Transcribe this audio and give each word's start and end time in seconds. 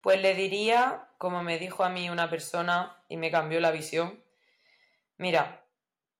Pues 0.00 0.20
le 0.20 0.34
diría, 0.34 1.08
como 1.18 1.42
me 1.42 1.58
dijo 1.58 1.84
a 1.84 1.90
mí 1.90 2.08
una 2.08 2.30
persona 2.30 3.04
y 3.08 3.16
me 3.16 3.30
cambió 3.30 3.60
la 3.60 3.70
visión, 3.70 4.24
mira, 5.16 5.66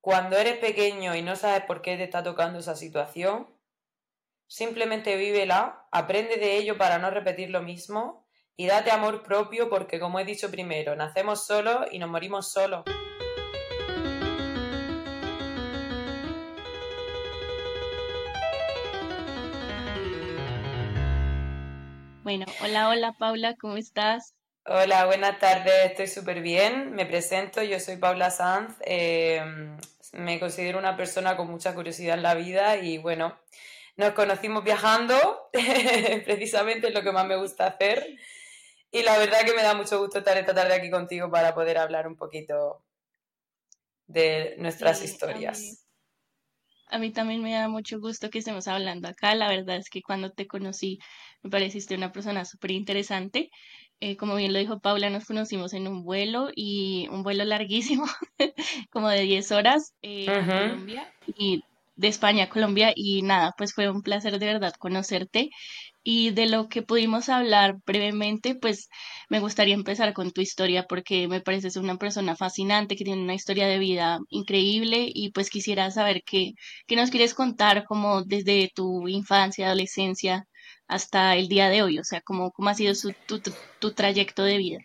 cuando 0.01 0.37
eres 0.37 0.57
pequeño 0.59 1.15
y 1.15 1.23
no 1.23 1.37
sabes 1.37 1.65
por 1.65 1.83
qué 1.83 1.97
te 1.97 2.05
está 2.05 2.23
tocando 2.23 2.59
esa 2.59 2.77
situación, 2.77 3.49
simplemente 4.47 5.17
vívela, 5.17 5.87
aprende 5.93 6.37
de 6.37 6.57
ello 6.57 6.77
para 6.77 6.99
no 6.99 7.11
repetir 7.11 7.51
lo 7.51 7.63
mismo 7.63 8.27
y 8.57 8.67
date 8.67 8.91
amor 8.91 9.23
propio 9.23 9.71
porque, 9.71 10.01
como 10.01 10.21
he 10.21 10.25
dicho 10.25 10.51
primero, 10.51 10.97
nacemos 10.97 11.47
solos 11.47 11.87
y 11.91 11.99
nos 11.99 12.11
morimos 12.11 12.53
solos. 12.53 12.85
Bueno, 22.23 22.45
hola, 22.63 22.91
hola 22.91 23.13
Paula, 23.19 23.57
¿cómo 23.57 23.79
estás? 23.79 24.35
Hola, 24.67 25.07
buenas 25.07 25.39
tardes, 25.39 25.73
estoy 25.87 26.07
súper 26.07 26.43
bien. 26.43 26.93
Me 26.93 27.07
presento, 27.07 27.63
yo 27.63 27.81
soy 27.81 27.97
Paula 27.97 28.31
Sanz. 28.31 28.77
Em, 28.83 29.79
me 30.13 30.39
considero 30.39 30.79
una 30.79 30.99
persona 30.99 31.35
con 31.35 31.51
mucha 31.51 31.75
curiosidad 31.75 32.17
en 32.17 32.23
la 32.23 32.35
vida 32.35 32.77
y 32.77 32.99
bueno, 32.99 33.39
nos 33.97 34.13
conocimos 34.13 34.63
viajando, 34.63 35.49
precisamente 36.25 36.89
es 36.89 36.95
lo 36.95 37.03
que 37.03 37.11
más 37.11 37.27
me 37.27 37.37
gusta 37.37 37.69
hacer. 37.69 38.19
Y 38.91 39.03
la 39.03 39.17
verdad 39.17 39.47
que 39.47 39.55
me 39.55 39.63
da 39.63 39.73
mucho 39.73 39.99
gusto 39.99 40.19
estar 40.19 40.37
esta 40.37 40.55
tarde 40.55 40.75
aquí 40.75 40.91
contigo 40.91 41.31
para 41.31 41.55
poder 41.55 41.79
hablar 41.79 42.07
un 42.07 42.17
poquito 42.17 42.85
de 44.07 44.57
nuestras 44.59 45.03
historias. 45.03 45.87
A 46.91 46.99
mí, 46.99 47.13
también 47.13 47.41
me 47.41 47.53
da 47.53 47.69
mucho 47.69 48.01
gusto 48.01 48.31
que 48.31 48.41
estemos 48.41 48.67
hablando 48.67 49.07
acá. 49.09 49.37
La 49.37 49.49
verdad 49.49 49.77
es 49.77 49.89
que 49.89 50.03
cuando 50.03 50.33
te 50.33 50.49
conocí 50.49 50.99
me 51.43 51.51
pareciste 51.51 51.95
una 51.95 52.13
persona 52.13 52.45
súper 52.45 52.73
interesante. 52.73 53.51
Eh, 54.01 54.17
como 54.17 54.37
bien 54.37 54.53
lo 54.53 54.59
dijo 54.59 54.81
Paula, 54.81 55.11
nos 55.11 55.27
conocimos 55.27 55.75
en 55.75 55.87
un 55.87 56.05
vuelo 56.05 56.49
y 56.55 57.07
un 57.11 57.23
vuelo 57.23 57.45
larguísimo, 57.45 58.07
como 58.91 59.09
de 59.09 59.23
10 59.23 59.53
horas 59.53 59.93
eh, 60.03 60.27
Colombia. 60.27 61.13
Y 61.37 61.63
de 61.97 62.09
España 62.09 62.45
a 62.45 62.49
Colombia 62.49 62.93
y 62.97 63.21
nada, 63.21 63.53
pues 63.59 63.75
fue 63.75 63.91
un 63.91 64.01
placer 64.03 64.39
de 64.39 64.47
verdad 64.47 64.73
conocerte 64.79 65.51
y 66.03 66.31
de 66.31 66.49
lo 66.49 66.69
que 66.69 66.81
pudimos 66.81 67.29
hablar 67.29 67.77
brevemente, 67.85 68.55
pues 68.55 68.89
me 69.29 69.39
gustaría 69.39 69.75
empezar 69.75 70.15
con 70.15 70.31
tu 70.31 70.41
historia 70.41 70.87
porque 70.89 71.29
me 71.29 71.43
pareces 71.43 71.77
una 71.77 71.97
persona 71.97 72.37
fascinante 72.37 72.97
que 72.97 73.05
tiene 73.05 73.23
una 73.23 73.35
historia 73.35 73.67
de 73.69 73.79
vida 73.79 74.19
increíble 74.31 75.11
y 75.13 75.31
pues 75.33 75.51
quisiera 75.51 75.91
saber 75.91 76.23
qué, 76.25 76.53
qué 76.87 76.97
nos 76.97 77.11
quieres 77.11 77.35
contar 77.35 77.85
como 77.85 78.23
desde 78.25 78.71
tu 78.75 79.07
infancia, 79.07 79.67
adolescencia 79.67 80.47
hasta 80.91 81.35
el 81.37 81.49
día 81.49 81.69
de 81.69 81.83
hoy, 81.83 81.99
o 81.99 82.05
sea, 82.05 82.21
cómo, 82.21 82.51
cómo 82.51 82.71
ha 82.71 82.75
sido 82.75 82.93
tu, 83.27 83.41
tu 83.79 83.95
trayecto 83.95 84.45
de 84.45 84.59
vida. 84.59 84.79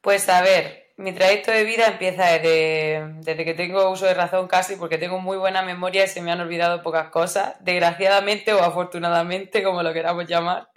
Pues 0.00 0.28
a 0.28 0.40
ver, 0.40 0.90
mi 1.00 1.12
trayecto 1.12 1.50
de 1.50 1.64
vida 1.64 1.86
empieza 1.86 2.24
desde, 2.38 3.44
que 3.44 3.54
tengo 3.54 3.90
uso 3.90 4.04
de 4.04 4.12
razón 4.12 4.48
casi, 4.48 4.76
porque 4.76 4.98
tengo 4.98 5.18
muy 5.18 5.38
buena 5.38 5.62
memoria 5.62 6.04
y 6.04 6.08
se 6.08 6.20
me 6.20 6.30
han 6.30 6.40
olvidado 6.40 6.82
pocas 6.82 7.08
cosas, 7.08 7.54
desgraciadamente 7.60 8.52
o 8.52 8.62
afortunadamente, 8.62 9.62
como 9.62 9.82
lo 9.82 9.94
queramos 9.94 10.26
llamar. 10.26 10.68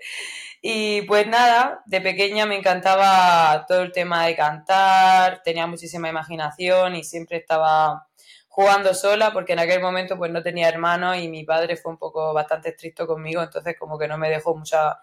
Y 0.61 1.01
pues 1.03 1.27
nada, 1.27 1.83
de 1.85 1.99
pequeña 1.99 2.45
me 2.45 2.55
encantaba 2.55 3.65
todo 3.67 3.81
el 3.81 3.91
tema 3.91 4.25
de 4.25 4.35
cantar, 4.37 5.41
tenía 5.43 5.67
muchísima 5.67 6.07
imaginación 6.07 6.95
y 6.95 7.03
siempre 7.03 7.37
estaba 7.37 8.07
jugando 8.53 8.93
sola 8.93 9.33
porque 9.33 9.53
en 9.53 9.59
aquel 9.59 9.81
momento 9.81 10.15
pues 10.15 10.31
no 10.31 10.43
tenía 10.43 10.69
hermanos 10.69 11.17
y 11.17 11.27
mi 11.27 11.43
padre 11.43 11.75
fue 11.75 11.91
un 11.91 11.97
poco 11.97 12.33
bastante 12.33 12.69
estricto 12.69 13.07
conmigo, 13.07 13.41
entonces 13.41 13.75
como 13.79 13.97
que 13.97 14.07
no 14.07 14.15
me 14.19 14.29
dejó 14.29 14.55
mucha, 14.55 14.99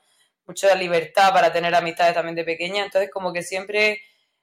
mucha 0.46 0.72
libertad 0.76 1.32
para 1.32 1.52
tener 1.52 1.74
amistades 1.74 2.14
también 2.14 2.36
de 2.36 2.44
pequeña, 2.44 2.84
entonces 2.84 3.10
como 3.10 3.32
que 3.32 3.42
siempre 3.42 4.02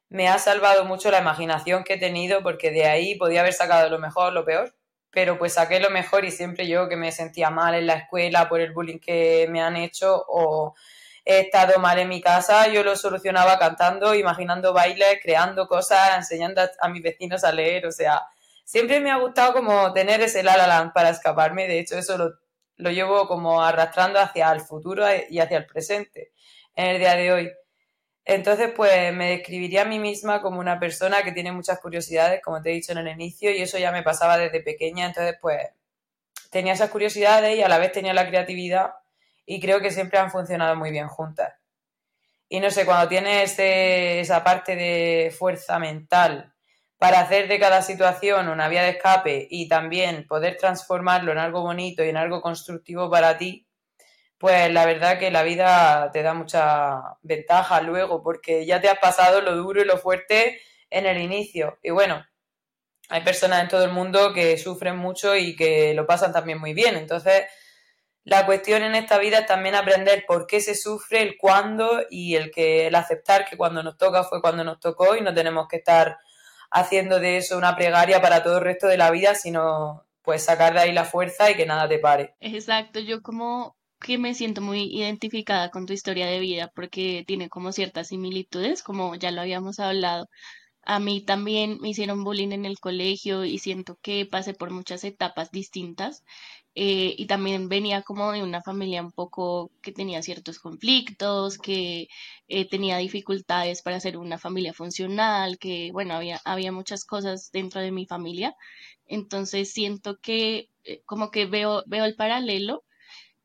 me 0.10 0.28
ha 0.28 0.38
salvado 0.40 0.84
mucho 0.84 1.10
la 1.10 1.20
imaginación 1.20 1.86
que 1.86 1.94
he 1.94 1.98
tenido 1.98 2.44
porque 2.44 2.70
de 2.70 2.84
ahí 2.86 3.16
podía 3.16 3.40
haber 3.40 3.54
sacado 3.54 3.90
lo 3.90 3.98
mejor, 3.98 4.34
lo 4.34 4.44
peor, 4.44 4.76
pero 5.10 5.38
pues 5.38 5.54
saqué 5.54 5.80
lo 5.80 5.90
mejor 5.90 6.26
y 6.26 6.32
siempre 6.32 6.68
yo 6.68 6.90
que 6.90 6.98
me 6.98 7.14
sentía 7.14 7.50
mal 7.50 7.76
en 7.76 7.88
la 7.88 7.94
escuela 7.94 8.50
por 8.50 8.60
el 8.60 8.74
bullying 8.74 9.00
que 9.00 9.48
me 9.50 9.62
han 9.62 9.78
hecho 9.78 10.22
o 10.28 10.76
he 11.24 11.40
estado 11.40 11.80
mal 11.80 11.98
en 11.98 12.10
mi 12.10 12.20
casa, 12.20 12.68
yo 12.68 12.84
lo 12.84 12.98
solucionaba 12.98 13.58
cantando, 13.58 14.14
imaginando 14.16 14.74
bailes, 14.74 15.20
creando 15.24 15.66
cosas, 15.70 16.18
enseñando 16.18 16.62
a, 16.82 16.90
mis 16.90 17.02
vecinos 17.02 17.46
a 17.46 17.54
leer, 17.54 17.86
o 17.86 17.92
sea, 17.94 18.22
siempre 18.68 19.00
me 19.00 19.10
ha 19.10 19.18
gustado 19.18 19.54
como 19.54 19.94
tener 19.94 20.20
ese 20.20 20.44
la 20.44 20.58
la 20.58 20.92
para 20.94 21.10
escaparme, 21.10 21.70
de 21.70 21.80
hecho 21.80 21.98
eso 21.98 22.18
lo, 22.18 22.34
lo 22.76 22.92
llevo 22.92 23.26
como 23.26 23.64
arrastrando 23.64 24.20
hacia 24.20 24.52
el 24.52 24.60
futuro 24.60 25.06
y 25.30 25.40
hacia 25.40 25.58
el 25.58 25.66
presente 25.66 26.34
en 26.76 26.88
el 26.88 27.00
día 27.00 27.16
de 27.16 27.32
hoy. 27.32 27.52
Entonces, 28.26 28.72
pues 28.76 29.14
me 29.14 29.30
describiría 29.30 29.84
a 29.84 29.86
mí 29.86 30.00
misma 30.00 30.42
como 30.42 30.60
una 30.60 30.82
persona 30.82 31.24
que 31.24 31.32
tiene 31.32 31.54
muchas 31.54 31.80
curiosidades, 31.80 32.42
como 32.44 32.62
te 32.62 32.72
he 32.72 32.74
dicho 32.74 32.92
en 32.92 32.98
el 32.98 33.08
inicio, 33.08 33.52
y 33.52 33.62
eso 33.62 33.78
ya 33.78 33.94
me 33.94 34.04
pasaba 34.04 34.38
desde 34.38 34.60
pequeña. 34.60 35.06
Entonces, 35.06 35.38
pues 35.42 35.66
tenía 36.52 36.74
esas 36.74 36.90
curiosidades 36.90 37.58
y 37.58 37.62
a 37.64 37.70
la 37.70 37.78
vez 37.78 37.94
tenía 37.94 38.14
la 38.14 38.28
creatividad 38.28 38.96
y 39.46 39.62
creo 39.62 39.80
que 39.80 39.92
siempre 39.92 40.20
han 40.20 40.30
funcionado 40.30 40.76
muy 40.76 40.92
bien 40.92 41.08
juntas. 41.08 41.54
Y 42.50 42.60
no 42.60 42.70
sé, 42.70 42.86
cuando 42.86 43.08
tienes 43.08 43.58
esa 43.58 44.44
parte 44.44 44.76
de 44.76 45.34
fuerza 45.38 45.80
mental 45.80 46.54
para 46.98 47.20
hacer 47.20 47.48
de 47.48 47.60
cada 47.60 47.82
situación 47.82 48.50
una 48.50 48.68
vía 48.70 48.84
de 48.84 48.90
escape 48.90 49.48
y 49.50 49.68
también 49.68 50.26
poder 50.28 50.58
transformarlo 50.58 51.32
en 51.32 51.38
algo 51.38 51.62
bonito 51.62 52.04
y 52.04 52.10
en 52.10 52.18
algo 52.18 52.42
constructivo 52.42 53.10
para 53.10 53.38
ti, 53.38 53.68
pues 54.38 54.72
la 54.72 54.86
verdad 54.86 55.20
que 55.20 55.32
la 55.32 55.44
vida 55.44 56.10
te 56.12 56.22
da 56.24 56.34
mucha 56.34 57.18
ventaja 57.22 57.82
luego, 57.82 58.24
porque 58.24 58.66
ya 58.66 58.82
te 58.82 58.90
has 58.90 59.00
pasado 59.00 59.42
lo 59.42 59.56
duro 59.56 59.82
y 59.82 59.86
lo 59.86 59.98
fuerte 59.98 60.60
en 60.90 61.06
el 61.06 61.20
inicio. 61.20 61.80
Y 61.84 61.92
bueno, 61.92 62.26
hay 63.10 63.22
personas 63.22 63.64
en 63.64 63.70
todo 63.70 63.84
el 63.84 63.92
mundo 63.92 64.34
que 64.34 64.58
sufren 64.58 64.98
mucho 64.98 65.36
y 65.36 65.56
que 65.56 65.94
lo 65.94 66.06
pasan 66.06 66.34
también 66.34 66.60
muy 66.60 66.74
bien. 66.74 66.96
Entonces, 66.98 67.46
la 68.24 68.46
cuestión 68.46 68.84
en 68.84 68.96
esta 68.96 69.18
vida 69.20 69.40
es 69.40 69.46
también 69.46 69.76
aprender 69.76 70.26
por 70.28 70.48
qué 70.48 70.60
se 70.62 70.76
sufre, 70.76 71.22
el 71.22 71.38
cuándo 71.38 72.02
y 72.10 72.36
el 72.36 72.52
que 72.52 72.88
el 72.88 72.96
aceptar 72.96 73.46
que 73.46 73.56
cuando 73.56 73.82
nos 73.84 73.98
toca 73.98 74.24
fue 74.24 74.42
cuando 74.42 74.64
nos 74.64 74.80
tocó 74.80 75.16
y 75.16 75.22
no 75.22 75.34
tenemos 75.34 75.68
que 75.68 75.78
estar 75.78 76.18
haciendo 76.72 77.20
de 77.20 77.38
eso 77.38 77.58
una 77.58 77.76
plegaria 77.76 78.22
para 78.22 78.44
todo 78.44 78.58
el 78.58 78.64
resto 78.64 78.88
de 78.88 78.98
la 78.98 79.12
vida, 79.12 79.36
sino 79.36 80.04
pues 80.22 80.44
sacar 80.44 80.74
de 80.74 80.80
ahí 80.82 80.92
la 80.92 81.06
fuerza 81.06 81.50
y 81.50 81.56
que 81.56 81.66
nada 81.66 81.88
te 81.88 82.00
pare. 82.00 82.36
Exacto, 82.40 83.00
yo 83.00 83.22
como 83.22 83.78
que 84.00 84.18
me 84.18 84.34
siento 84.34 84.62
muy 84.62 84.84
identificada 84.84 85.72
con 85.72 85.86
tu 85.86 85.94
historia 85.94 86.28
de 86.28 86.40
vida 86.40 86.72
porque 86.76 87.24
tiene 87.26 87.50
como 87.50 87.72
ciertas 87.72 88.10
similitudes, 88.10 88.84
como 88.84 89.16
ya 89.16 89.32
lo 89.32 89.42
habíamos 89.42 89.80
hablado. 89.80 90.28
A 90.90 91.00
mí 91.00 91.22
también 91.22 91.80
me 91.82 91.90
hicieron 91.90 92.24
bullying 92.24 92.54
en 92.54 92.66
el 92.66 92.80
colegio 92.80 93.44
y 93.44 93.60
siento 93.60 94.00
que 94.02 94.26
pasé 94.26 94.54
por 94.54 94.72
muchas 94.72 95.04
etapas 95.04 95.52
distintas. 95.52 96.24
Eh, 96.76 97.14
y 97.18 97.26
también 97.28 97.68
venía 97.70 98.04
como 98.04 98.32
de 98.32 98.42
una 98.44 98.62
familia 98.62 99.02
un 99.02 99.12
poco 99.12 99.70
que 99.82 99.92
tenía 99.92 100.22
ciertos 100.24 100.60
conflictos, 100.60 101.58
que 101.58 102.08
eh, 102.48 102.70
tenía 102.70 102.98
dificultades 103.00 103.82
para 103.82 104.00
ser 104.00 104.18
una 104.18 104.38
familia 104.38 104.74
funcional, 104.74 105.58
que 105.60 105.92
bueno, 105.92 106.14
había, 106.14 106.40
había 106.46 106.72
muchas 106.72 107.04
cosas 107.04 107.52
dentro 107.52 107.82
de 107.82 107.92
mi 107.92 108.06
familia. 108.06 108.56
Entonces 109.08 109.74
siento 109.74 110.20
que 110.22 110.70
eh, 110.86 111.02
como 111.06 111.32
que 111.32 111.46
veo, 111.48 111.84
veo 111.88 112.06
el 112.06 112.16
paralelo 112.16 112.86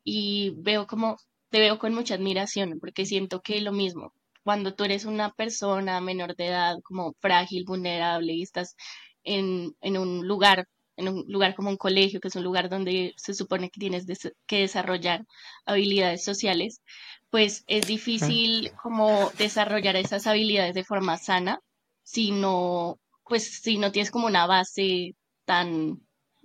y 0.05 0.53
veo 0.59 0.87
como, 0.87 1.17
te 1.51 1.61
veo 1.61 1.79
con 1.79 1.95
mucha 1.95 2.15
admiración, 2.15 2.79
porque 2.81 3.07
siento 3.07 3.43
que 3.43 3.61
lo 3.61 3.73
mismo, 3.73 4.13
cuando 4.43 4.75
tú 4.75 4.85
eres 4.85 5.05
una 5.05 5.33
persona 5.33 6.01
menor 6.01 6.37
de 6.37 6.49
edad, 6.49 6.77
como 6.83 7.15
frágil, 7.21 7.65
vulnerable, 7.65 8.33
y 8.33 8.43
estás 8.43 8.77
en, 9.25 9.75
en 9.81 9.99
un 9.99 10.27
lugar, 10.27 10.67
en 10.97 11.09
un 11.09 11.25
lugar 11.29 11.55
como 11.55 11.71
un 11.71 11.77
colegio, 11.77 12.21
que 12.21 12.29
es 12.29 12.37
un 12.37 12.45
lugar 12.45 12.69
donde 12.69 13.15
se 13.17 13.35
supone 13.35 13.71
que 13.71 13.81
tienes 13.81 14.07
que 14.47 14.59
desarrollar 14.59 15.25
habilidades 15.65 16.25
sociales, 16.25 16.83
pues 17.31 17.65
es 17.67 17.87
difícil 17.87 18.73
como 18.83 19.31
desarrollar 19.39 19.97
esas 19.97 20.27
habilidades 20.27 20.75
de 20.75 20.85
forma 20.85 21.17
sana 21.17 21.61
si 22.03 22.31
no, 22.31 22.99
pues 23.25 23.63
si 23.63 23.79
no 23.79 23.93
tienes 23.93 24.11
como 24.11 24.27
una 24.27 24.47
base 24.47 25.15
tan 25.45 26.01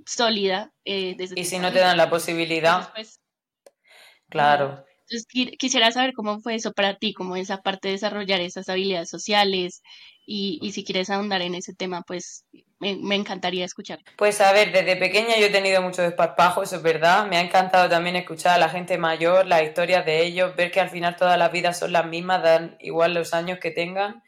sólida. 0.05 0.71
Eh, 0.85 1.15
desde 1.17 1.39
y 1.39 1.45
si 1.45 1.59
no 1.59 1.71
te 1.71 1.79
dan 1.79 1.97
la 1.97 2.09
posibilidad. 2.09 2.93
Pues, 2.93 3.19
Claro. 4.29 4.85
Entonces 5.09 5.55
quisiera 5.57 5.91
saber 5.91 6.13
cómo 6.13 6.39
fue 6.39 6.55
eso 6.55 6.73
para 6.73 6.97
ti, 6.97 7.13
cómo 7.13 7.35
esa 7.37 7.61
parte 7.61 7.87
de 7.87 7.93
desarrollar 7.93 8.41
esas 8.41 8.67
habilidades 8.67 9.09
sociales 9.09 9.81
y, 10.25 10.71
si 10.73 10.83
quieres 10.83 11.09
ahondar 11.09 11.41
en 11.41 11.55
ese 11.55 11.73
tema, 11.73 12.01
pues 12.05 12.43
me, 12.79 12.97
me, 12.97 13.15
encantaría 13.15 13.63
escuchar. 13.63 13.99
Pues 14.17 14.41
a 14.41 14.51
ver, 14.51 14.73
desde 14.73 14.97
pequeña 14.97 15.37
yo 15.39 15.45
he 15.45 15.49
tenido 15.49 15.81
mucho 15.81 16.01
desparpajo, 16.01 16.63
eso 16.63 16.75
es 16.75 16.81
verdad. 16.81 17.25
Me 17.27 17.37
ha 17.37 17.41
encantado 17.41 17.87
también 17.87 18.17
escuchar 18.17 18.55
a 18.55 18.57
la 18.57 18.67
gente 18.67 18.97
mayor, 18.97 19.45
las 19.45 19.63
historias 19.63 20.05
de 20.05 20.25
ellos, 20.25 20.53
ver 20.57 20.69
que 20.69 20.81
al 20.81 20.89
final 20.89 21.15
todas 21.15 21.37
las 21.37 21.49
vidas 21.53 21.79
son 21.79 21.93
las 21.93 22.05
mismas, 22.05 22.43
dan 22.43 22.75
igual 22.81 23.13
los 23.13 23.33
años 23.33 23.59
que 23.59 23.71
tengan. 23.71 24.21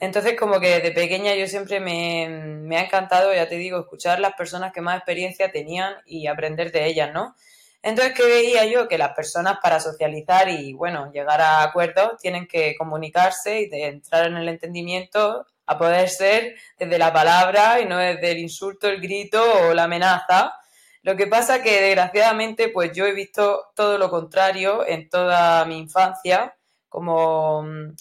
Entonces, 0.00 0.34
como 0.38 0.58
que 0.58 0.68
desde 0.68 0.92
pequeña 0.92 1.34
yo 1.34 1.46
siempre 1.46 1.78
me, 1.78 2.28
me 2.28 2.78
ha 2.78 2.84
encantado, 2.84 3.34
ya 3.34 3.46
te 3.46 3.56
digo, 3.56 3.78
escuchar 3.78 4.20
las 4.20 4.32
personas 4.32 4.72
que 4.72 4.80
más 4.80 4.96
experiencia 4.96 5.52
tenían 5.52 5.94
y 6.06 6.26
aprender 6.26 6.72
de 6.72 6.86
ellas, 6.86 7.12
¿no? 7.12 7.36
Entonces, 7.82 8.14
¿qué 8.14 8.24
veía 8.24 8.64
yo? 8.66 8.86
Que 8.86 8.96
las 8.96 9.12
personas 9.12 9.58
para 9.60 9.80
socializar 9.80 10.48
y, 10.48 10.72
bueno, 10.72 11.10
llegar 11.12 11.40
a 11.40 11.64
acuerdos 11.64 12.16
tienen 12.20 12.46
que 12.46 12.76
comunicarse 12.76 13.62
y 13.62 13.68
de 13.68 13.86
entrar 13.86 14.26
en 14.26 14.36
el 14.36 14.48
entendimiento 14.48 15.46
a 15.66 15.78
poder 15.78 16.08
ser 16.08 16.54
desde 16.78 16.98
la 16.98 17.12
palabra 17.12 17.80
y 17.80 17.86
no 17.86 17.98
desde 17.98 18.32
el 18.32 18.38
insulto, 18.38 18.88
el 18.88 19.00
grito 19.00 19.42
o 19.68 19.74
la 19.74 19.84
amenaza. 19.84 20.54
Lo 21.02 21.16
que 21.16 21.26
pasa 21.26 21.62
que 21.62 21.80
desgraciadamente 21.80 22.68
pues 22.68 22.92
yo 22.92 23.06
he 23.06 23.12
visto 23.12 23.72
todo 23.74 23.98
lo 23.98 24.10
contrario 24.10 24.86
en 24.86 25.08
toda 25.08 25.64
mi 25.64 25.78
infancia, 25.78 26.56
como 26.88 27.62
mm, 27.64 27.96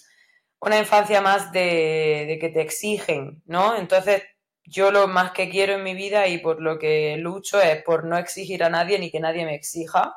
una 0.61 0.77
infancia 0.77 1.21
más 1.21 1.51
de, 1.51 2.25
de 2.27 2.37
que 2.39 2.49
te 2.49 2.61
exigen, 2.61 3.41
¿no? 3.45 3.75
Entonces 3.75 4.23
yo 4.63 4.91
lo 4.91 5.07
más 5.07 5.31
que 5.31 5.49
quiero 5.49 5.73
en 5.73 5.83
mi 5.83 5.93
vida 5.93 6.27
y 6.27 6.37
por 6.37 6.61
lo 6.61 6.79
que 6.79 7.17
lucho 7.17 7.61
es 7.61 7.83
por 7.83 8.05
no 8.05 8.17
exigir 8.17 8.63
a 8.63 8.69
nadie 8.69 8.99
ni 8.99 9.11
que 9.11 9.19
nadie 9.19 9.45
me 9.45 9.55
exija. 9.55 10.15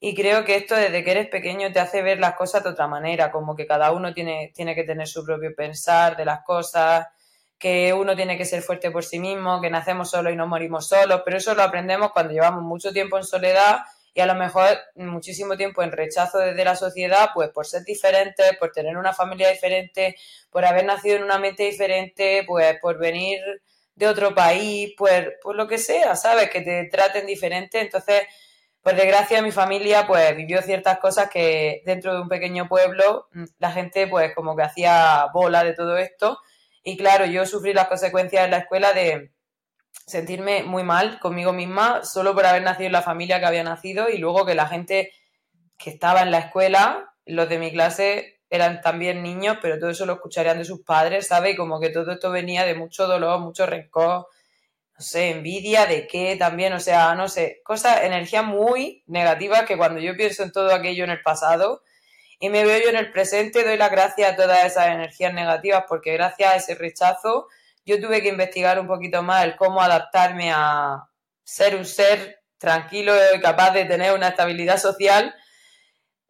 Y 0.00 0.14
creo 0.14 0.44
que 0.44 0.56
esto 0.56 0.74
desde 0.74 1.02
que 1.02 1.10
eres 1.12 1.28
pequeño 1.28 1.72
te 1.72 1.80
hace 1.80 2.02
ver 2.02 2.18
las 2.18 2.34
cosas 2.34 2.62
de 2.62 2.70
otra 2.70 2.86
manera, 2.86 3.30
como 3.30 3.56
que 3.56 3.66
cada 3.66 3.92
uno 3.92 4.12
tiene, 4.12 4.52
tiene 4.54 4.74
que 4.74 4.84
tener 4.84 5.08
su 5.08 5.24
propio 5.24 5.54
pensar 5.54 6.16
de 6.16 6.24
las 6.24 6.44
cosas, 6.44 7.06
que 7.58 7.92
uno 7.94 8.14
tiene 8.14 8.36
que 8.36 8.44
ser 8.44 8.62
fuerte 8.62 8.90
por 8.90 9.04
sí 9.04 9.18
mismo, 9.18 9.60
que 9.60 9.70
nacemos 9.70 10.10
solos 10.10 10.32
y 10.32 10.36
no 10.36 10.46
morimos 10.46 10.88
solos, 10.88 11.22
pero 11.24 11.38
eso 11.38 11.54
lo 11.54 11.62
aprendemos 11.62 12.12
cuando 12.12 12.32
llevamos 12.32 12.62
mucho 12.62 12.92
tiempo 12.92 13.16
en 13.16 13.24
soledad 13.24 13.78
y 14.14 14.20
a 14.20 14.26
lo 14.26 14.36
mejor 14.36 14.68
muchísimo 14.94 15.56
tiempo 15.56 15.82
en 15.82 15.90
rechazo 15.90 16.38
desde 16.38 16.64
la 16.64 16.76
sociedad, 16.76 17.30
pues 17.34 17.50
por 17.50 17.66
ser 17.66 17.82
diferentes, 17.82 18.56
por 18.58 18.70
tener 18.70 18.96
una 18.96 19.12
familia 19.12 19.50
diferente, 19.50 20.16
por 20.50 20.64
haber 20.64 20.84
nacido 20.84 21.16
en 21.16 21.24
una 21.24 21.38
mente 21.38 21.64
diferente, 21.64 22.44
pues 22.46 22.78
por 22.80 22.98
venir 22.98 23.40
de 23.96 24.06
otro 24.06 24.34
país, 24.34 24.94
pues, 24.96 25.28
pues 25.42 25.56
lo 25.56 25.66
que 25.66 25.78
sea, 25.78 26.14
¿sabes? 26.16 26.48
Que 26.50 26.60
te 26.60 26.84
traten 26.84 27.26
diferente. 27.26 27.80
Entonces, 27.80 28.22
por 28.82 28.94
desgracia, 28.94 29.42
mi 29.42 29.52
familia, 29.52 30.06
pues, 30.06 30.36
vivió 30.36 30.62
ciertas 30.62 30.98
cosas 30.98 31.28
que 31.30 31.82
dentro 31.84 32.14
de 32.14 32.20
un 32.20 32.28
pequeño 32.28 32.68
pueblo, 32.68 33.28
mm, 33.32 33.44
la 33.58 33.72
gente, 33.72 34.06
pues, 34.06 34.34
como 34.34 34.56
que 34.56 34.62
hacía 34.62 35.26
bola 35.32 35.64
de 35.64 35.74
todo 35.74 35.96
esto. 35.98 36.38
Y 36.84 36.96
claro, 36.96 37.26
yo 37.26 37.46
sufrí 37.46 37.72
las 37.72 37.88
consecuencias 37.88 38.44
en 38.44 38.50
la 38.52 38.58
escuela 38.58 38.92
de 38.92 39.30
sentirme 40.06 40.62
muy 40.62 40.82
mal 40.82 41.18
conmigo 41.18 41.52
misma 41.52 42.04
solo 42.04 42.34
por 42.34 42.46
haber 42.46 42.62
nacido 42.62 42.86
en 42.86 42.92
la 42.92 43.02
familia 43.02 43.40
que 43.40 43.46
había 43.46 43.64
nacido 43.64 44.08
y 44.08 44.18
luego 44.18 44.44
que 44.44 44.54
la 44.54 44.66
gente 44.66 45.12
que 45.78 45.90
estaba 45.90 46.22
en 46.22 46.30
la 46.30 46.38
escuela, 46.38 47.14
los 47.24 47.48
de 47.48 47.58
mi 47.58 47.72
clase, 47.72 48.40
eran 48.50 48.80
también 48.80 49.22
niños, 49.22 49.58
pero 49.60 49.78
todo 49.78 49.90
eso 49.90 50.06
lo 50.06 50.14
escucharían 50.14 50.58
de 50.58 50.64
sus 50.64 50.82
padres, 50.82 51.26
¿sabes? 51.26 51.54
Y 51.54 51.56
como 51.56 51.80
que 51.80 51.90
todo 51.90 52.12
esto 52.12 52.30
venía 52.30 52.64
de 52.64 52.74
mucho 52.74 53.06
dolor, 53.06 53.40
mucho 53.40 53.66
rencor, 53.66 54.28
no 54.96 55.04
sé, 55.04 55.30
envidia, 55.30 55.86
de 55.86 56.06
qué 56.06 56.36
también, 56.36 56.72
o 56.72 56.80
sea, 56.80 57.14
no 57.16 57.28
sé, 57.28 57.60
cosas, 57.64 58.04
energías 58.04 58.44
muy 58.44 59.02
negativas 59.06 59.64
que 59.64 59.76
cuando 59.76 60.00
yo 60.00 60.16
pienso 60.16 60.44
en 60.44 60.52
todo 60.52 60.72
aquello 60.72 61.02
en 61.02 61.10
el 61.10 61.22
pasado 61.22 61.82
y 62.38 62.48
me 62.48 62.64
veo 62.64 62.80
yo 62.80 62.90
en 62.90 62.96
el 62.96 63.10
presente, 63.10 63.64
doy 63.64 63.76
las 63.76 63.90
gracias 63.90 64.32
a 64.32 64.36
todas 64.36 64.64
esas 64.64 64.86
energías 64.86 65.34
negativas 65.34 65.84
porque 65.88 66.12
gracias 66.12 66.52
a 66.52 66.56
ese 66.56 66.74
rechazo 66.76 67.48
yo 67.84 68.00
tuve 68.00 68.22
que 68.22 68.28
investigar 68.28 68.78
un 68.80 68.86
poquito 68.86 69.22
más 69.22 69.44
el 69.44 69.56
cómo 69.56 69.80
adaptarme 69.80 70.52
a 70.52 71.08
ser 71.42 71.76
un 71.76 71.84
ser 71.84 72.42
tranquilo 72.58 73.12
y 73.34 73.40
capaz 73.40 73.72
de 73.72 73.84
tener 73.84 74.14
una 74.14 74.28
estabilidad 74.28 74.78
social 74.78 75.34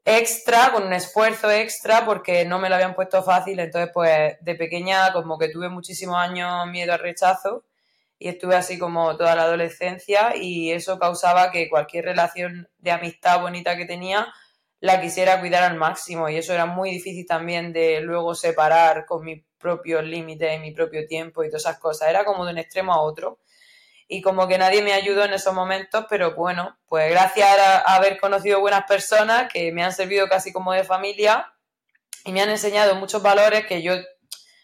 extra, 0.05 0.71
con 0.73 0.85
un 0.85 0.93
esfuerzo 0.93 1.51
extra, 1.51 2.05
porque 2.05 2.45
no 2.45 2.59
me 2.59 2.69
lo 2.69 2.75
habían 2.75 2.95
puesto 2.95 3.23
fácil. 3.23 3.59
Entonces, 3.59 3.91
pues 3.95 4.37
de 4.41 4.55
pequeña, 4.55 5.13
como 5.13 5.39
que 5.39 5.49
tuve 5.49 5.69
muchísimos 5.69 6.17
años 6.17 6.67
miedo 6.67 6.93
al 6.93 6.99
rechazo 6.99 7.65
y 8.19 8.29
estuve 8.29 8.57
así 8.57 8.79
como 8.79 9.17
toda 9.17 9.35
la 9.35 9.43
adolescencia 9.43 10.35
y 10.37 10.73
eso 10.73 10.99
causaba 10.99 11.51
que 11.51 11.69
cualquier 11.69 12.07
relación 12.07 12.69
de 12.79 12.91
amistad 12.91 13.41
bonita 13.41 13.77
que 13.77 13.87
tenía 13.87 14.33
la 14.85 15.01
quisiera 15.01 15.41
cuidar 15.41 15.63
al 15.63 15.79
máximo 15.79 16.29
y 16.29 16.37
eso 16.37 16.53
era 16.53 16.67
muy 16.67 16.91
difícil 16.91 17.27
también 17.27 17.73
de 17.73 18.03
luego 18.03 18.35
separar 18.35 19.07
con 19.07 19.25
mis 19.25 19.43
propios 19.57 20.05
límites 20.05 20.55
y 20.55 20.59
mi 20.59 20.73
propio 20.73 21.07
tiempo 21.07 21.43
y 21.43 21.49
todas 21.49 21.63
esas 21.63 21.79
cosas. 21.79 22.11
Era 22.11 22.27
como 22.27 22.45
de 22.45 22.53
un 22.53 22.59
extremo 22.59 22.93
a 22.93 23.01
otro 23.01 23.39
y 24.09 24.21
como 24.21 24.47
que 24.47 24.59
nadie 24.59 24.83
me 24.83 24.93
ayudó 24.93 25.25
en 25.25 25.33
esos 25.33 25.55
momentos, 25.55 26.05
pero 26.11 26.35
bueno, 26.35 26.77
pues 26.87 27.11
gracias 27.11 27.49
a, 27.59 27.95
haber 27.95 28.21
conocido 28.21 28.61
buenas 28.61 28.85
personas 28.85 29.51
que 29.51 29.73
me 29.73 29.83
han 29.83 29.95
servido 29.95 30.29
casi 30.29 30.53
como 30.53 30.75
de 30.75 30.85
familia 30.85 31.51
y 32.27 32.33
me 32.33 32.43
han 32.43 32.51
enseñado 32.51 32.95
muchos 32.95 33.23
valores 33.23 33.65
que 33.65 33.81
yo 33.81 33.95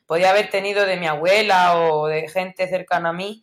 podía 0.05 0.29
haber 0.29 0.51
tenido 0.51 0.85
de 0.85 0.99
mi 0.99 1.07
abuela 1.07 1.81
o 1.81 2.09
de 2.09 2.29
gente 2.29 2.69
cercana 2.69 3.09
a 3.09 3.15
mí, 3.15 3.43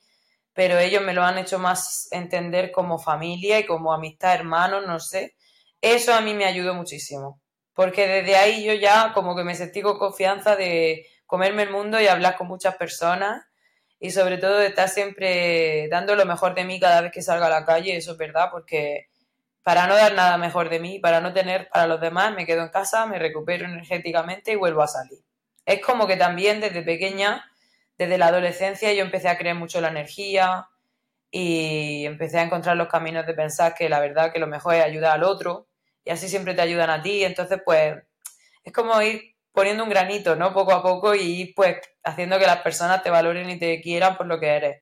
pero 0.54 0.78
ellos 0.78 1.02
me 1.02 1.16
lo 1.16 1.24
han 1.24 1.40
hecho 1.40 1.58
más 1.58 2.08
entender 2.12 2.72
como 2.72 3.00
familia 3.00 3.58
y 3.58 3.66
como 3.66 3.92
amistad, 3.92 4.36
hermanos, 4.36 4.86
no 4.86 5.00
sé. 5.00 5.37
Eso 5.82 6.14
a 6.14 6.22
mí 6.22 6.34
me 6.34 6.46
ayudó 6.46 6.74
muchísimo, 6.74 7.42
porque 7.74 8.08
desde 8.08 8.36
ahí 8.36 8.64
yo 8.64 8.74
ya 8.74 9.14
como 9.14 9.36
que 9.36 9.44
me 9.44 9.56
sentí 9.56 9.82
con 9.82 9.98
confianza 9.98 10.56
de 10.56 11.06
comerme 11.26 11.64
el 11.64 11.72
mundo 11.72 12.02
y 12.02 12.08
hablar 12.08 12.36
con 12.38 12.48
muchas 12.48 12.76
personas 12.78 13.46
y 14.00 14.12
sobre 14.12 14.38
todo 14.38 14.58
de 14.58 14.68
estar 14.68 14.90
siempre 14.90 15.88
dando 15.90 16.16
lo 16.16 16.26
mejor 16.26 16.56
de 16.56 16.66
mí 16.66 16.80
cada 16.80 17.02
vez 17.02 17.12
que 17.12 17.22
salga 17.22 17.48
a 17.48 17.50
la 17.50 17.66
calle, 17.66 17.96
eso 17.96 18.14
es 18.14 18.18
verdad, 18.18 18.50
porque 18.52 19.08
para 19.64 19.86
no 19.86 19.96
dar 19.96 20.14
nada 20.14 20.38
mejor 20.38 20.70
de 20.70 20.80
mí, 20.80 21.00
para 21.00 21.20
no 21.20 21.34
tener 21.34 21.70
para 21.70 21.88
los 21.88 22.00
demás, 22.00 22.34
me 22.34 22.46
quedo 22.46 22.64
en 22.64 22.70
casa, 22.70 23.06
me 23.06 23.20
recupero 23.20 23.66
energéticamente 23.66 24.54
y 24.54 24.56
vuelvo 24.56 24.82
a 24.82 24.88
salir. 24.88 25.20
Es 25.66 25.82
como 25.82 26.08
que 26.08 26.16
también 26.16 26.62
desde 26.62 26.82
pequeña, 26.84 27.52
desde 27.98 28.18
la 28.18 28.28
adolescencia, 28.28 28.94
yo 28.94 29.02
empecé 29.04 29.28
a 29.28 29.38
creer 29.38 29.56
mucho 29.56 29.82
la 29.82 29.90
energía 29.90 30.70
y 31.32 32.06
empecé 32.06 32.40
a 32.40 32.44
encontrar 32.44 32.78
los 32.78 32.88
caminos 32.88 33.26
de 33.26 33.34
pensar 33.34 33.76
que 33.76 33.90
la 33.90 34.00
verdad 34.00 34.32
que 34.32 34.40
lo 34.40 34.48
mejor 34.48 34.76
es 34.76 34.84
ayudar 34.84 35.14
al 35.14 35.24
otro 35.24 35.68
y 36.04 36.10
así 36.10 36.30
siempre 36.30 36.54
te 36.54 36.62
ayudan 36.62 36.90
a 36.90 37.02
ti. 37.02 37.24
Entonces, 37.24 37.62
pues 37.66 37.96
es 38.64 38.74
como 38.74 39.02
ir 39.02 39.36
poniendo 39.52 39.84
un 39.84 39.90
granito, 39.90 40.36
¿no? 40.36 40.54
Poco 40.54 40.72
a 40.72 40.84
poco 40.84 41.16
y 41.16 41.54
pues 41.56 41.78
haciendo 42.04 42.40
que 42.40 42.46
las 42.46 42.62
personas 42.62 43.04
te 43.04 43.10
valoren 43.10 43.50
y 43.50 43.60
te 43.60 43.82
quieran 43.82 44.16
por 44.16 44.28
lo 44.28 44.40
que 44.40 44.48
eres. 44.48 44.82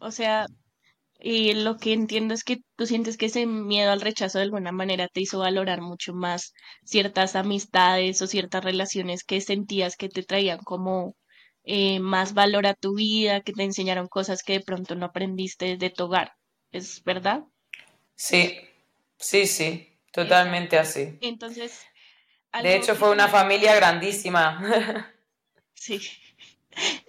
O 0.00 0.10
sea, 0.10 0.46
y 1.18 1.54
lo 1.54 1.76
que 1.76 1.92
entiendo 1.92 2.34
es 2.34 2.44
que 2.44 2.58
tú 2.76 2.86
sientes 2.86 3.16
que 3.16 3.26
ese 3.26 3.46
miedo 3.46 3.90
al 3.90 4.00
rechazo 4.00 4.38
de 4.38 4.44
alguna 4.44 4.72
manera 4.72 5.08
te 5.08 5.20
hizo 5.20 5.38
valorar 5.38 5.80
mucho 5.80 6.12
más 6.12 6.52
ciertas 6.84 7.36
amistades 7.36 8.20
o 8.20 8.26
ciertas 8.26 8.62
relaciones 8.62 9.24
que 9.24 9.40
sentías 9.40 9.96
que 9.96 10.08
te 10.08 10.22
traían 10.22 10.58
como 10.58 11.14
eh, 11.66 12.00
más 12.00 12.32
valor 12.32 12.66
a 12.66 12.74
tu 12.74 12.94
vida, 12.94 13.42
que 13.42 13.52
te 13.52 13.64
enseñaron 13.64 14.06
cosas 14.06 14.42
que 14.42 14.54
de 14.54 14.60
pronto 14.60 14.94
no 14.94 15.06
aprendiste 15.06 15.76
de 15.76 15.90
tu 15.90 16.04
hogar. 16.04 16.32
¿Es 16.72 17.02
verdad? 17.04 17.44
Sí, 18.14 18.56
sí, 19.18 19.46
sí, 19.46 19.98
totalmente 20.12 20.78
así. 20.78 21.18
Entonces, 21.20 21.84
de 22.62 22.76
hecho, 22.76 22.94
fue 22.94 23.10
una 23.10 23.28
familia 23.28 23.74
grandísima. 23.74 25.12
Sí. 25.78 26.00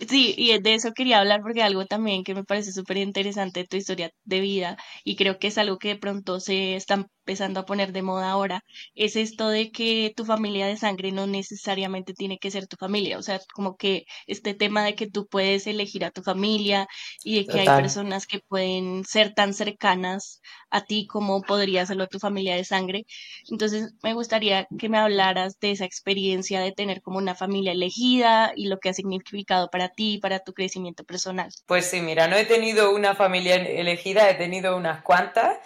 Sí, 0.08 0.36
y 0.38 0.58
de 0.60 0.75
eso 0.75 0.93
quería 0.93 1.20
hablar 1.20 1.41
porque 1.41 1.63
algo 1.63 1.86
también 1.86 2.24
que 2.24 2.36
me 2.36 2.43
parece 2.43 2.72
súper 2.72 2.98
interesante 2.98 3.62
de 3.62 3.67
tu 3.67 3.77
historia 3.77 4.12
de 4.24 4.39
vida 4.39 4.77
y 5.03 5.15
creo 5.15 5.39
que 5.39 5.48
es 5.48 5.58
algo 5.58 5.77
que 5.77 5.89
de 5.89 5.96
pronto 5.98 6.39
se 6.39 6.75
está 6.75 7.08
empezando 7.27 7.60
a 7.60 7.65
poner 7.65 7.91
de 7.91 8.01
moda 8.01 8.31
ahora, 8.31 8.63
es 8.96 9.17
esto 9.17 9.50
de 9.50 9.69
que 9.69 10.13
tu 10.15 10.24
familia 10.24 10.65
de 10.65 10.77
sangre 10.77 11.12
no 11.12 11.27
necesariamente 11.27 12.13
tiene 12.13 12.38
que 12.38 12.51
ser 12.51 12.67
tu 12.67 12.77
familia, 12.77 13.17
o 13.17 13.22
sea, 13.22 13.41
como 13.53 13.75
que 13.75 14.05
este 14.27 14.53
tema 14.53 14.86
de 14.86 14.96
que 14.96 15.12
tú 15.12 15.27
puedes 15.27 15.67
elegir 15.67 16.05
a 16.05 16.12
tu 16.12 16.24
familia 16.24 16.88
y 17.25 17.36
de 17.36 17.46
que 17.46 17.60
hay 17.60 17.65
personas 17.65 18.27
que 18.27 18.39
pueden 18.39 19.03
ser 19.03 19.34
tan 19.34 19.53
cercanas 19.53 20.39
a 20.69 20.86
ti 20.86 21.05
como 21.05 21.41
podría 21.41 21.86
serlo 21.86 22.07
tu 22.07 22.17
familia 22.17 22.55
de 22.55 22.63
sangre. 22.63 23.05
Entonces, 23.51 23.93
me 24.03 24.13
gustaría 24.13 24.65
que 24.79 24.88
me 24.88 24.98
hablaras 24.98 25.60
de 25.60 25.72
esa 25.72 25.84
experiencia 25.84 26.62
de 26.62 26.72
tener 26.72 27.01
como 27.01 27.17
una 27.17 27.36
familia 27.36 27.74
elegida 27.74 28.53
y 28.55 28.67
lo 28.67 28.77
que 28.77 28.88
ha 28.88 28.93
significado 28.93 29.69
para 29.69 29.89
ti, 29.89 30.17
para 30.22 30.39
tu 30.39 30.53
crecimiento 30.53 31.03
personal. 31.03 31.50
Pues 31.65 31.88
sí, 31.88 32.00
mira, 32.00 32.29
no 32.29 32.38
he 32.38 32.46
tenido 32.46 32.96
una 32.96 33.15
familia 33.15 33.55
elegida, 33.55 34.29
he 34.29 34.36
tenido 34.36 34.77
unas 34.77 35.03
cuantas 35.03 35.57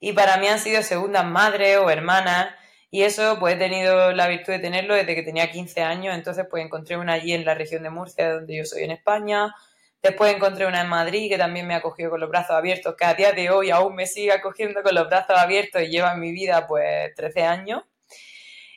y 0.00 0.12
para 0.14 0.38
mí 0.38 0.48
han 0.48 0.58
sido 0.58 0.82
segundas 0.82 1.26
madres 1.26 1.76
o 1.76 1.90
hermanas 1.90 2.54
y 2.90 3.02
eso 3.02 3.38
pues 3.38 3.54
he 3.54 3.58
tenido 3.58 4.12
la 4.12 4.26
virtud 4.26 4.54
de 4.54 4.58
tenerlo 4.58 4.94
desde 4.94 5.14
que 5.14 5.22
tenía 5.22 5.50
15 5.50 5.82
años, 5.82 6.14
entonces 6.14 6.46
pues 6.50 6.64
encontré 6.64 6.96
una 6.96 7.12
allí 7.12 7.32
en 7.34 7.44
la 7.44 7.54
región 7.54 7.84
de 7.84 7.90
Murcia, 7.90 8.32
donde 8.32 8.56
yo 8.56 8.64
soy 8.64 8.82
en 8.82 8.90
España, 8.90 9.54
después 10.02 10.34
encontré 10.34 10.66
una 10.66 10.80
en 10.80 10.88
Madrid 10.88 11.30
que 11.30 11.38
también 11.38 11.66
me 11.68 11.74
ha 11.74 11.78
acogido 11.78 12.10
con 12.10 12.20
los 12.20 12.30
brazos 12.30 12.56
abiertos, 12.56 12.96
que 12.98 13.04
a 13.04 13.14
día 13.14 13.32
de 13.32 13.50
hoy 13.50 13.70
aún 13.70 13.94
me 13.94 14.06
sigue 14.06 14.32
acogiendo 14.32 14.82
con 14.82 14.94
los 14.94 15.08
brazos 15.08 15.38
abiertos 15.38 15.82
y 15.82 15.88
lleva 15.88 16.12
en 16.14 16.20
mi 16.20 16.32
vida 16.32 16.66
pues 16.66 17.14
13 17.14 17.42
años. 17.42 17.82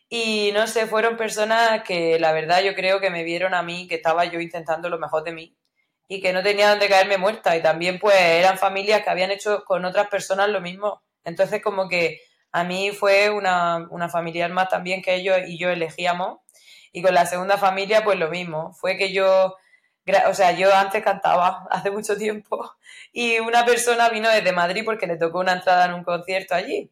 Y 0.09 0.51
no 0.53 0.67
sé, 0.67 0.85
fueron 0.85 1.17
personas 1.17 1.81
que 1.83 2.19
la 2.19 2.33
verdad 2.33 2.61
yo 2.61 2.75
creo 2.75 2.99
que 2.99 3.09
me 3.09 3.23
vieron 3.23 3.55
a 3.55 3.63
mí, 3.63 3.87
que 3.87 3.95
estaba 3.95 4.25
yo 4.25 4.39
intentando 4.39 4.89
lo 4.89 4.99
mejor 4.99 5.23
de 5.23 5.31
mí 5.33 5.57
y 6.07 6.21
que 6.21 6.33
no 6.33 6.43
tenía 6.43 6.69
donde 6.69 6.87
caerme 6.87 7.17
muerta. 7.17 7.57
Y 7.57 7.63
también 7.63 7.99
pues 7.99 8.15
eran 8.19 8.59
familias 8.59 9.01
que 9.03 9.09
habían 9.09 9.31
hecho 9.31 9.63
con 9.65 9.85
otras 9.85 10.07
personas 10.09 10.49
lo 10.49 10.61
mismo 10.61 11.02
entonces, 11.25 11.61
como 11.61 11.87
que 11.89 12.21
a 12.51 12.63
mí 12.63 12.91
fue 12.91 13.29
una, 13.29 13.87
una 13.89 14.09
familiar 14.09 14.51
más 14.51 14.69
también 14.69 15.01
que 15.01 15.15
ellos 15.15 15.37
y 15.47 15.57
yo 15.57 15.69
elegíamos. 15.69 16.39
Y 16.91 17.01
con 17.01 17.13
la 17.15 17.25
segunda 17.25 17.57
familia, 17.57 18.03
pues 18.03 18.19
lo 18.19 18.29
mismo. 18.29 18.73
Fue 18.73 18.97
que 18.97 19.11
yo, 19.11 19.55
o 20.27 20.33
sea, 20.33 20.51
yo 20.51 20.73
antes 20.73 21.03
cantaba 21.03 21.65
hace 21.71 21.91
mucho 21.91 22.15
tiempo 22.17 22.71
y 23.11 23.39
una 23.39 23.65
persona 23.65 24.09
vino 24.09 24.29
desde 24.29 24.51
Madrid 24.51 24.83
porque 24.85 25.07
le 25.07 25.17
tocó 25.17 25.39
una 25.39 25.53
entrada 25.53 25.85
en 25.85 25.93
un 25.93 26.03
concierto 26.03 26.55
allí. 26.55 26.91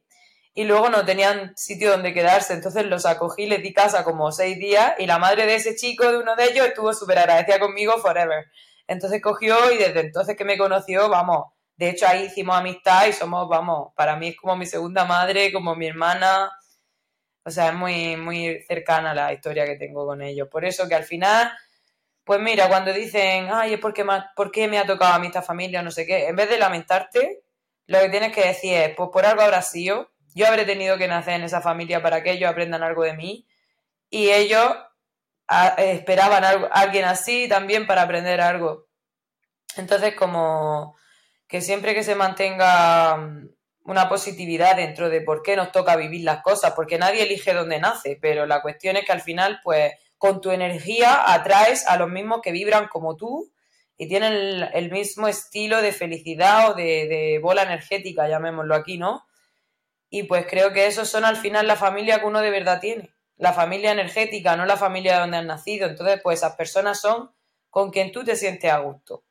y 0.53 0.65
luego 0.65 0.89
no 0.89 1.05
tenían 1.05 1.53
sitio 1.57 1.91
donde 1.91 2.13
quedarse, 2.13 2.53
entonces 2.53 2.85
los 2.85 3.05
acogí, 3.05 3.45
les 3.47 3.63
di 3.63 3.73
casa 3.73 4.03
como 4.03 4.31
seis 4.31 4.57
días 4.59 4.93
y 4.99 5.07
la 5.07 5.17
madre 5.19 5.45
de 5.45 5.55
ese 5.55 5.75
chico, 5.75 6.11
de 6.11 6.17
uno 6.19 6.35
de 6.35 6.45
ellos, 6.45 6.67
estuvo 6.67 6.93
súper 6.93 7.19
agradecida 7.19 7.59
conmigo 7.59 7.97
forever. 7.99 8.47
Entonces 8.87 9.21
cogió 9.21 9.71
y 9.71 9.77
desde 9.77 10.01
entonces 10.01 10.35
que 10.35 10.45
me 10.45 10.57
conoció, 10.57 11.09
vamos, 11.09 11.53
de 11.81 11.89
hecho 11.89 12.07
ahí 12.07 12.25
hicimos 12.25 12.55
amistad 12.55 13.07
y 13.07 13.13
somos, 13.13 13.49
vamos, 13.49 13.91
para 13.95 14.15
mí 14.15 14.27
es 14.27 14.37
como 14.37 14.55
mi 14.55 14.67
segunda 14.67 15.03
madre, 15.03 15.51
como 15.51 15.75
mi 15.75 15.87
hermana, 15.87 16.51
o 17.43 17.49
sea, 17.49 17.69
es 17.69 17.73
muy, 17.73 18.15
muy 18.17 18.61
cercana 18.67 19.15
la 19.15 19.33
historia 19.33 19.65
que 19.65 19.77
tengo 19.77 20.05
con 20.05 20.21
ellos. 20.21 20.47
Por 20.47 20.63
eso 20.63 20.87
que 20.87 20.93
al 20.93 21.05
final, 21.05 21.51
pues 22.23 22.39
mira, 22.39 22.69
cuando 22.69 22.93
dicen, 22.93 23.47
ay, 23.51 23.73
es 23.73 23.79
porque 23.79 24.03
me, 24.03 24.23
¿por 24.35 24.51
qué 24.51 24.67
me 24.67 24.77
ha 24.77 24.85
tocado 24.85 25.13
a 25.13 25.17
mí 25.17 25.25
esta 25.25 25.41
familia, 25.41 25.81
no 25.81 25.89
sé 25.89 26.05
qué, 26.05 26.27
en 26.27 26.35
vez 26.35 26.51
de 26.51 26.59
lamentarte, 26.59 27.41
lo 27.87 27.99
que 27.99 28.09
tienes 28.09 28.31
que 28.31 28.45
decir 28.45 28.75
es, 28.75 28.95
pues 28.95 29.09
por 29.11 29.25
algo 29.25 29.41
habrá 29.41 29.63
sido, 29.63 30.11
yo 30.35 30.45
habré 30.45 30.65
tenido 30.65 30.99
que 30.99 31.07
nacer 31.07 31.33
en 31.33 31.45
esa 31.45 31.61
familia 31.61 32.03
para 32.03 32.21
que 32.21 32.33
ellos 32.33 32.51
aprendan 32.51 32.83
algo 32.83 33.01
de 33.01 33.13
mí 33.13 33.47
y 34.11 34.29
ellos 34.29 34.71
esperaban 35.77 36.43
a 36.43 36.49
alguien 36.73 37.05
así 37.05 37.49
también 37.49 37.87
para 37.87 38.03
aprender 38.03 38.39
algo. 38.39 38.85
Entonces, 39.77 40.13
como 40.13 40.95
que 41.51 41.59
siempre 41.59 41.93
que 41.93 42.03
se 42.03 42.15
mantenga 42.15 43.17
mm, 43.17 43.49
una 43.83 44.07
positividad 44.07 44.77
dentro 44.77 45.09
de 45.09 45.19
por 45.19 45.43
qué 45.43 45.57
nos 45.57 45.73
toca 45.73 45.97
vivir 45.97 46.23
las 46.23 46.41
cosas, 46.41 46.71
porque 46.71 46.97
nadie 46.97 47.23
elige 47.23 47.53
dónde 47.53 47.77
nace, 47.77 48.17
pero 48.21 48.45
la 48.45 48.61
cuestión 48.61 48.95
es 48.95 49.05
que 49.05 49.11
al 49.11 49.19
final, 49.19 49.59
pues, 49.61 49.91
con 50.17 50.39
tu 50.39 50.51
energía 50.51 51.33
atraes 51.33 51.85
a 51.87 51.97
los 51.97 52.09
mismos 52.09 52.39
que 52.41 52.53
vibran 52.53 52.87
como 52.87 53.17
tú 53.17 53.51
y 53.97 54.07
tienen 54.07 54.69
el, 54.73 54.91
mismo 54.91 55.27
estilo 55.27 55.81
de 55.81 55.91
felicidad 55.91 56.71
o 56.71 56.73
de, 56.73 57.37
bola 57.43 57.63
energética, 57.63 58.29
llamémoslo 58.29 58.73
aquí, 58.73 58.97
¿no? 58.97 59.25
Y 60.09 60.23
pues 60.23 60.45
creo 60.49 60.71
que 60.71 60.87
esos 60.87 61.09
son 61.09 61.25
al 61.25 61.35
final 61.35 61.67
la 61.67 61.75
familia 61.75 62.19
que 62.19 62.27
uno 62.27 62.39
de 62.39 62.49
verdad 62.49 62.79
tiene, 62.79 63.13
la 63.35 63.51
familia 63.51 63.91
energética, 63.91 64.55
no 64.55 64.65
la 64.65 64.77
familia 64.77 65.19
donde 65.19 65.37
has 65.37 65.45
nacido. 65.45 65.89
Entonces, 65.89 66.21
pues 66.23 66.39
esas 66.39 66.55
personas 66.55 67.01
son 67.01 67.31
con 67.69 67.91
quien 67.91 68.11
tú 68.13 68.23
te 68.23 68.37
sientes 68.37 68.71
a 68.71 68.79
gusto. 68.79 69.25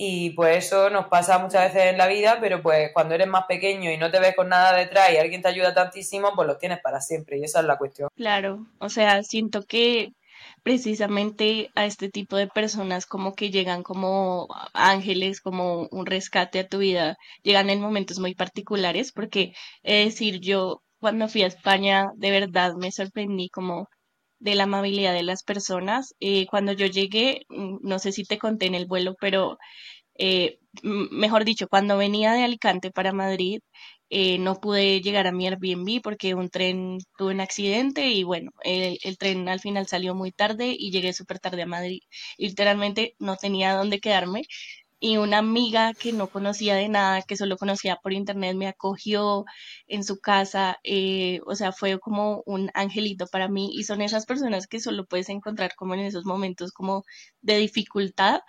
Y 0.00 0.30
pues 0.30 0.66
eso 0.66 0.90
nos 0.90 1.06
pasa 1.08 1.40
muchas 1.40 1.74
veces 1.74 1.90
en 1.90 1.98
la 1.98 2.06
vida, 2.06 2.38
pero 2.40 2.62
pues 2.62 2.92
cuando 2.94 3.16
eres 3.16 3.26
más 3.26 3.46
pequeño 3.46 3.90
y 3.90 3.96
no 3.96 4.12
te 4.12 4.20
ves 4.20 4.36
con 4.36 4.48
nada 4.48 4.72
detrás 4.72 5.10
y 5.10 5.16
alguien 5.16 5.42
te 5.42 5.48
ayuda 5.48 5.74
tantísimo, 5.74 6.30
pues 6.36 6.46
los 6.46 6.56
tienes 6.56 6.78
para 6.80 7.00
siempre 7.00 7.36
y 7.36 7.42
esa 7.42 7.58
es 7.58 7.66
la 7.66 7.78
cuestión. 7.78 8.08
Claro, 8.14 8.64
o 8.78 8.90
sea, 8.90 9.24
siento 9.24 9.64
que 9.64 10.12
precisamente 10.62 11.70
a 11.74 11.84
este 11.84 12.08
tipo 12.10 12.36
de 12.36 12.46
personas 12.46 13.06
como 13.06 13.34
que 13.34 13.50
llegan 13.50 13.82
como 13.82 14.46
ángeles, 14.72 15.40
como 15.40 15.88
un 15.90 16.06
rescate 16.06 16.60
a 16.60 16.68
tu 16.68 16.78
vida, 16.78 17.16
llegan 17.42 17.68
en 17.68 17.80
momentos 17.80 18.20
muy 18.20 18.36
particulares, 18.36 19.10
porque 19.10 19.52
es 19.82 20.12
decir, 20.12 20.38
yo 20.38 20.80
cuando 21.00 21.26
fui 21.26 21.42
a 21.42 21.48
España 21.48 22.12
de 22.14 22.30
verdad 22.30 22.74
me 22.74 22.92
sorprendí 22.92 23.48
como 23.48 23.88
de 24.40 24.54
la 24.54 24.64
amabilidad 24.64 25.12
de 25.14 25.22
las 25.22 25.42
personas. 25.42 26.14
Eh, 26.20 26.46
cuando 26.46 26.72
yo 26.72 26.86
llegué, 26.86 27.42
mm, 27.48 27.78
no 27.82 27.98
sé 27.98 28.12
si 28.12 28.24
te 28.24 28.38
conté 28.38 28.66
en 28.66 28.74
el 28.74 28.86
vuelo, 28.86 29.16
pero 29.20 29.58
eh, 30.18 30.58
mejor 30.82 31.44
dicho, 31.44 31.68
cuando 31.68 31.96
venía 31.98 32.32
de 32.32 32.44
Alicante 32.44 32.90
para 32.90 33.12
Madrid, 33.12 33.60
eh, 34.10 34.38
no 34.38 34.56
pude 34.60 35.00
llegar 35.02 35.26
a 35.26 35.32
mi 35.32 35.46
Airbnb 35.46 36.00
porque 36.02 36.34
un 36.34 36.48
tren 36.50 36.98
tuvo 37.18 37.28
un 37.30 37.40
accidente 37.40 38.08
y 38.10 38.22
bueno, 38.24 38.50
el, 38.64 38.98
el 39.02 39.18
tren 39.18 39.48
al 39.48 39.60
final 39.60 39.86
salió 39.86 40.14
muy 40.14 40.32
tarde 40.32 40.74
y 40.78 40.90
llegué 40.90 41.12
súper 41.12 41.38
tarde 41.40 41.62
a 41.62 41.66
Madrid. 41.66 42.00
Literalmente 42.38 43.14
no 43.18 43.36
tenía 43.36 43.74
dónde 43.74 44.00
quedarme 44.00 44.42
y 45.00 45.16
una 45.18 45.38
amiga 45.38 45.94
que 45.94 46.12
no 46.12 46.28
conocía 46.28 46.74
de 46.74 46.88
nada, 46.88 47.22
que 47.22 47.36
solo 47.36 47.56
conocía 47.56 47.96
por 48.02 48.12
internet, 48.12 48.56
me 48.56 48.66
acogió 48.68 49.44
en 49.86 50.04
su 50.04 50.18
casa, 50.20 50.78
eh, 50.84 51.40
o 51.46 51.54
sea, 51.54 51.72
fue 51.72 51.98
como 52.00 52.42
un 52.46 52.70
angelito 52.74 53.26
para 53.28 53.48
mí 53.48 53.70
y 53.74 53.84
son 53.84 54.00
esas 54.02 54.26
personas 54.26 54.66
que 54.66 54.80
solo 54.80 55.06
puedes 55.06 55.28
encontrar 55.28 55.74
como 55.76 55.94
en 55.94 56.00
esos 56.00 56.24
momentos 56.24 56.72
como 56.72 57.04
de 57.42 57.58
dificultad 57.58 58.40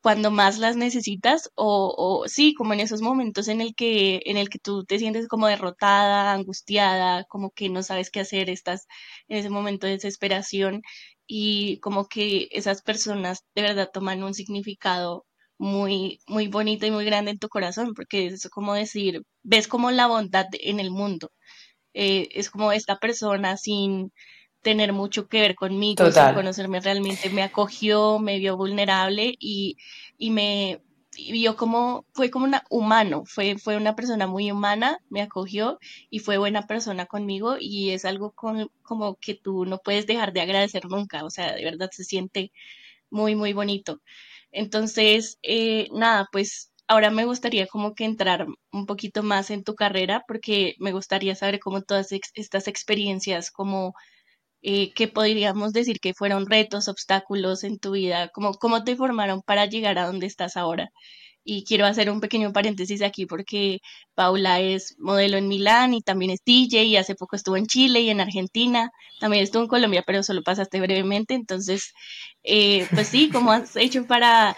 cuando 0.00 0.30
más 0.30 0.58
las 0.58 0.76
necesitas 0.76 1.50
o, 1.56 1.94
o 1.96 2.28
sí, 2.28 2.54
como 2.54 2.72
en 2.72 2.80
esos 2.80 3.02
momentos 3.02 3.48
en 3.48 3.60
el 3.60 3.74
que 3.74 4.20
en 4.26 4.36
el 4.36 4.48
que 4.48 4.58
tú 4.58 4.84
te 4.84 4.98
sientes 4.98 5.28
como 5.28 5.48
derrotada, 5.48 6.32
angustiada, 6.32 7.24
como 7.24 7.50
que 7.50 7.68
no 7.68 7.82
sabes 7.82 8.10
qué 8.10 8.20
hacer, 8.20 8.48
estás 8.50 8.86
en 9.28 9.38
ese 9.38 9.50
momento 9.50 9.86
de 9.86 9.94
desesperación 9.94 10.82
y 11.26 11.80
como 11.80 12.06
que 12.08 12.48
esas 12.52 12.82
personas 12.82 13.44
de 13.54 13.62
verdad 13.62 13.90
toman 13.92 14.22
un 14.22 14.34
significado 14.34 15.26
muy, 15.58 16.20
muy 16.26 16.48
bonita 16.48 16.86
y 16.86 16.90
muy 16.90 17.04
grande 17.04 17.32
en 17.32 17.38
tu 17.38 17.48
corazón, 17.48 17.94
porque 17.94 18.26
es 18.26 18.48
como 18.50 18.74
decir, 18.74 19.22
ves 19.42 19.68
como 19.68 19.90
la 19.90 20.06
bondad 20.06 20.46
en 20.52 20.80
el 20.80 20.90
mundo. 20.90 21.32
Eh, 21.94 22.28
es 22.34 22.50
como 22.50 22.72
esta 22.72 22.98
persona 22.98 23.56
sin 23.56 24.12
tener 24.62 24.92
mucho 24.92 25.28
que 25.28 25.40
ver 25.40 25.54
conmigo, 25.54 26.10
sin 26.10 26.32
conocerme 26.32 26.80
realmente, 26.80 27.30
me 27.30 27.42
acogió, 27.42 28.18
me 28.18 28.38
vio 28.38 28.56
vulnerable 28.56 29.34
y, 29.38 29.76
y 30.18 30.30
me 30.30 30.82
vio 31.30 31.56
como, 31.56 32.06
fue 32.12 32.30
como 32.30 32.44
una 32.44 32.64
humano, 32.70 33.24
fue, 33.26 33.56
fue 33.58 33.76
una 33.76 33.96
persona 33.96 34.26
muy 34.26 34.50
humana, 34.50 34.98
me 35.10 35.22
acogió 35.22 35.78
y 36.10 36.20
fue 36.20 36.38
buena 36.38 36.66
persona 36.66 37.06
conmigo 37.06 37.56
y 37.58 37.90
es 37.90 38.04
algo 38.04 38.32
con, 38.32 38.70
como 38.82 39.16
que 39.16 39.34
tú 39.34 39.64
no 39.64 39.78
puedes 39.78 40.06
dejar 40.06 40.32
de 40.32 40.40
agradecer 40.42 40.84
nunca, 40.86 41.24
o 41.24 41.30
sea, 41.30 41.54
de 41.54 41.64
verdad 41.64 41.90
se 41.92 42.04
siente 42.04 42.52
muy, 43.10 43.34
muy 43.36 43.52
bonito. 43.52 44.00
Entonces, 44.52 45.38
eh, 45.42 45.88
nada, 45.92 46.26
pues 46.32 46.72
ahora 46.88 47.10
me 47.10 47.24
gustaría 47.26 47.66
como 47.66 47.94
que 47.94 48.04
entrar 48.04 48.46
un 48.72 48.86
poquito 48.86 49.22
más 49.22 49.50
en 49.50 49.64
tu 49.64 49.74
carrera 49.74 50.24
porque 50.28 50.74
me 50.78 50.92
gustaría 50.92 51.34
saber 51.34 51.60
cómo 51.60 51.82
todas 51.82 52.08
estas 52.34 52.68
experiencias, 52.68 53.50
como 53.50 53.94
eh, 54.62 54.92
qué 54.94 55.08
podríamos 55.08 55.72
decir 55.72 56.00
que 56.00 56.14
fueron 56.14 56.46
retos, 56.46 56.88
obstáculos 56.88 57.64
en 57.64 57.78
tu 57.78 57.92
vida, 57.92 58.30
cómo, 58.34 58.54
cómo 58.54 58.84
te 58.84 58.96
formaron 58.96 59.42
para 59.42 59.66
llegar 59.66 59.98
a 59.98 60.06
donde 60.06 60.26
estás 60.26 60.56
ahora. 60.56 60.90
Y 61.44 61.64
quiero 61.64 61.86
hacer 61.86 62.10
un 62.10 62.20
pequeño 62.20 62.52
paréntesis 62.52 63.00
aquí 63.00 63.24
porque 63.24 63.80
Paula 64.14 64.60
es 64.60 64.96
modelo 64.98 65.38
en 65.38 65.48
Milán 65.48 65.94
y 65.94 66.02
también 66.02 66.30
es 66.30 66.40
DJ 66.44 66.84
y 66.84 66.96
hace 66.96 67.14
poco 67.14 67.36
estuvo 67.36 67.56
en 67.56 67.66
Chile 67.66 68.00
y 68.00 68.10
en 68.10 68.20
Argentina. 68.20 68.90
También 69.18 69.42
estuvo 69.42 69.62
en 69.62 69.68
Colombia, 69.68 70.04
pero 70.06 70.22
solo 70.22 70.42
pasaste 70.42 70.80
brevemente. 70.80 71.34
Entonces, 71.34 71.94
eh, 72.42 72.86
pues 72.94 73.08
sí, 73.08 73.30
¿cómo 73.30 73.52
has 73.52 73.76
hecho 73.76 74.06
para 74.06 74.56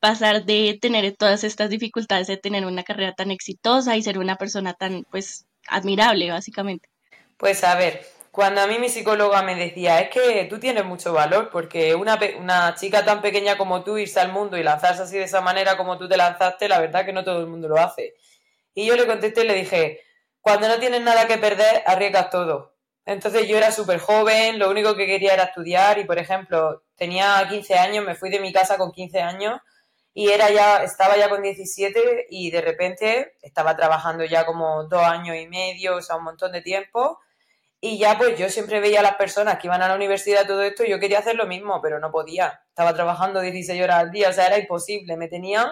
pasar 0.00 0.44
de 0.44 0.78
tener 0.80 1.16
todas 1.16 1.44
estas 1.44 1.70
dificultades 1.70 2.26
de 2.26 2.36
tener 2.36 2.66
una 2.66 2.82
carrera 2.82 3.12
tan 3.12 3.30
exitosa 3.30 3.96
y 3.96 4.02
ser 4.02 4.18
una 4.18 4.36
persona 4.36 4.74
tan, 4.74 5.04
pues, 5.10 5.46
admirable, 5.68 6.30
básicamente? 6.30 6.88
Pues 7.36 7.64
a 7.64 7.76
ver, 7.76 8.06
cuando 8.36 8.60
a 8.60 8.66
mí 8.66 8.78
mi 8.78 8.90
psicóloga 8.90 9.42
me 9.42 9.54
decía, 9.54 9.98
es 9.98 10.10
que 10.10 10.44
tú 10.44 10.60
tienes 10.60 10.84
mucho 10.84 11.14
valor, 11.14 11.48
porque 11.50 11.94
una, 11.94 12.20
una 12.38 12.74
chica 12.74 13.02
tan 13.02 13.22
pequeña 13.22 13.56
como 13.56 13.82
tú 13.82 13.96
irse 13.96 14.20
al 14.20 14.30
mundo 14.30 14.58
y 14.58 14.62
lanzarse 14.62 15.04
así 15.04 15.16
de 15.16 15.24
esa 15.24 15.40
manera 15.40 15.78
como 15.78 15.96
tú 15.96 16.06
te 16.06 16.18
lanzaste, 16.18 16.68
la 16.68 16.78
verdad 16.78 17.06
que 17.06 17.14
no 17.14 17.24
todo 17.24 17.40
el 17.40 17.46
mundo 17.46 17.66
lo 17.66 17.78
hace. 17.78 18.12
Y 18.74 18.84
yo 18.84 18.94
le 18.94 19.06
contesté 19.06 19.44
y 19.44 19.48
le 19.48 19.54
dije, 19.54 20.02
cuando 20.42 20.68
no 20.68 20.78
tienes 20.78 21.00
nada 21.00 21.26
que 21.26 21.38
perder, 21.38 21.82
arriesgas 21.86 22.28
todo. 22.28 22.74
Entonces 23.06 23.48
yo 23.48 23.56
era 23.56 23.72
súper 23.72 24.00
joven, 24.00 24.58
lo 24.58 24.68
único 24.68 24.94
que 24.96 25.06
quería 25.06 25.32
era 25.32 25.44
estudiar 25.44 25.98
y, 25.98 26.04
por 26.04 26.18
ejemplo, 26.18 26.82
tenía 26.94 27.42
15 27.48 27.78
años, 27.78 28.04
me 28.04 28.16
fui 28.16 28.28
de 28.28 28.40
mi 28.40 28.52
casa 28.52 28.76
con 28.76 28.92
15 28.92 29.18
años 29.22 29.60
y 30.12 30.28
era 30.28 30.50
ya, 30.50 30.82
estaba 30.82 31.16
ya 31.16 31.30
con 31.30 31.40
17 31.40 32.26
y 32.28 32.50
de 32.50 32.60
repente 32.60 33.32
estaba 33.40 33.74
trabajando 33.74 34.26
ya 34.26 34.44
como 34.44 34.84
dos 34.84 35.02
años 35.02 35.36
y 35.36 35.48
medio, 35.48 35.96
o 35.96 36.02
sea, 36.02 36.16
un 36.16 36.24
montón 36.24 36.52
de 36.52 36.60
tiempo 36.60 37.18
y 37.86 37.98
ya 37.98 38.18
pues 38.18 38.36
yo 38.36 38.48
siempre 38.48 38.80
veía 38.80 38.98
a 38.98 39.02
las 39.04 39.14
personas 39.14 39.58
que 39.58 39.68
iban 39.68 39.80
a 39.80 39.86
la 39.86 39.94
universidad 39.94 40.44
todo 40.44 40.62
esto 40.62 40.84
y 40.84 40.90
yo 40.90 40.98
quería 40.98 41.20
hacer 41.20 41.36
lo 41.36 41.46
mismo, 41.46 41.80
pero 41.80 42.00
no 42.00 42.10
podía. 42.10 42.62
Estaba 42.68 42.92
trabajando 42.94 43.40
16 43.40 43.80
horas 43.80 43.98
al 43.98 44.10
día, 44.10 44.28
o 44.28 44.32
sea, 44.32 44.46
era 44.46 44.58
imposible. 44.58 45.16
Me 45.16 45.28
tenían, 45.28 45.68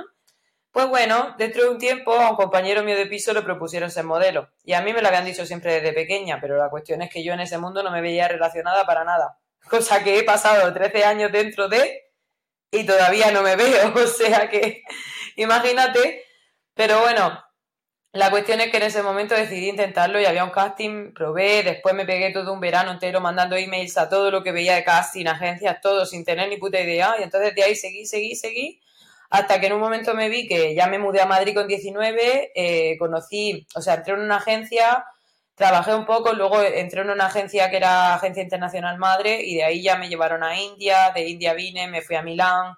pues 0.71 0.87
bueno, 0.87 1.35
dentro 1.39 1.65
de 1.65 1.71
un 1.71 1.79
tiempo 1.79 2.13
a 2.13 2.31
un 2.31 2.37
compañero 2.37 2.85
mío 2.85 2.97
de 2.97 3.07
piso 3.07 3.33
le 3.33 3.43
propusieron 3.43 3.91
ser 3.91 4.05
modelo. 4.05 4.49
Y 4.63 4.75
a 4.75 4.83
mí 4.83 4.93
me 4.93 5.03
lo 5.03 5.09
habían 5.09 5.25
dicho 5.25 5.45
siempre 5.45 5.75
desde 5.75 5.93
pequeña, 5.93 6.39
pero 6.41 6.57
la 6.57 6.71
cuestión 6.71 7.03
es 7.03 7.11
que 7.11 7.25
yo 7.25 7.33
en 7.33 7.41
ese 7.41 7.59
mundo 7.59 7.83
no 7.83 7.91
me 7.91 8.01
veía 8.01 8.29
relacionada 8.29 8.87
para 8.87 9.03
nada. 9.03 9.39
Cosa 9.69 10.05
que 10.05 10.19
he 10.19 10.23
pasado 10.23 10.73
13 10.73 11.05
años 11.05 11.33
dentro 11.33 11.69
de 11.69 12.13
y 12.71 12.87
todavía 12.87 13.33
no 13.33 13.43
me 13.43 13.57
veo. 13.57 13.93
O 13.97 14.07
sea 14.07 14.49
que, 14.49 14.85
imagínate. 15.35 16.25
Pero 16.75 17.01
bueno, 17.01 17.45
la 18.15 18.31
cuestión 18.31 18.61
es 18.61 18.71
que 18.71 18.77
en 18.77 18.85
ese 18.85 19.03
momento 19.03 19.35
decidí 19.35 19.69
intentarlo 19.69 20.21
y 20.21 20.25
había 20.25 20.45
un 20.45 20.51
casting, 20.51 21.13
probé, 21.13 21.65
después 21.65 21.97
me 21.97 22.07
pegué 22.07 22.33
todo 22.33 22.53
un 22.53 22.61
verano 22.61 22.93
entero 22.93 23.21
mandando 23.21 23.57
emails 23.57 23.99
a 23.99 24.09
todo 24.09 24.31
lo 24.31 24.45
que 24.45 24.53
veía 24.53 24.77
de 24.77 24.85
casting, 24.85 25.27
agencias, 25.27 25.81
todo, 25.81 26.07
sin 26.07 26.25
tener 26.25 26.49
ni 26.49 26.57
puta 26.57 26.81
idea. 26.81 27.17
Y 27.19 27.25
entonces 27.25 27.57
de 27.57 27.65
ahí 27.65 27.75
seguí, 27.75 28.07
seguí, 28.07 28.37
seguí, 28.37 28.81
hasta 29.31 29.59
que 29.59 29.67
en 29.67 29.73
un 29.73 29.81
momento 29.81 30.15
me 30.15 30.29
vi 30.29 30.47
que 30.47 30.77
ya 30.77 30.87
me 30.87 31.01
mudé 31.01 31.23
a 31.23 31.27
Madrid 31.27 31.55
con 31.57 31.67
19, 31.67 32.53
eh, 32.55 32.97
conocí, 33.01 33.67
o 33.75 33.83
sea, 33.83 33.95
entré 33.95 34.15
en 34.15 34.21
una 34.21 34.37
agencia, 34.37 35.05
trabajé 35.57 35.93
un 35.93 36.07
poco, 36.07 36.35
luego 36.35 36.63
entré 36.63 37.01
en 37.01 37.11
una 37.11 37.27
agencia 37.27 37.69
que 37.69 37.79
era 37.79 38.15
Agencia 38.15 38.45
Internacional 38.45 38.97
Madre 38.97 39.43
y 39.43 39.57
de 39.57 39.65
ahí 39.65 39.83
ya 39.83 39.97
me 39.97 40.09
llevaron 40.09 40.45
a 40.45 40.57
India, 40.61 41.11
de 41.13 41.29
India 41.29 41.53
vine, 41.55 41.89
me 41.89 42.01
fui 42.01 42.15
a 42.15 42.23
Milán, 42.23 42.77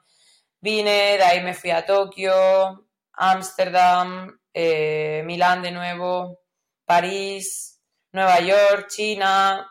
vine, 0.61 1.19
de 1.19 1.23
ahí 1.23 1.43
me 1.43 1.52
fui 1.52 1.73
a 1.73 1.85
Tokio, 1.85 2.87
Ámsterdam, 3.12 4.38
eh, 4.58 5.22
Milán 5.26 5.60
de 5.60 5.70
nuevo, 5.70 6.40
París, 6.86 7.78
Nueva 8.10 8.40
York, 8.40 8.86
China, 8.88 9.70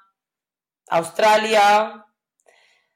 Australia, 0.89 2.05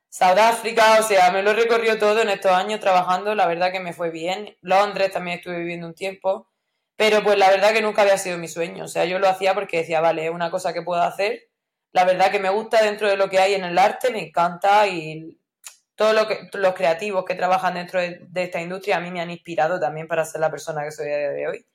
Sudáfrica, 0.08 1.00
o 1.00 1.04
sea, 1.04 1.32
me 1.32 1.42
lo 1.42 1.50
he 1.50 1.56
recorrido 1.56 1.98
todo 1.98 2.22
en 2.22 2.30
estos 2.30 2.52
años 2.52 2.80
trabajando, 2.80 3.34
la 3.34 3.48
verdad 3.48 3.72
que 3.72 3.80
me 3.80 3.94
fue 3.94 4.12
bien. 4.12 4.56
Londres 4.62 5.12
también 5.12 5.40
estuve 5.40 5.58
viviendo 5.58 5.88
un 5.88 5.96
tiempo, 5.96 6.52
pero 6.96 7.24
pues 7.24 7.40
la 7.40 7.50
verdad 7.50 7.74
que 7.74 7.82
nunca 7.82 8.04
había 8.04 8.20
sido 8.20 8.38
mi 8.38 8.48
sueño, 8.48 8.86
o 8.86 8.88
sea, 8.88 9.06
yo 9.06 9.18
lo 9.18 9.28
hacía 9.28 9.56
porque 9.56 9.78
decía, 9.78 10.00
vale, 10.00 10.26
es 10.26 10.32
una 10.32 10.52
cosa 10.52 10.74
que 10.74 10.84
puedo 10.84 11.02
hacer. 11.02 11.50
La 11.92 12.06
verdad 12.06 12.30
que 12.30 12.40
me 12.40 12.52
gusta 12.52 12.84
dentro 12.84 13.10
de 13.10 13.18
lo 13.18 13.30
que 13.30 13.40
hay 13.40 13.56
en 13.56 13.64
el 13.64 13.80
arte, 13.80 14.12
me 14.12 14.22
encanta 14.28 14.88
y 14.88 15.40
todos 15.96 16.14
lo 16.14 16.28
los 16.60 16.76
creativos 16.76 17.26
que 17.26 17.34
trabajan 17.34 17.74
dentro 17.74 18.00
de, 18.00 18.20
de, 18.30 18.44
esta 18.44 18.62
industria 18.62 18.98
a 18.98 19.00
mí 19.00 19.10
me 19.10 19.22
han 19.22 19.32
inspirado 19.32 19.80
también 19.80 20.08
para 20.08 20.24
ser 20.24 20.42
la 20.42 20.52
persona 20.52 20.84
que 20.84 20.92
soy 20.92 21.12
a 21.12 21.18
día 21.18 21.30
de 21.32 21.48
hoy. 21.48 21.66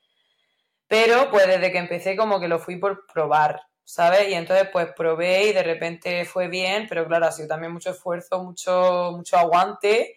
Pero 0.87 1.31
pues 1.31 1.47
desde 1.47 1.73
que 1.73 1.79
empecé 1.79 2.17
como 2.17 2.41
que 2.41 2.49
lo 2.49 2.59
fui 2.59 2.76
por 2.76 3.07
probar, 3.07 3.61
¿sabes? 3.85 4.29
Y 4.29 4.35
entonces 4.35 4.69
pues 4.73 4.88
probé 4.97 5.45
y 5.45 5.53
de 5.53 5.62
repente 5.62 6.25
fue 6.25 6.49
bien, 6.49 6.87
pero 6.88 7.07
claro, 7.07 7.26
ha 7.26 7.33
sido 7.33 7.49
también 7.49 7.73
mucho 7.73 7.91
esfuerzo, 7.91 8.43
mucho, 8.43 9.12
mucho 9.12 9.37
aguante, 9.37 10.17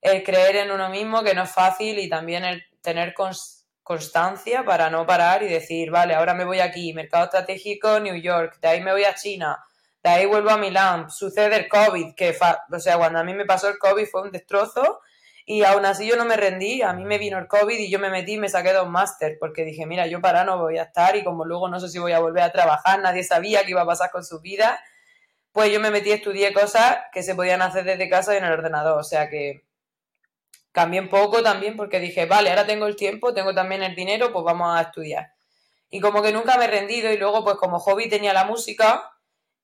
el 0.00 0.22
creer 0.22 0.56
en 0.56 0.70
uno 0.70 0.88
mismo, 0.88 1.22
que 1.22 1.34
no 1.34 1.42
es 1.42 1.50
fácil, 1.50 1.98
y 1.98 2.08
también 2.08 2.44
el 2.44 2.62
tener 2.80 3.14
constancia 3.82 4.64
para 4.64 4.90
no 4.90 5.06
parar 5.06 5.42
y 5.42 5.48
decir, 5.48 5.90
vale, 5.90 6.14
ahora 6.14 6.34
me 6.34 6.44
voy 6.44 6.60
aquí, 6.60 6.92
mercado 6.92 7.24
estratégico 7.24 7.98
New 7.98 8.16
York, 8.16 8.58
de 8.60 8.68
ahí 8.68 8.80
me 8.80 8.92
voy 8.92 9.04
a 9.04 9.14
China, 9.14 9.64
de 10.02 10.10
ahí 10.10 10.26
vuelvo 10.26 10.50
a 10.50 10.58
Milán, 10.58 11.10
sucede 11.10 11.56
el 11.56 11.68
COVID, 11.68 12.14
que, 12.14 12.36
o 12.70 12.78
sea, 12.78 12.98
cuando 12.98 13.18
a 13.18 13.24
mí 13.24 13.34
me 13.34 13.44
pasó 13.44 13.68
el 13.68 13.78
COVID 13.78 14.06
fue 14.06 14.22
un 14.22 14.30
destrozo, 14.30 15.00
y 15.48 15.62
aún 15.62 15.86
así 15.86 16.08
yo 16.08 16.16
no 16.16 16.24
me 16.24 16.36
rendí, 16.36 16.82
a 16.82 16.92
mí 16.92 17.04
me 17.04 17.18
vino 17.18 17.38
el 17.38 17.46
COVID 17.46 17.78
y 17.78 17.88
yo 17.88 18.00
me 18.00 18.10
metí 18.10 18.32
y 18.32 18.38
me 18.38 18.48
saqué 18.48 18.72
dos 18.72 18.88
máster, 18.88 19.38
porque 19.38 19.64
dije, 19.64 19.86
mira, 19.86 20.08
yo 20.08 20.20
para 20.20 20.42
no 20.44 20.58
voy 20.58 20.76
a 20.76 20.82
estar 20.82 21.14
y 21.14 21.22
como 21.22 21.44
luego 21.44 21.68
no 21.68 21.78
sé 21.78 21.88
si 21.88 22.00
voy 22.00 22.10
a 22.10 22.18
volver 22.18 22.42
a 22.42 22.50
trabajar, 22.50 23.00
nadie 23.00 23.22
sabía 23.22 23.64
qué 23.64 23.70
iba 23.70 23.82
a 23.82 23.86
pasar 23.86 24.10
con 24.10 24.24
su 24.24 24.40
vida, 24.40 24.80
pues 25.52 25.72
yo 25.72 25.78
me 25.78 25.92
metí 25.92 26.10
estudié 26.10 26.52
cosas 26.52 26.98
que 27.12 27.22
se 27.22 27.36
podían 27.36 27.62
hacer 27.62 27.84
desde 27.84 28.10
casa 28.10 28.34
y 28.34 28.38
en 28.38 28.44
el 28.44 28.52
ordenador, 28.54 28.98
o 28.98 29.04
sea 29.04 29.30
que 29.30 29.62
cambié 30.72 31.00
un 31.00 31.08
poco 31.08 31.44
también 31.44 31.76
porque 31.76 32.00
dije, 32.00 32.26
vale, 32.26 32.50
ahora 32.50 32.66
tengo 32.66 32.86
el 32.86 32.96
tiempo, 32.96 33.32
tengo 33.32 33.54
también 33.54 33.84
el 33.84 33.94
dinero, 33.94 34.32
pues 34.32 34.44
vamos 34.44 34.76
a 34.76 34.82
estudiar. 34.82 35.32
Y 35.90 36.00
como 36.00 36.22
que 36.22 36.32
nunca 36.32 36.58
me 36.58 36.64
he 36.64 36.68
rendido 36.68 37.12
y 37.12 37.18
luego 37.18 37.44
pues 37.44 37.56
como 37.56 37.78
hobby 37.78 38.08
tenía 38.08 38.32
la 38.32 38.44
música 38.44 39.12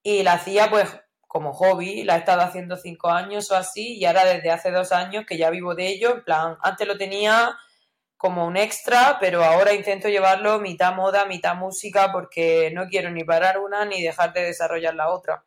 y 0.01 0.23
la 0.23 0.35
hacía 0.35 0.71
pues 0.71 0.89
como 1.33 1.55
hobby, 1.55 2.05
la 2.05 2.17
he 2.17 2.19
estado 2.19 2.43
haciendo 2.43 2.77
cinco 2.77 3.09
años 3.09 3.51
o 3.51 3.57
así, 3.57 3.97
y 3.97 4.05
ahora 4.05 4.27
desde 4.27 4.51
hace 4.51 4.71
dos 4.71 4.93
años 4.93 5.25
que 5.27 5.39
ya 5.39 5.49
vivo 5.49 5.75
de 5.75 5.87
ello, 5.89 6.13
en 6.17 6.25
plan, 6.25 6.59
antes 6.61 6.87
lo 6.87 6.99
tenía 6.99 7.57
como 8.19 8.47
un 8.47 8.59
extra, 8.59 9.17
pero 9.19 9.43
ahora 9.43 9.73
intento 9.73 10.11
llevarlo 10.11 10.61
mitad 10.61 10.95
moda, 10.95 11.25
mitad 11.25 11.55
música, 11.55 12.13
porque 12.13 12.71
no 12.75 12.87
quiero 12.87 13.11
ni 13.11 13.25
parar 13.25 13.61
una 13.61 13.87
ni 13.87 14.03
dejar 14.03 14.35
de 14.35 14.43
desarrollar 14.43 14.95
la 14.95 15.09
otra. 15.09 15.43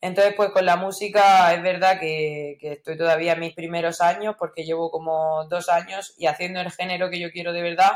Entonces, 0.00 0.34
pues 0.36 0.50
con 0.50 0.66
la 0.66 0.76
música 0.76 1.52
es 1.52 1.62
verdad 1.64 1.98
que, 1.98 2.56
que 2.60 2.74
estoy 2.74 2.96
todavía 2.96 3.32
en 3.32 3.40
mis 3.40 3.54
primeros 3.54 4.00
años, 4.00 4.36
porque 4.38 4.62
llevo 4.62 4.92
como 4.92 5.46
dos 5.48 5.68
años 5.68 6.14
y 6.16 6.26
haciendo 6.26 6.60
el 6.60 6.70
género 6.70 7.10
que 7.10 7.18
yo 7.18 7.32
quiero 7.32 7.52
de 7.52 7.62
verdad, 7.62 7.94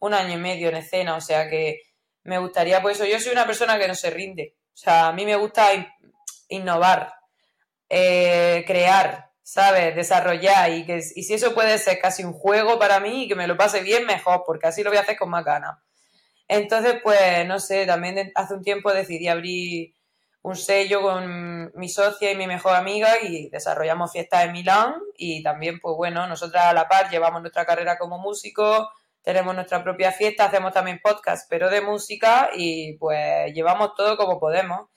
un 0.00 0.12
año 0.12 0.34
y 0.34 0.38
medio 0.38 0.70
en 0.70 0.78
escena, 0.78 1.14
o 1.14 1.20
sea 1.20 1.48
que 1.48 1.82
me 2.24 2.38
gustaría, 2.38 2.82
pues 2.82 2.96
eso, 2.96 3.08
yo 3.08 3.20
soy 3.20 3.30
una 3.30 3.46
persona 3.46 3.78
que 3.78 3.86
no 3.86 3.94
se 3.94 4.10
rinde, 4.10 4.56
o 4.74 4.76
sea, 4.82 5.08
a 5.08 5.12
mí 5.12 5.26
me 5.26 5.36
gusta 5.36 5.68
innovar, 6.50 7.14
eh, 7.88 8.64
crear, 8.66 9.30
¿sabes? 9.42 9.96
Desarrollar 9.96 10.70
y 10.72 10.84
que 10.84 10.98
y 10.98 11.22
si 11.24 11.34
eso 11.34 11.54
puede 11.54 11.78
ser 11.78 11.98
casi 11.98 12.24
un 12.24 12.32
juego 12.32 12.78
para 12.78 13.00
mí 13.00 13.24
y 13.24 13.28
que 13.28 13.34
me 13.34 13.46
lo 13.46 13.56
pase 13.56 13.82
bien, 13.82 14.06
mejor, 14.06 14.42
porque 14.46 14.68
así 14.68 14.82
lo 14.82 14.90
voy 14.90 14.98
a 14.98 15.02
hacer 15.02 15.16
con 15.16 15.30
más 15.30 15.44
ganas. 15.44 15.78
Entonces, 16.48 16.96
pues, 17.02 17.46
no 17.46 17.60
sé, 17.60 17.86
también 17.86 18.32
hace 18.34 18.54
un 18.54 18.62
tiempo 18.62 18.92
decidí 18.92 19.28
abrir 19.28 19.94
un 20.42 20.56
sello 20.56 21.02
con 21.02 21.70
mi 21.74 21.88
socia 21.88 22.32
y 22.32 22.36
mi 22.36 22.46
mejor 22.46 22.74
amiga 22.74 23.08
y 23.22 23.50
desarrollamos 23.50 24.12
fiestas 24.12 24.44
en 24.44 24.52
Milán 24.52 24.94
y 25.16 25.42
también, 25.42 25.78
pues 25.80 25.96
bueno, 25.96 26.26
nosotras 26.26 26.66
a 26.66 26.72
la 26.72 26.88
par 26.88 27.10
llevamos 27.10 27.42
nuestra 27.42 27.66
carrera 27.66 27.98
como 27.98 28.18
músicos, 28.18 28.88
tenemos 29.22 29.54
nuestra 29.54 29.84
propia 29.84 30.12
fiesta, 30.12 30.46
hacemos 30.46 30.72
también 30.72 31.00
podcast, 31.02 31.46
pero 31.50 31.68
de 31.68 31.82
música 31.82 32.50
y 32.54 32.94
pues 32.94 33.52
llevamos 33.52 33.94
todo 33.94 34.16
como 34.16 34.40
podemos. 34.40 34.88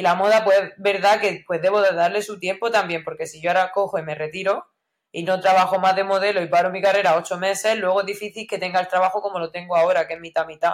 Y 0.00 0.02
la 0.02 0.14
moda, 0.14 0.44
pues, 0.44 0.72
verdad 0.78 1.20
que 1.20 1.44
pues 1.46 1.60
debo 1.60 1.82
de 1.82 1.92
darle 1.92 2.22
su 2.22 2.38
tiempo 2.38 2.70
también, 2.70 3.04
porque 3.04 3.26
si 3.26 3.42
yo 3.42 3.50
ahora 3.50 3.70
cojo 3.70 3.98
y 3.98 4.02
me 4.02 4.14
retiro 4.14 4.64
y 5.12 5.24
no 5.24 5.40
trabajo 5.40 5.78
más 5.78 5.94
de 5.94 6.04
modelo 6.04 6.40
y 6.40 6.46
paro 6.46 6.70
mi 6.70 6.80
carrera 6.80 7.18
ocho 7.18 7.36
meses, 7.36 7.76
luego 7.76 8.00
es 8.00 8.06
difícil 8.06 8.46
que 8.48 8.56
tenga 8.56 8.80
el 8.80 8.88
trabajo 8.88 9.20
como 9.20 9.38
lo 9.38 9.50
tengo 9.50 9.76
ahora, 9.76 10.08
que 10.08 10.14
es 10.14 10.20
mitad 10.20 10.46
mitad. 10.46 10.72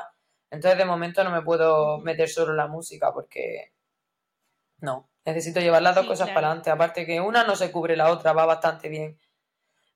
Entonces, 0.48 0.78
de 0.78 0.84
momento 0.84 1.24
no 1.24 1.32
me 1.32 1.42
puedo 1.42 1.98
meter 1.98 2.28
solo 2.28 2.52
en 2.52 2.58
la 2.58 2.68
música 2.68 3.12
porque 3.12 3.72
no, 4.78 5.10
necesito 5.24 5.58
llevar 5.58 5.82
las 5.82 5.96
dos 5.96 6.06
cosas 6.06 6.28
para 6.30 6.46
adelante. 6.46 6.70
Aparte 6.70 7.04
que 7.04 7.20
una 7.20 7.42
no 7.42 7.56
se 7.56 7.72
cubre 7.72 7.96
la 7.96 8.12
otra, 8.12 8.32
va 8.32 8.46
bastante 8.46 8.88
bien. 8.88 9.18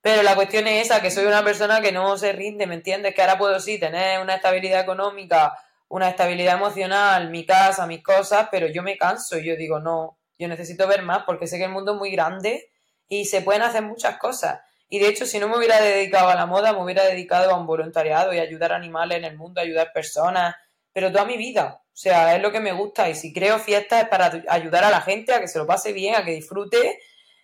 Pero 0.01 0.25
la 0.25 0.35
cuestión 0.35 0.67
es 0.67 0.87
esa, 0.87 1.01
que 1.01 1.13
soy 1.13 1.27
una 1.27 1.45
persona 1.45 1.81
que 1.81 1.93
no 1.93 2.19
se 2.19 2.33
rinde, 2.33 2.67
¿me 2.67 2.75
entiendes? 2.75 3.15
Que 3.15 3.21
ahora 3.23 3.39
puedo 3.39 3.61
sí 3.61 3.79
tener 3.79 4.21
una 4.21 4.35
estabilidad 4.35 4.81
económica 4.81 5.57
una 5.91 6.09
estabilidad 6.09 6.55
emocional, 6.55 7.31
mi 7.31 7.45
casa, 7.45 7.87
mis 7.87 8.03
cosas, 8.03 8.49
pero 8.51 8.69
yo 8.69 8.83
me 8.83 8.97
canso 8.97 9.39
y 9.39 9.45
yo 9.45 9.57
digo, 9.57 9.81
no, 9.81 10.19
yo 10.39 10.47
necesito 10.47 10.87
ver 10.87 11.03
más 11.03 11.25
porque 11.27 11.49
sé 11.49 11.59
que 11.59 11.65
el 11.65 11.73
mundo 11.73 11.93
es 11.93 11.99
muy 11.99 12.13
grande 12.13 12.71
y 13.09 13.25
se 13.25 13.43
pueden 13.43 13.63
hacer 13.63 13.83
muchas 13.83 14.17
cosas. 14.17 14.61
Y 14.89 15.01
de 15.01 15.09
hecho, 15.09 15.27
si 15.27 15.41
no 15.41 15.49
me 15.49 15.59
hubiera 15.59 15.81
dedicado 15.81 16.29
a 16.29 16.37
la 16.37 16.47
moda, 16.47 16.73
me 16.73 16.83
hubiera 16.83 17.05
dedicado 17.05 17.51
a 17.51 17.59
un 17.59 17.67
voluntariado 17.67 18.33
y 18.33 18.39
ayudar 18.39 18.73
animales 18.73 19.19
en 19.19 19.25
el 19.25 19.37
mundo, 19.37 19.61
ayudar 19.61 19.93
personas, 19.93 20.55
pero 20.93 21.11
toda 21.11 21.25
mi 21.25 21.37
vida. 21.37 21.83
O 21.85 21.97
sea, 21.97 22.37
es 22.37 22.43
lo 22.43 22.53
que 22.53 22.61
me 22.61 22.73
gusta. 22.73 23.11
Y 23.11 23.17
si 23.17 23.33
creo 23.33 23.59
fiestas 23.59 24.05
es 24.05 24.09
para 24.09 24.45
ayudar 24.49 24.85
a 24.85 24.91
la 24.91 25.01
gente 25.01 25.35
a 25.35 25.41
que 25.41 25.49
se 25.49 25.59
lo 25.59 25.67
pase 25.67 25.93
bien, 25.93 26.15
a 26.15 26.25
que 26.25 26.33
disfrute 26.33 27.01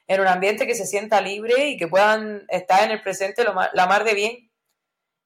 en 0.06 0.20
un 0.20 0.28
ambiente 0.28 0.68
que 0.68 0.76
se 0.76 0.86
sienta 0.86 1.20
libre 1.20 1.66
y 1.66 1.76
que 1.76 1.88
puedan 1.88 2.44
estar 2.48 2.84
en 2.84 2.92
el 2.92 3.02
presente 3.02 3.42
lo 3.42 3.54
la 3.72 3.86
mar 3.86 4.04
de 4.04 4.14
bien 4.14 4.45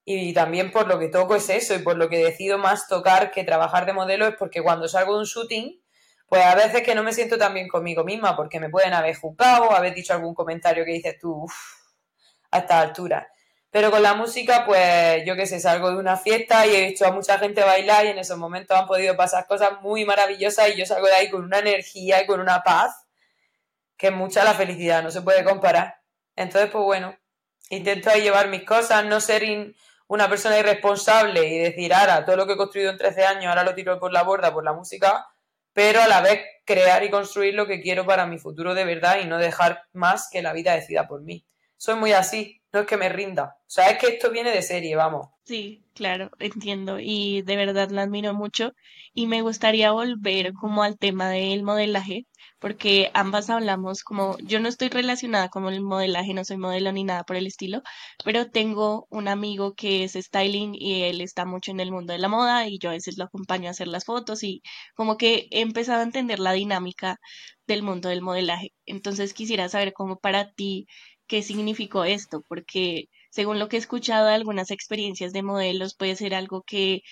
y 0.04 0.32
también 0.32 0.70
por 0.70 0.88
lo 0.88 0.98
que 0.98 1.08
toco 1.08 1.34
es 1.36 1.48
eso 1.50 1.74
y 1.74 1.80
por 1.80 1.96
lo 1.96 2.08
que 2.08 2.18
decido 2.18 2.58
más 2.58 2.88
tocar 2.88 3.30
que 3.30 3.44
trabajar 3.44 3.86
de 3.86 3.92
modelo 3.92 4.26
es 4.26 4.34
porque 4.36 4.62
cuando 4.62 4.88
salgo 4.88 5.14
de 5.14 5.20
un 5.20 5.24
shooting, 5.24 5.80
pues 6.26 6.44
a 6.44 6.54
veces 6.54 6.82
que 6.82 6.94
no 6.94 7.02
me 7.02 7.12
siento 7.12 7.36
tan 7.38 7.54
bien 7.54 7.68
conmigo 7.68 8.04
misma 8.04 8.36
porque 8.36 8.60
me 8.60 8.70
pueden 8.70 8.92
haber 8.92 9.16
juzgado, 9.16 9.72
haber 9.72 9.94
dicho 9.94 10.12
algún 10.12 10.34
comentario 10.34 10.84
que 10.84 10.92
dices 10.92 11.18
tú 11.20 11.46
a 12.50 12.58
esta 12.58 12.80
altura. 12.80 13.28
Pero 13.70 13.90
con 13.90 14.02
la 14.02 14.14
música, 14.14 14.64
pues 14.66 15.24
yo 15.24 15.36
que 15.36 15.46
sé, 15.46 15.60
salgo 15.60 15.90
de 15.90 15.96
una 15.96 16.16
fiesta 16.16 16.66
y 16.66 16.74
he 16.74 16.86
visto 16.88 17.06
a 17.06 17.12
mucha 17.12 17.38
gente 17.38 17.62
bailar 17.62 18.04
y 18.06 18.08
en 18.08 18.18
esos 18.18 18.36
momentos 18.36 18.76
han 18.76 18.86
podido 18.86 19.16
pasar 19.16 19.46
cosas 19.46 19.80
muy 19.80 20.04
maravillosas 20.04 20.70
y 20.70 20.76
yo 20.76 20.86
salgo 20.86 21.06
de 21.06 21.14
ahí 21.14 21.30
con 21.30 21.44
una 21.44 21.60
energía 21.60 22.22
y 22.22 22.26
con 22.26 22.40
una 22.40 22.62
paz 22.62 23.06
que 23.96 24.08
es 24.08 24.12
mucha 24.12 24.42
la 24.44 24.54
felicidad, 24.54 25.02
no 25.02 25.10
se 25.10 25.22
puede 25.22 25.44
comparar. 25.44 26.00
Entonces, 26.34 26.70
pues 26.70 26.82
bueno, 26.82 27.16
intento 27.68 28.10
llevar 28.14 28.48
mis 28.48 28.64
cosas, 28.64 29.04
no 29.04 29.20
ser 29.20 29.44
una 30.10 30.28
persona 30.28 30.58
irresponsable 30.58 31.46
y 31.46 31.58
decir, 31.58 31.94
ahora, 31.94 32.24
todo 32.24 32.34
lo 32.34 32.44
que 32.44 32.54
he 32.54 32.56
construido 32.56 32.90
en 32.90 32.98
13 32.98 33.26
años, 33.26 33.46
ahora 33.46 33.62
lo 33.62 33.76
tiro 33.76 34.00
por 34.00 34.12
la 34.12 34.24
borda 34.24 34.52
por 34.52 34.64
la 34.64 34.72
música, 34.72 35.28
pero 35.72 36.02
a 36.02 36.08
la 36.08 36.20
vez 36.20 36.40
crear 36.66 37.04
y 37.04 37.10
construir 37.10 37.54
lo 37.54 37.68
que 37.68 37.80
quiero 37.80 38.04
para 38.04 38.26
mi 38.26 38.36
futuro 38.36 38.74
de 38.74 38.84
verdad 38.84 39.20
y 39.22 39.26
no 39.26 39.38
dejar 39.38 39.84
más 39.92 40.28
que 40.28 40.42
la 40.42 40.52
vida 40.52 40.74
decida 40.74 41.06
por 41.06 41.22
mí. 41.22 41.46
Soy 41.76 41.94
muy 41.94 42.10
así, 42.10 42.60
no 42.72 42.80
es 42.80 42.86
que 42.88 42.96
me 42.96 43.08
rinda. 43.08 43.58
O 43.60 43.70
sea, 43.70 43.88
es 43.88 43.98
que 43.98 44.08
esto 44.08 44.32
viene 44.32 44.50
de 44.50 44.62
serie, 44.62 44.96
vamos. 44.96 45.28
Sí, 45.44 45.84
claro, 45.94 46.32
entiendo 46.40 46.98
y 46.98 47.42
de 47.42 47.54
verdad 47.54 47.90
la 47.90 48.02
admiro 48.02 48.34
mucho 48.34 48.72
y 49.14 49.28
me 49.28 49.42
gustaría 49.42 49.92
volver 49.92 50.54
como 50.54 50.82
al 50.82 50.98
tema 50.98 51.30
del 51.30 51.62
modelaje 51.62 52.26
porque 52.60 53.10
ambas 53.14 53.50
hablamos 53.50 54.04
como, 54.04 54.38
yo 54.40 54.60
no 54.60 54.68
estoy 54.68 54.88
relacionada 54.88 55.48
con 55.48 55.66
el 55.66 55.80
modelaje, 55.80 56.34
no 56.34 56.44
soy 56.44 56.58
modelo 56.58 56.92
ni 56.92 57.04
nada 57.04 57.24
por 57.24 57.36
el 57.36 57.46
estilo, 57.46 57.82
pero 58.24 58.50
tengo 58.50 59.06
un 59.10 59.28
amigo 59.28 59.74
que 59.74 60.04
es 60.04 60.12
styling 60.12 60.74
y 60.74 61.02
él 61.04 61.20
está 61.20 61.44
mucho 61.46 61.70
en 61.72 61.80
el 61.80 61.90
mundo 61.92 62.12
de 62.12 62.18
la 62.18 62.28
moda 62.28 62.68
y 62.68 62.78
yo 62.78 62.90
a 62.90 62.92
veces 62.92 63.18
lo 63.18 63.24
acompaño 63.24 63.68
a 63.68 63.70
hacer 63.72 63.88
las 63.88 64.04
fotos 64.04 64.42
y 64.44 64.62
como 64.94 65.16
que 65.16 65.48
he 65.50 65.60
empezado 65.62 66.00
a 66.00 66.04
entender 66.04 66.38
la 66.38 66.52
dinámica 66.52 67.18
del 67.66 67.82
mundo 67.82 68.08
del 68.08 68.22
modelaje. 68.22 68.72
Entonces 68.86 69.34
quisiera 69.34 69.68
saber 69.68 69.92
cómo 69.92 70.18
para 70.18 70.52
ti, 70.52 70.86
qué 71.26 71.42
significó 71.42 72.04
esto, 72.04 72.42
porque 72.48 73.06
según 73.30 73.58
lo 73.58 73.68
que 73.68 73.76
he 73.76 73.78
escuchado 73.80 74.26
de 74.26 74.34
algunas 74.34 74.70
experiencias 74.70 75.32
de 75.32 75.42
modelos, 75.42 75.94
puede 75.96 76.16
ser 76.16 76.34
algo 76.34 76.62
que... 76.62 77.02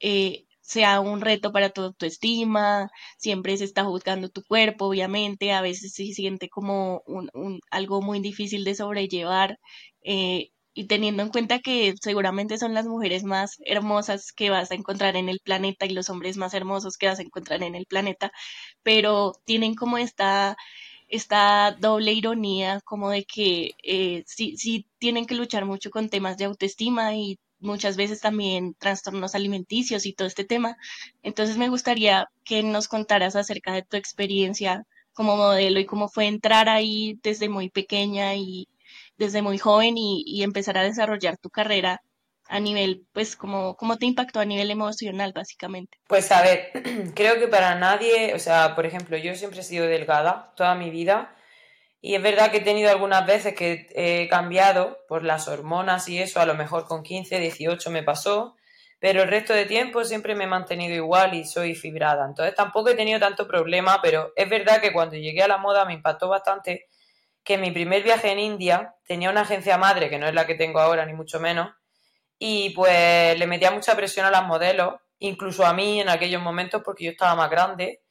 Eh, 0.00 0.43
sea 0.64 1.00
un 1.00 1.20
reto 1.20 1.52
para 1.52 1.70
tu 1.70 1.82
autoestima, 1.82 2.90
siempre 3.18 3.56
se 3.56 3.64
está 3.64 3.84
juzgando 3.84 4.28
tu 4.30 4.42
cuerpo, 4.44 4.86
obviamente, 4.86 5.52
a 5.52 5.60
veces 5.62 5.92
se 5.94 6.06
siente 6.12 6.48
como 6.48 7.02
un, 7.06 7.30
un 7.34 7.60
algo 7.70 8.00
muy 8.02 8.20
difícil 8.20 8.64
de 8.64 8.74
sobrellevar. 8.74 9.58
Eh, 10.02 10.50
y 10.76 10.86
teniendo 10.88 11.22
en 11.22 11.28
cuenta 11.30 11.60
que 11.60 11.94
seguramente 12.02 12.58
son 12.58 12.74
las 12.74 12.86
mujeres 12.86 13.22
más 13.22 13.58
hermosas 13.64 14.32
que 14.32 14.50
vas 14.50 14.70
a 14.72 14.74
encontrar 14.74 15.14
en 15.16 15.28
el 15.28 15.38
planeta 15.44 15.86
y 15.86 15.90
los 15.90 16.10
hombres 16.10 16.36
más 16.36 16.52
hermosos 16.54 16.96
que 16.98 17.06
vas 17.06 17.20
a 17.20 17.22
encontrar 17.22 17.62
en 17.62 17.76
el 17.76 17.86
planeta, 17.86 18.32
pero 18.82 19.32
tienen 19.44 19.74
como 19.74 19.98
esta, 19.98 20.56
esta 21.08 21.72
doble 21.80 22.12
ironía 22.12 22.80
como 22.84 23.10
de 23.10 23.24
que 23.24 23.72
eh, 23.82 24.24
sí, 24.26 24.56
sí 24.56 24.86
tienen 24.98 25.26
que 25.26 25.34
luchar 25.34 25.64
mucho 25.64 25.90
con 25.90 26.08
temas 26.08 26.36
de 26.38 26.46
autoestima 26.46 27.14
y 27.16 27.38
muchas 27.64 27.96
veces 27.96 28.20
también 28.20 28.74
trastornos 28.74 29.34
alimenticios 29.34 30.06
y 30.06 30.12
todo 30.12 30.28
este 30.28 30.44
tema. 30.44 30.76
Entonces 31.22 31.56
me 31.56 31.68
gustaría 31.68 32.28
que 32.44 32.62
nos 32.62 32.88
contaras 32.88 33.36
acerca 33.36 33.72
de 33.72 33.82
tu 33.82 33.96
experiencia 33.96 34.84
como 35.12 35.36
modelo 35.36 35.80
y 35.80 35.86
cómo 35.86 36.08
fue 36.08 36.26
entrar 36.26 36.68
ahí 36.68 37.18
desde 37.22 37.48
muy 37.48 37.70
pequeña 37.70 38.34
y 38.34 38.68
desde 39.16 39.42
muy 39.42 39.58
joven 39.58 39.94
y, 39.96 40.42
empezar 40.42 40.76
a 40.76 40.82
desarrollar 40.82 41.38
tu 41.38 41.50
carrera 41.50 42.02
a 42.48 42.60
nivel, 42.60 43.06
pues, 43.12 43.36
como, 43.36 43.76
cómo 43.76 43.96
te 43.96 44.06
impactó 44.06 44.40
a 44.40 44.44
nivel 44.44 44.70
emocional, 44.70 45.32
básicamente. 45.32 45.98
Pues 46.08 46.30
a 46.30 46.42
ver, 46.42 46.70
creo 47.14 47.38
que 47.38 47.48
para 47.48 47.74
nadie, 47.76 48.34
o 48.34 48.38
sea, 48.38 48.74
por 48.74 48.86
ejemplo, 48.86 49.16
yo 49.16 49.34
siempre 49.34 49.60
he 49.60 49.64
sido 49.64 49.86
delgada 49.86 50.52
toda 50.56 50.74
mi 50.74 50.90
vida 50.90 51.34
y 52.06 52.16
es 52.16 52.20
verdad 52.20 52.50
que 52.50 52.58
he 52.58 52.60
tenido 52.60 52.90
algunas 52.90 53.24
veces 53.24 53.54
que 53.54 53.86
he 53.94 54.28
cambiado 54.28 54.98
por 55.08 55.24
las 55.24 55.48
hormonas 55.48 56.06
y 56.06 56.18
eso, 56.18 56.38
a 56.38 56.44
lo 56.44 56.52
mejor 56.54 56.84
con 56.84 57.02
15, 57.02 57.38
18 57.38 57.90
me 57.90 58.02
pasó, 58.02 58.56
pero 58.98 59.22
el 59.22 59.28
resto 59.30 59.54
de 59.54 59.64
tiempo 59.64 60.04
siempre 60.04 60.34
me 60.34 60.44
he 60.44 60.46
mantenido 60.46 60.94
igual 60.94 61.32
y 61.32 61.46
soy 61.46 61.74
fibrada. 61.74 62.26
Entonces 62.26 62.54
tampoco 62.54 62.90
he 62.90 62.94
tenido 62.94 63.18
tanto 63.18 63.48
problema, 63.48 64.00
pero 64.02 64.34
es 64.36 64.50
verdad 64.50 64.82
que 64.82 64.92
cuando 64.92 65.16
llegué 65.16 65.42
a 65.44 65.48
la 65.48 65.56
moda 65.56 65.86
me 65.86 65.94
impactó 65.94 66.28
bastante 66.28 66.88
que 67.42 67.56
mi 67.56 67.70
primer 67.70 68.02
viaje 68.02 68.30
en 68.32 68.38
India 68.38 68.96
tenía 69.06 69.30
una 69.30 69.40
agencia 69.40 69.78
madre, 69.78 70.10
que 70.10 70.18
no 70.18 70.28
es 70.28 70.34
la 70.34 70.46
que 70.46 70.56
tengo 70.56 70.80
ahora, 70.80 71.06
ni 71.06 71.14
mucho 71.14 71.40
menos, 71.40 71.72
y 72.38 72.68
pues 72.74 73.38
le 73.38 73.46
metía 73.46 73.70
mucha 73.70 73.96
presión 73.96 74.26
a 74.26 74.30
las 74.30 74.44
modelos, 74.44 74.96
incluso 75.20 75.64
a 75.64 75.72
mí 75.72 76.02
en 76.02 76.10
aquellos 76.10 76.42
momentos 76.42 76.82
porque 76.84 77.04
yo 77.04 77.12
estaba 77.12 77.34
más 77.34 77.48
grande 77.48 78.03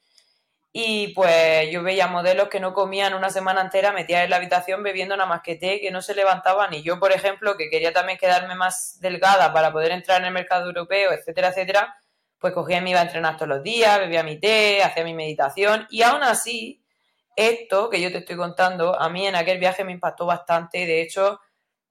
y 0.76 1.10
pues 1.10 1.70
yo 1.72 1.84
veía 1.84 2.08
modelos 2.08 2.50
que 2.50 2.60
no 2.60 2.74
comían 2.74 3.14
una 3.14 3.30
semana 3.30 3.62
entera, 3.62 3.92
metía 3.92 4.24
en 4.24 4.32
la 4.32 4.38
habitación 4.38 4.82
bebiendo 4.82 5.16
nada 5.16 5.30
más 5.30 5.42
que 5.44 5.56
té, 5.56 5.80
que 5.80 5.92
no 5.92 6.02
se 6.02 6.16
levantaban. 6.16 6.74
Y 6.74 6.82
yo, 6.82 7.00
por 7.00 7.12
ejemplo, 7.12 7.56
que 7.56 7.70
quería 7.70 7.94
también 7.94 8.18
quedarme 8.18 8.56
más 8.56 9.00
delgada 9.00 9.54
para 9.54 9.72
poder 9.72 9.92
entrar 9.92 10.20
en 10.22 10.26
el 10.26 10.34
mercado 10.34 10.66
europeo, 10.66 11.12
etcétera, 11.12 11.50
etcétera, 11.50 11.96
pues 12.40 12.54
cogía 12.54 12.80
y 12.80 12.82
me 12.82 12.90
iba 12.90 13.02
a 13.02 13.04
entrenar 13.04 13.38
todos 13.38 13.50
los 13.50 13.62
días, 13.62 14.00
bebía 14.00 14.24
mi 14.24 14.40
té, 14.40 14.82
hacía 14.82 15.04
mi 15.04 15.14
meditación. 15.14 15.86
Y 15.92 16.02
aún 16.02 16.24
así, 16.24 16.84
esto 17.36 17.92
que 17.92 18.02
yo 18.02 18.12
te 18.12 18.18
estoy 18.18 18.36
contando, 18.36 19.00
a 19.00 19.10
mí 19.10 19.28
en 19.28 19.36
aquel 19.36 19.60
viaje 19.60 19.84
me 19.84 19.92
impactó 19.92 20.26
bastante. 20.26 20.88
De 20.88 21.04
hecho, 21.04 21.40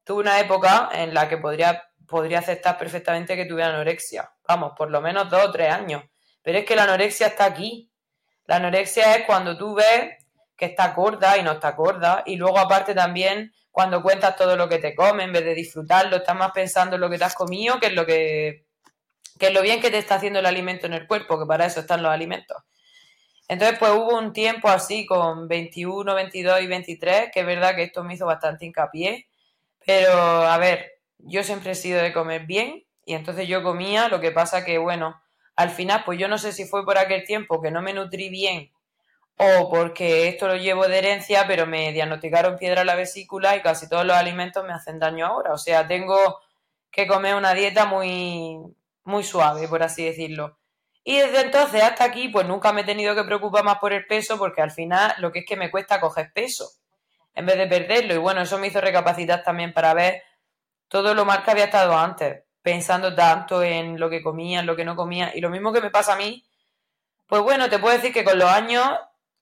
tuve 0.03 0.23
una 0.23 0.40
época 0.40 0.90
en 0.92 1.14
la 1.14 1.29
que 1.29 1.37
podría, 1.37 1.85
podría 2.09 2.40
aceptar 2.40 2.79
perfectamente 2.79 3.37
que 3.37 3.47
tuviera 3.47 3.71
anorexia. 3.71 4.33
Vamos, 4.49 4.73
por 4.77 4.90
lo 4.90 5.01
menos 5.01 5.31
dos 5.31 5.45
o 5.45 5.53
tres 5.53 5.73
años. 5.73 6.03
Pero 6.42 6.59
es 6.59 6.64
que 6.64 6.75
la 6.75 6.83
anorexia 6.83 7.29
está 7.29 7.45
aquí 7.45 7.91
la 8.46 8.57
anorexia 8.57 9.16
es 9.16 9.26
cuando 9.26 9.57
tú 9.57 9.74
ves 9.74 10.11
que 10.57 10.66
está 10.66 10.92
gorda 10.92 11.37
y 11.38 11.42
no 11.42 11.52
está 11.52 11.72
gorda. 11.72 12.22
Y 12.26 12.37
luego 12.37 12.59
aparte 12.59 12.94
también 12.94 13.52
cuando 13.70 14.02
cuentas 14.02 14.37
todo 14.37 14.57
lo 14.57 14.68
que 14.68 14.78
te 14.78 14.94
comes, 14.94 15.26
en 15.26 15.33
vez 15.33 15.44
de 15.44 15.55
disfrutarlo, 15.55 16.16
estás 16.16 16.37
más 16.37 16.52
pensando 16.52 16.96
en 16.96 17.00
lo 17.00 17.11
que 17.11 17.18
te 17.18 17.24
has 17.24 17.35
comido 17.35 17.81
que 17.81 17.87
en 17.87 17.94
lo 17.94 18.05
que, 18.05 18.66
que 19.38 19.50
lo 19.50 19.62
bien 19.62 19.81
que 19.81 19.90
te 19.90 19.98
está 19.98 20.16
haciendo 20.16 20.40
el 20.40 20.46
alimento 20.46 20.87
en 20.87 20.92
el 20.92 21.07
cuerpo, 21.07 21.38
que 21.38 21.46
para 21.46 21.66
eso 21.66 21.81
están 21.81 22.02
los 22.02 22.12
alimentos. 22.12 22.59
Entonces, 23.48 23.78
pues 23.78 23.92
hubo 23.92 24.18
un 24.18 24.33
tiempo 24.33 24.68
así 24.68 25.05
con 25.07 25.48
21, 25.48 26.14
22 26.14 26.62
y 26.62 26.66
23, 26.66 27.31
que 27.33 27.40
es 27.40 27.46
verdad 27.46 27.74
que 27.74 27.83
esto 27.85 28.05
me 28.05 28.14
hizo 28.14 28.26
bastante 28.26 28.66
hincapié. 28.66 29.26
Pero, 29.85 30.12
a 30.14 30.57
ver, 30.59 31.00
yo 31.18 31.42
siempre 31.42 31.72
he 31.72 31.74
sido 31.74 32.00
de 32.02 32.12
comer 32.12 32.46
bien 32.46 32.85
y 33.05 33.14
entonces 33.14 33.48
yo 33.48 33.62
comía, 33.62 34.09
lo 34.09 34.20
que 34.20 34.31
pasa 34.31 34.64
que, 34.64 34.78
bueno, 34.78 35.21
al 35.62 35.70
final, 35.70 36.03
pues 36.05 36.18
yo 36.18 36.29
no 36.29 36.38
sé 36.38 36.53
si 36.53 36.66
fue 36.66 36.85
por 36.85 36.98
aquel 36.98 37.25
tiempo 37.25 37.62
que 37.62 37.70
no 37.70 37.81
me 37.83 37.94
nutrí 37.94 38.29
bien 38.29 38.70
o 39.37 39.70
porque 39.70 40.29
esto 40.29 40.46
lo 40.46 40.57
llevo 40.57 40.87
de 40.87 40.98
herencia, 40.98 41.46
pero 41.46 41.66
me 41.66 41.92
diagnosticaron 41.92 42.59
piedra 42.59 42.83
a 42.83 42.85
la 42.85 42.94
vesícula 42.94 43.57
y 43.57 43.62
casi 43.62 43.88
todos 43.88 44.05
los 44.05 44.16
alimentos 44.16 44.64
me 44.64 44.72
hacen 44.72 44.98
daño 44.98 45.27
ahora. 45.27 45.53
O 45.53 45.59
sea, 45.59 45.87
tengo 45.87 46.40
que 46.90 47.07
comer 47.07 47.35
una 47.35 47.55
dieta 47.55 47.87
muy, 47.87 48.59
muy 49.05 49.25
suave, 49.25 49.66
por 49.68 49.83
así 49.83 50.05
decirlo. 50.05 50.59
Y 51.05 51.18
desde 51.18 51.40
entonces 51.40 51.83
hasta 51.83 52.05
aquí, 52.05 52.29
pues 52.29 52.46
nunca 52.46 52.72
me 52.72 52.83
he 52.83 52.85
tenido 52.85 53.14
que 53.14 53.25
preocupar 53.25 53.64
más 53.64 53.79
por 53.79 53.92
el 53.92 54.07
peso, 54.07 54.38
porque 54.38 54.62
al 54.62 54.70
final 54.70 55.14
lo 55.18 55.33
que 55.33 55.40
es 55.40 55.44
que 55.46 55.57
me 55.57 55.70
cuesta 55.70 56.01
coger 56.01 56.33
peso, 56.33 56.70
en 57.35 57.46
vez 57.46 57.57
de 57.57 57.66
perderlo. 57.66 58.14
Y 58.14 58.18
bueno, 58.18 58.42
eso 58.42 58.59
me 58.59 58.68
hizo 58.68 58.81
recapacitar 58.81 59.42
también 59.42 59.72
para 59.72 59.94
ver 59.94 60.22
todo 60.88 61.14
lo 61.14 61.25
mal 61.25 61.42
que 61.42 61.51
había 61.51 61.64
estado 61.64 61.96
antes 61.96 62.44
pensando 62.62 63.14
tanto 63.14 63.62
en 63.62 63.98
lo 63.98 64.09
que 64.09 64.22
comía, 64.22 64.61
en 64.61 64.66
lo 64.66 64.77
que 64.77 64.85
no 64.85 64.96
comía. 64.96 65.33
Y 65.35 65.40
lo 65.40 65.51
mismo 65.51 65.72
que 65.72 65.81
me 65.81 65.90
pasa 65.90 66.14
a 66.14 66.16
mí, 66.16 66.44
pues 67.27 67.42
bueno, 67.42 67.68
te 67.68 67.79
puedo 67.79 67.94
decir 67.94 68.12
que 68.12 68.25
con 68.25 68.38
los 68.38 68.48
años 68.48 68.88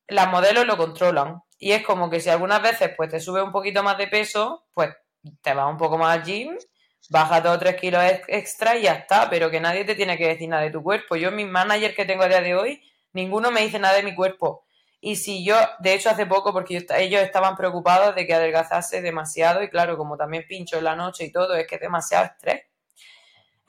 las 0.09 0.29
modelos 0.29 0.67
lo 0.67 0.77
controlan. 0.77 1.43
Y 1.59 1.73
es 1.73 1.85
como 1.85 2.09
que 2.09 2.21
si 2.21 2.31
algunas 2.31 2.63
veces 2.63 2.93
pues 2.97 3.11
te 3.11 3.21
sube 3.21 3.43
un 3.43 3.53
poquito 3.53 3.83
más 3.83 3.99
de 3.99 4.09
peso, 4.09 4.65
pues 4.73 4.91
te 5.43 5.55
vas 5.55 5.71
un 5.71 5.77
poco 5.77 5.99
más 5.99 6.17
al 6.17 6.25
gym, 6.25 6.57
baja 7.11 7.41
dos 7.41 7.57
o 7.57 7.59
tres 7.59 7.77
kilos 7.77 8.03
extra 8.29 8.77
y 8.77 8.83
ya 8.83 8.93
está, 8.93 9.29
pero 9.29 9.51
que 9.51 9.61
nadie 9.61 9.85
te 9.85 9.95
tiene 9.95 10.17
que 10.17 10.29
decir 10.29 10.49
nada 10.49 10.63
de 10.63 10.71
tu 10.71 10.83
cuerpo. 10.83 11.17
Yo, 11.17 11.31
mis 11.31 11.47
managers 11.47 11.95
que 11.95 12.07
tengo 12.07 12.23
a 12.23 12.29
día 12.29 12.41
de 12.41 12.55
hoy, 12.55 12.83
ninguno 13.13 13.51
me 13.51 13.61
dice 13.61 13.79
nada 13.79 13.95
de 13.97 14.03
mi 14.03 14.15
cuerpo. 14.15 14.65
Y 15.01 15.17
si 15.17 15.45
yo, 15.45 15.57
de 15.79 15.95
hecho 15.95 16.11
hace 16.11 16.27
poco, 16.27 16.53
porque 16.53 16.87
ellos 16.97 17.23
estaban 17.23 17.57
preocupados 17.57 18.15
de 18.15 18.27
que 18.27 18.35
adelgazase 18.35 19.01
demasiado, 19.01 19.63
y 19.63 19.71
claro, 19.71 19.97
como 19.97 20.17
también 20.17 20.45
pincho 20.47 20.77
en 20.79 20.85
la 20.85 20.95
noche 20.95 21.25
y 21.25 21.33
todo, 21.33 21.55
es 21.55 21.67
que 21.67 21.77
es 21.77 21.81
demasiado 21.81 22.27
estrés. 22.27 22.70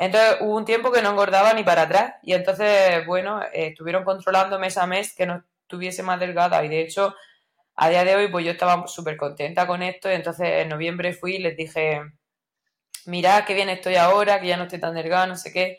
Entonces 0.01 0.37
hubo 0.41 0.57
un 0.57 0.65
tiempo 0.65 0.91
que 0.91 1.03
no 1.03 1.11
engordaba 1.11 1.53
ni 1.53 1.63
para 1.63 1.83
atrás 1.83 2.15
y 2.23 2.33
entonces, 2.33 3.05
bueno, 3.05 3.39
estuvieron 3.53 4.03
controlando 4.03 4.57
mes 4.57 4.75
a 4.79 4.87
mes 4.87 5.13
que 5.15 5.27
no 5.27 5.43
estuviese 5.61 6.01
más 6.01 6.19
delgada 6.19 6.65
y 6.65 6.69
de 6.69 6.81
hecho 6.81 7.13
a 7.75 7.87
día 7.87 8.03
de 8.03 8.15
hoy 8.15 8.27
pues 8.29 8.43
yo 8.43 8.51
estaba 8.51 8.87
súper 8.87 9.15
contenta 9.15 9.67
con 9.67 9.83
esto 9.83 10.09
y 10.09 10.15
entonces 10.15 10.47
en 10.63 10.69
noviembre 10.69 11.13
fui 11.13 11.35
y 11.35 11.37
les 11.37 11.55
dije, 11.55 12.01
mira 13.05 13.45
qué 13.45 13.53
bien 13.53 13.69
estoy 13.69 13.93
ahora, 13.93 14.41
que 14.41 14.47
ya 14.47 14.57
no 14.57 14.63
estoy 14.63 14.79
tan 14.79 14.95
delgada, 14.95 15.27
no 15.27 15.35
sé 15.35 15.53
qué. 15.53 15.77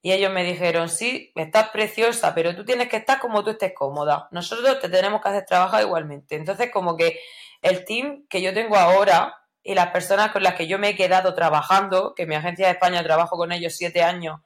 Y 0.00 0.12
ellos 0.12 0.32
me 0.32 0.44
dijeron, 0.44 0.88
sí, 0.88 1.32
estás 1.34 1.70
preciosa, 1.70 2.36
pero 2.36 2.54
tú 2.54 2.64
tienes 2.64 2.88
que 2.88 2.98
estar 2.98 3.18
como 3.18 3.42
tú 3.42 3.50
estés 3.50 3.72
cómoda. 3.74 4.28
Nosotros 4.30 4.78
te 4.78 4.88
tenemos 4.88 5.20
que 5.20 5.28
hacer 5.28 5.44
trabajar 5.44 5.82
igualmente. 5.82 6.36
Entonces 6.36 6.70
como 6.70 6.96
que 6.96 7.18
el 7.62 7.84
team 7.84 8.26
que 8.30 8.40
yo 8.40 8.54
tengo 8.54 8.76
ahora, 8.76 9.34
y 9.66 9.74
las 9.74 9.88
personas 9.88 10.30
con 10.30 10.44
las 10.44 10.54
que 10.54 10.68
yo 10.68 10.78
me 10.78 10.90
he 10.90 10.94
quedado 10.94 11.34
trabajando, 11.34 12.14
que 12.14 12.24
mi 12.24 12.36
agencia 12.36 12.66
de 12.66 12.72
España 12.74 13.02
trabajo 13.02 13.36
con 13.36 13.50
ellos 13.50 13.74
siete 13.76 14.04
años 14.04 14.40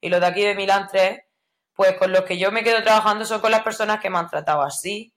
y 0.00 0.08
los 0.08 0.20
de 0.20 0.26
aquí 0.26 0.42
de 0.42 0.54
Milán 0.54 0.86
tres, 0.90 1.22
pues 1.74 1.96
con 1.96 2.12
los 2.12 2.22
que 2.22 2.38
yo 2.38 2.52
me 2.52 2.62
quedo 2.62 2.82
trabajando 2.82 3.24
son 3.24 3.40
con 3.40 3.50
las 3.50 3.62
personas 3.62 4.00
que 4.00 4.10
me 4.10 4.18
han 4.18 4.28
tratado 4.28 4.62
así. 4.62 5.12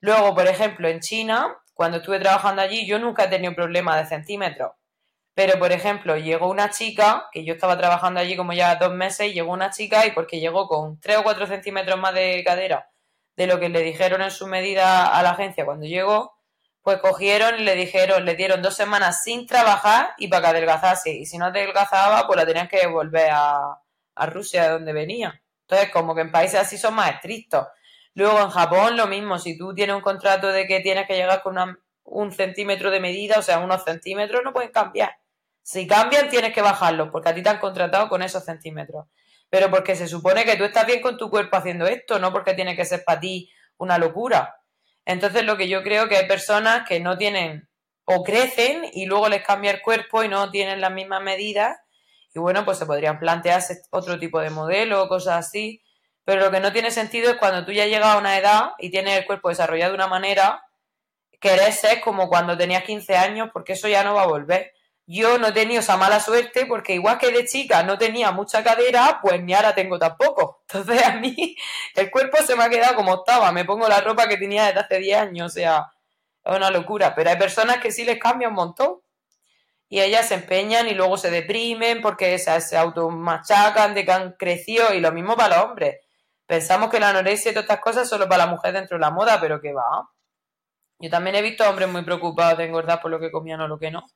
Luego, 0.00 0.34
por 0.34 0.46
ejemplo, 0.46 0.88
en 0.88 1.00
China, 1.00 1.54
cuando 1.74 1.98
estuve 1.98 2.18
trabajando 2.18 2.62
allí, 2.62 2.86
yo 2.86 2.98
nunca 2.98 3.24
he 3.24 3.28
tenido 3.28 3.54
problema 3.54 3.96
de 3.96 4.06
centímetros. 4.06 4.72
Pero, 5.34 5.58
por 5.58 5.72
ejemplo, 5.72 6.16
llegó 6.16 6.48
una 6.48 6.70
chica, 6.70 7.28
que 7.32 7.44
yo 7.44 7.54
estaba 7.54 7.76
trabajando 7.76 8.20
allí 8.20 8.36
como 8.36 8.52
ya 8.52 8.76
dos 8.76 8.94
meses, 8.94 9.28
y 9.28 9.32
llegó 9.34 9.52
una 9.52 9.70
chica 9.70 10.06
y 10.06 10.12
porque 10.12 10.40
llegó 10.40 10.68
con 10.68 10.98
tres 11.00 11.18
o 11.18 11.24
cuatro 11.24 11.46
centímetros 11.46 11.98
más 11.98 12.14
de 12.14 12.42
cadera 12.44 12.88
de 13.36 13.46
lo 13.46 13.58
que 13.60 13.68
le 13.68 13.82
dijeron 13.82 14.22
en 14.22 14.30
su 14.30 14.46
medida 14.46 15.06
a 15.06 15.22
la 15.22 15.30
agencia 15.30 15.64
cuando 15.64 15.86
llegó, 15.86 16.33
pues 16.84 16.98
cogieron 16.98 17.58
y 17.58 17.62
le 17.62 17.76
dijeron, 17.76 18.26
le 18.26 18.36
dieron 18.36 18.60
dos 18.60 18.74
semanas 18.74 19.22
sin 19.24 19.46
trabajar 19.46 20.10
y 20.18 20.28
para 20.28 20.42
que 20.42 20.48
adelgazase. 20.48 21.12
Y 21.12 21.24
si 21.24 21.38
no 21.38 21.46
adelgazaba, 21.46 22.26
pues 22.26 22.36
la 22.36 22.44
tenían 22.44 22.68
que 22.68 22.86
volver 22.86 23.30
a, 23.32 23.80
Rusia, 24.26 24.64
de 24.64 24.68
donde 24.68 24.92
venía. 24.92 25.42
Entonces, 25.62 25.90
como 25.90 26.14
que 26.14 26.20
en 26.20 26.30
países 26.30 26.60
así 26.60 26.76
son 26.76 26.94
más 26.94 27.10
estrictos. 27.10 27.66
Luego 28.12 28.38
en 28.38 28.50
Japón 28.50 28.98
lo 28.98 29.06
mismo, 29.06 29.38
si 29.38 29.56
tú 29.56 29.74
tienes 29.74 29.96
un 29.96 30.02
contrato 30.02 30.48
de 30.48 30.66
que 30.66 30.80
tienes 30.80 31.06
que 31.06 31.14
llegar 31.14 31.42
con 31.42 31.56
un 32.04 32.32
centímetro 32.32 32.90
de 32.90 33.00
medida, 33.00 33.38
o 33.38 33.42
sea, 33.42 33.60
unos 33.60 33.82
centímetros, 33.82 34.42
no 34.44 34.52
pueden 34.52 34.70
cambiar. 34.70 35.16
Si 35.62 35.86
cambian, 35.86 36.28
tienes 36.28 36.52
que 36.52 36.60
bajarlos, 36.60 37.08
porque 37.10 37.30
a 37.30 37.34
ti 37.34 37.42
te 37.42 37.48
han 37.48 37.60
contratado 37.60 38.10
con 38.10 38.22
esos 38.22 38.44
centímetros. 38.44 39.06
Pero 39.48 39.70
porque 39.70 39.96
se 39.96 40.06
supone 40.06 40.44
que 40.44 40.56
tú 40.56 40.64
estás 40.64 40.84
bien 40.86 41.00
con 41.00 41.16
tu 41.16 41.30
cuerpo 41.30 41.56
haciendo 41.56 41.86
esto, 41.86 42.18
no 42.18 42.30
porque 42.30 42.52
tiene 42.52 42.76
que 42.76 42.84
ser 42.84 43.02
para 43.04 43.20
ti 43.20 43.50
una 43.78 43.96
locura. 43.96 44.60
Entonces, 45.04 45.44
lo 45.44 45.56
que 45.56 45.68
yo 45.68 45.82
creo 45.82 46.08
que 46.08 46.16
hay 46.16 46.26
personas 46.26 46.86
que 46.88 47.00
no 47.00 47.16
tienen 47.18 47.68
o 48.04 48.22
crecen 48.22 48.84
y 48.92 49.06
luego 49.06 49.28
les 49.28 49.42
cambia 49.42 49.70
el 49.70 49.82
cuerpo 49.82 50.22
y 50.22 50.28
no 50.28 50.50
tienen 50.50 50.80
las 50.80 50.92
mismas 50.92 51.22
medidas. 51.22 51.78
Y 52.34 52.38
bueno, 52.38 52.64
pues 52.64 52.78
se 52.78 52.86
podrían 52.86 53.18
plantearse 53.18 53.82
otro 53.90 54.18
tipo 54.18 54.40
de 54.40 54.50
modelo 54.50 55.02
o 55.02 55.08
cosas 55.08 55.46
así. 55.46 55.82
Pero 56.24 56.40
lo 56.42 56.50
que 56.50 56.60
no 56.60 56.72
tiene 56.72 56.90
sentido 56.90 57.30
es 57.30 57.36
cuando 57.36 57.64
tú 57.64 57.72
ya 57.72 57.86
llegas 57.86 58.08
a 58.08 58.18
una 58.18 58.38
edad 58.38 58.70
y 58.78 58.90
tienes 58.90 59.18
el 59.18 59.26
cuerpo 59.26 59.50
desarrollado 59.50 59.92
de 59.92 59.96
una 59.96 60.08
manera, 60.08 60.62
querer 61.40 61.72
ser 61.72 62.00
como 62.00 62.28
cuando 62.28 62.56
tenías 62.56 62.84
15 62.84 63.16
años, 63.16 63.50
porque 63.52 63.74
eso 63.74 63.88
ya 63.88 64.04
no 64.04 64.14
va 64.14 64.22
a 64.22 64.26
volver 64.26 64.73
yo 65.06 65.38
no 65.38 65.48
he 65.48 65.52
tenido 65.52 65.80
esa 65.80 65.96
mala 65.96 66.18
suerte 66.20 66.66
porque 66.66 66.94
igual 66.94 67.18
que 67.18 67.30
de 67.30 67.44
chica 67.44 67.82
no 67.82 67.98
tenía 67.98 68.32
mucha 68.32 68.64
cadera, 68.64 69.20
pues 69.22 69.42
ni 69.42 69.52
ahora 69.54 69.74
tengo 69.74 69.98
tampoco. 69.98 70.62
Entonces 70.68 71.04
a 71.04 71.16
mí 71.16 71.56
el 71.94 72.10
cuerpo 72.10 72.38
se 72.38 72.56
me 72.56 72.64
ha 72.64 72.70
quedado 72.70 72.94
como 72.94 73.14
estaba, 73.16 73.52
me 73.52 73.64
pongo 73.64 73.88
la 73.88 74.00
ropa 74.00 74.26
que 74.28 74.36
tenía 74.36 74.66
desde 74.66 74.80
hace 74.80 74.98
10 74.98 75.18
años, 75.18 75.52
o 75.52 75.54
sea, 75.54 75.92
es 76.44 76.56
una 76.56 76.70
locura. 76.70 77.14
Pero 77.14 77.30
hay 77.30 77.36
personas 77.36 77.78
que 77.78 77.92
sí 77.92 78.04
les 78.04 78.18
cambia 78.18 78.48
un 78.48 78.54
montón 78.54 79.00
y 79.88 80.00
ellas 80.00 80.28
se 80.28 80.34
empeñan 80.34 80.88
y 80.88 80.94
luego 80.94 81.16
se 81.18 81.30
deprimen 81.30 82.00
porque 82.00 82.38
se, 82.38 82.60
se 82.60 82.76
automachacan 82.76 83.94
de 83.94 84.04
que 84.04 84.12
han 84.12 84.32
crecido 84.32 84.94
y 84.94 85.00
lo 85.00 85.12
mismo 85.12 85.36
para 85.36 85.56
los 85.56 85.66
hombres. 85.66 86.00
Pensamos 86.46 86.90
que 86.90 87.00
la 87.00 87.10
anorexia 87.10 87.50
y 87.50 87.54
todas 87.54 87.64
estas 87.64 87.80
cosas 87.80 88.08
solo 88.08 88.28
para 88.28 88.46
la 88.46 88.50
mujer 88.50 88.72
dentro 88.72 88.96
de 88.96 89.00
la 89.00 89.10
moda, 89.10 89.40
pero 89.40 89.60
que 89.60 89.72
va. 89.72 90.10
Yo 90.98 91.10
también 91.10 91.36
he 91.36 91.42
visto 91.42 91.68
hombres 91.68 91.88
muy 91.88 92.02
preocupados 92.02 92.58
de 92.58 92.64
engordar 92.64 93.00
por 93.00 93.10
lo 93.10 93.20
que 93.20 93.30
comían 93.30 93.60
o 93.60 93.68
lo 93.68 93.78
que 93.78 93.90
no. 93.90 94.06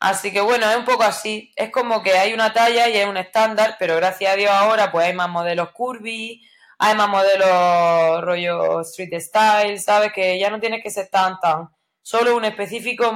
Así 0.00 0.32
que 0.32 0.40
bueno, 0.40 0.68
es 0.70 0.76
un 0.76 0.86
poco 0.86 1.02
así. 1.02 1.52
Es 1.56 1.70
como 1.70 2.02
que 2.02 2.12
hay 2.12 2.32
una 2.32 2.52
talla 2.54 2.88
y 2.88 2.96
hay 2.96 3.08
un 3.08 3.18
estándar, 3.18 3.76
pero 3.78 3.96
gracias 3.96 4.32
a 4.32 4.36
Dios 4.36 4.50
ahora 4.50 4.90
pues 4.90 5.06
hay 5.06 5.12
más 5.14 5.28
modelos 5.28 5.70
curvy, 5.72 6.42
hay 6.78 6.94
más 6.96 7.08
modelos 7.08 8.22
rollo 8.22 8.80
street 8.80 9.20
style, 9.20 9.78
¿sabes? 9.78 10.12
Que 10.14 10.38
ya 10.38 10.48
no 10.50 10.58
tienes 10.58 10.82
que 10.82 10.90
ser 10.90 11.08
tan, 11.08 11.38
tan. 11.40 11.68
Solo 12.00 12.34
un 12.34 12.46
específico 12.46 13.12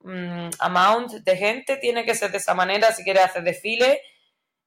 mm, 0.00 0.50
amount 0.60 1.12
de 1.12 1.36
gente 1.36 1.76
tiene 1.78 2.04
que 2.04 2.14
ser 2.14 2.30
de 2.30 2.38
esa 2.38 2.54
manera 2.54 2.92
si 2.92 3.02
quieres 3.02 3.24
hacer 3.24 3.42
desfile 3.42 4.00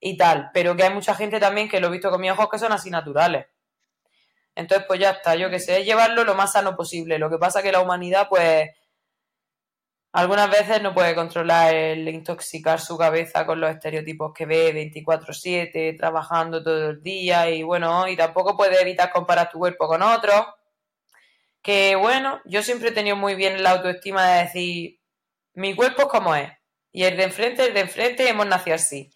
y 0.02 0.18
tal. 0.18 0.50
Pero 0.54 0.76
que 0.76 0.84
hay 0.84 0.94
mucha 0.94 1.16
gente 1.16 1.40
también 1.40 1.70
que 1.70 1.80
lo 1.80 1.88
he 1.88 1.92
visto 1.92 2.12
con 2.12 2.20
mis 2.20 2.32
ojos 2.32 2.50
que 2.52 2.60
son 2.60 2.74
así 2.74 2.90
naturales. 2.90 3.46
Entonces, 4.56 4.86
pues 4.88 5.00
ya 5.00 5.12
está, 5.12 5.36
yo 5.36 5.50
que 5.50 5.60
sé, 5.60 5.80
es 5.80 5.86
llevarlo 5.86 6.24
lo 6.26 6.36
más 6.36 6.54
sano 6.54 6.76
posible. 6.76 7.18
Lo 7.20 7.30
que 7.30 7.38
pasa 7.38 7.64
que 7.64 7.72
la 7.72 7.82
humanidad, 7.82 8.28
pues 8.30 8.70
algunas 10.16 10.50
veces 10.50 10.82
no 10.82 10.94
puede 10.94 11.14
controlar 11.14 11.76
el 11.76 12.08
intoxicar 12.08 12.80
su 12.80 12.98
cabeza 12.98 13.46
con 13.46 13.60
los 13.60 13.70
estereotipos 13.70 14.32
que 14.34 14.46
ve 14.46 14.72
24/7, 14.72 15.94
trabajando 15.98 16.64
todo 16.64 16.92
el 16.92 17.04
día 17.04 17.50
y 17.50 17.64
bueno, 17.64 18.08
y 18.08 18.16
tampoco 18.16 18.56
puede 18.56 18.82
evitar 18.82 19.12
comparar 19.12 19.50
tu 19.50 19.60
cuerpo 19.60 19.88
con 19.90 20.02
otros. 20.02 20.46
Que 21.62 21.98
bueno, 21.98 22.40
yo 22.46 22.64
siempre 22.64 22.90
he 22.90 22.92
tenido 22.94 23.18
muy 23.18 23.36
bien 23.36 23.62
la 23.62 23.72
autoestima 23.72 24.26
de 24.26 24.44
decir, 24.44 25.00
mi 25.54 25.76
cuerpo 25.76 26.04
es 26.04 26.08
como 26.08 26.34
es, 26.34 26.50
y 26.94 27.04
el 27.04 27.18
de 27.18 27.24
enfrente, 27.24 27.66
el 27.66 27.74
de 27.74 27.82
enfrente, 27.82 28.30
hemos 28.30 28.48
nacido 28.48 28.76
así. 28.76 29.12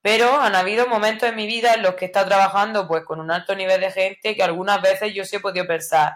Pero 0.00 0.40
han 0.40 0.54
habido 0.54 0.86
momentos 0.86 1.28
en 1.28 1.34
mi 1.34 1.48
vida 1.48 1.74
en 1.74 1.82
los 1.82 1.94
que 1.96 2.04
he 2.04 2.08
estado 2.08 2.28
trabajando 2.28 2.86
pues 2.86 3.04
con 3.04 3.18
un 3.18 3.32
alto 3.32 3.56
nivel 3.56 3.80
de 3.80 3.90
gente 3.90 4.36
que 4.36 4.42
algunas 4.44 4.80
veces 4.80 5.12
yo 5.12 5.24
sí 5.24 5.36
he 5.36 5.40
podido 5.40 5.66
pensar, 5.66 6.12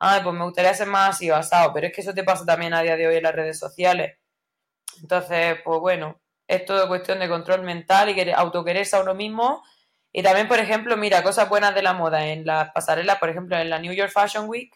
ay, 0.00 0.22
pues 0.22 0.34
me 0.34 0.44
gustaría 0.44 0.74
ser 0.74 0.88
más 0.88 1.10
así 1.10 1.30
basado, 1.30 1.72
pero 1.72 1.86
es 1.86 1.92
que 1.92 2.00
eso 2.00 2.14
te 2.14 2.24
pasa 2.24 2.44
también 2.44 2.74
a 2.74 2.82
día 2.82 2.96
de 2.96 3.06
hoy 3.06 3.16
en 3.16 3.22
las 3.22 3.34
redes 3.34 3.58
sociales. 3.58 4.18
Entonces, 5.00 5.58
pues 5.64 5.80
bueno, 5.80 6.20
es 6.48 6.64
todo 6.64 6.88
cuestión 6.88 7.20
de 7.20 7.28
control 7.28 7.62
mental 7.62 8.10
y 8.10 8.30
autoquererse 8.32 8.96
a 8.96 9.02
uno 9.02 9.14
mismo. 9.14 9.62
Y 10.12 10.22
también, 10.22 10.48
por 10.48 10.58
ejemplo, 10.58 10.96
mira, 10.96 11.22
cosas 11.22 11.48
buenas 11.48 11.74
de 11.74 11.82
la 11.82 11.92
moda 11.92 12.26
en 12.26 12.44
las 12.44 12.72
pasarelas, 12.72 13.18
por 13.18 13.28
ejemplo, 13.28 13.56
en 13.56 13.70
la 13.70 13.78
New 13.78 13.92
York 13.92 14.10
Fashion 14.12 14.48
Week, 14.48 14.74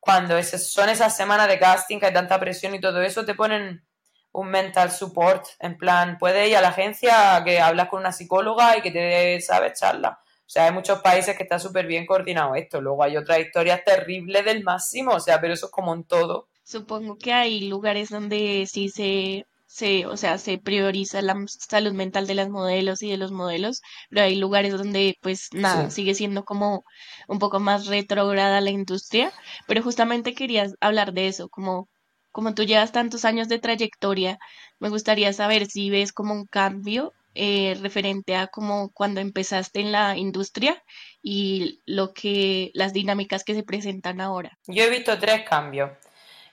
cuando 0.00 0.40
son 0.42 0.88
esas 0.88 1.16
semanas 1.16 1.48
de 1.48 1.58
casting 1.58 1.98
que 1.98 2.06
hay 2.06 2.12
tanta 2.12 2.38
presión 2.38 2.74
y 2.74 2.80
todo 2.80 3.00
eso, 3.02 3.24
te 3.24 3.34
ponen 3.34 3.86
un 4.32 4.48
mental 4.48 4.90
support, 4.90 5.46
en 5.60 5.78
plan, 5.78 6.18
puedes 6.18 6.48
ir 6.50 6.56
a 6.56 6.60
la 6.60 6.68
agencia 6.68 7.42
que 7.44 7.58
hablas 7.60 7.88
con 7.88 8.00
una 8.00 8.12
psicóloga 8.12 8.76
y 8.76 8.82
que 8.82 8.90
te 8.90 9.40
sabe 9.40 9.72
charla. 9.72 10.20
O 10.46 10.48
sea, 10.48 10.66
hay 10.66 10.72
muchos 10.72 11.00
países 11.00 11.36
que 11.36 11.42
está 11.42 11.58
súper 11.58 11.86
bien 11.86 12.06
coordinado 12.06 12.54
esto. 12.54 12.80
Luego 12.80 13.02
hay 13.02 13.16
otras 13.16 13.40
historias 13.40 13.82
terribles 13.84 14.44
del 14.44 14.62
máximo, 14.62 15.12
o 15.12 15.20
sea, 15.20 15.40
pero 15.40 15.54
eso 15.54 15.66
es 15.66 15.72
como 15.72 15.92
en 15.92 16.04
todo. 16.04 16.48
Supongo 16.62 17.18
que 17.18 17.32
hay 17.32 17.68
lugares 17.68 18.10
donde 18.10 18.66
sí 18.70 18.88
se, 18.88 19.44
se, 19.66 20.06
o 20.06 20.16
sea, 20.16 20.38
se 20.38 20.58
prioriza 20.58 21.20
la 21.20 21.34
salud 21.46 21.92
mental 21.92 22.28
de 22.28 22.34
las 22.34 22.48
modelos 22.48 23.02
y 23.02 23.10
de 23.10 23.16
los 23.16 23.32
modelos, 23.32 23.82
pero 24.08 24.22
hay 24.22 24.36
lugares 24.36 24.72
donde 24.72 25.16
pues 25.20 25.48
nada, 25.52 25.90
sigue 25.90 26.14
siendo 26.14 26.44
como 26.44 26.84
un 27.26 27.40
poco 27.40 27.58
más 27.58 27.86
retrograda 27.86 28.60
la 28.60 28.70
industria, 28.70 29.32
pero 29.66 29.82
justamente 29.82 30.34
querías 30.34 30.74
hablar 30.80 31.12
de 31.12 31.26
eso, 31.28 31.48
como 31.48 31.88
como 32.36 32.52
tú 32.52 32.64
llevas 32.64 32.92
tantos 32.92 33.24
años 33.24 33.48
de 33.48 33.58
trayectoria, 33.58 34.38
me 34.78 34.90
gustaría 34.90 35.32
saber 35.32 35.64
si 35.64 35.88
ves 35.88 36.12
como 36.12 36.34
un 36.34 36.44
cambio 36.44 37.14
eh, 37.36 37.76
referente 37.80 38.34
a 38.34 38.46
como 38.46 38.90
cuando 38.92 39.20
empezaste 39.20 39.80
en 39.80 39.92
la 39.92 40.16
industria 40.16 40.82
y 41.22 41.82
lo 41.86 42.12
que 42.12 42.70
las 42.74 42.92
dinámicas 42.92 43.44
que 43.44 43.54
se 43.54 43.62
presentan 43.62 44.20
ahora. 44.20 44.58
Yo 44.66 44.84
he 44.84 44.90
visto 44.90 45.18
tres 45.18 45.42
cambios. 45.48 45.90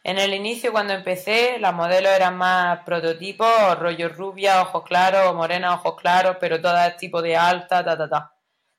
En 0.03 0.19
el 0.19 0.33
inicio, 0.33 0.73
cuando 0.73 0.93
empecé, 0.93 1.57
las 1.59 1.73
modelos 1.73 2.11
eran 2.11 2.35
más 2.37 2.79
prototipos, 2.83 3.79
rollo 3.79 4.09
rubia, 4.09 4.61
ojos 4.61 4.83
claros, 4.83 5.33
morena, 5.33 5.73
ojos 5.75 5.95
claros, 5.95 6.35
pero 6.41 6.59
todas 6.59 6.97
tipo 6.97 7.21
de 7.21 7.37
alta, 7.37 7.85
ta, 7.85 7.97
ta, 7.97 8.09
ta. 8.09 8.33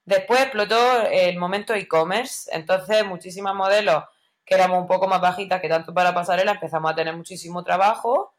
Después 0.04 0.42
explotó 0.42 1.06
el 1.10 1.38
momento 1.38 1.74
e-commerce, 1.74 2.50
entonces 2.52 3.06
muchísimas 3.06 3.54
modelos 3.54 4.04
que 4.44 4.54
éramos 4.54 4.82
un 4.82 4.86
poco 4.86 5.08
más 5.08 5.22
bajitas 5.22 5.62
que 5.62 5.68
tanto 5.70 5.94
para 5.94 6.12
pasarela 6.12 6.52
empezamos 6.52 6.92
a 6.92 6.94
tener 6.94 7.16
muchísimo 7.16 7.64
trabajo 7.64 8.33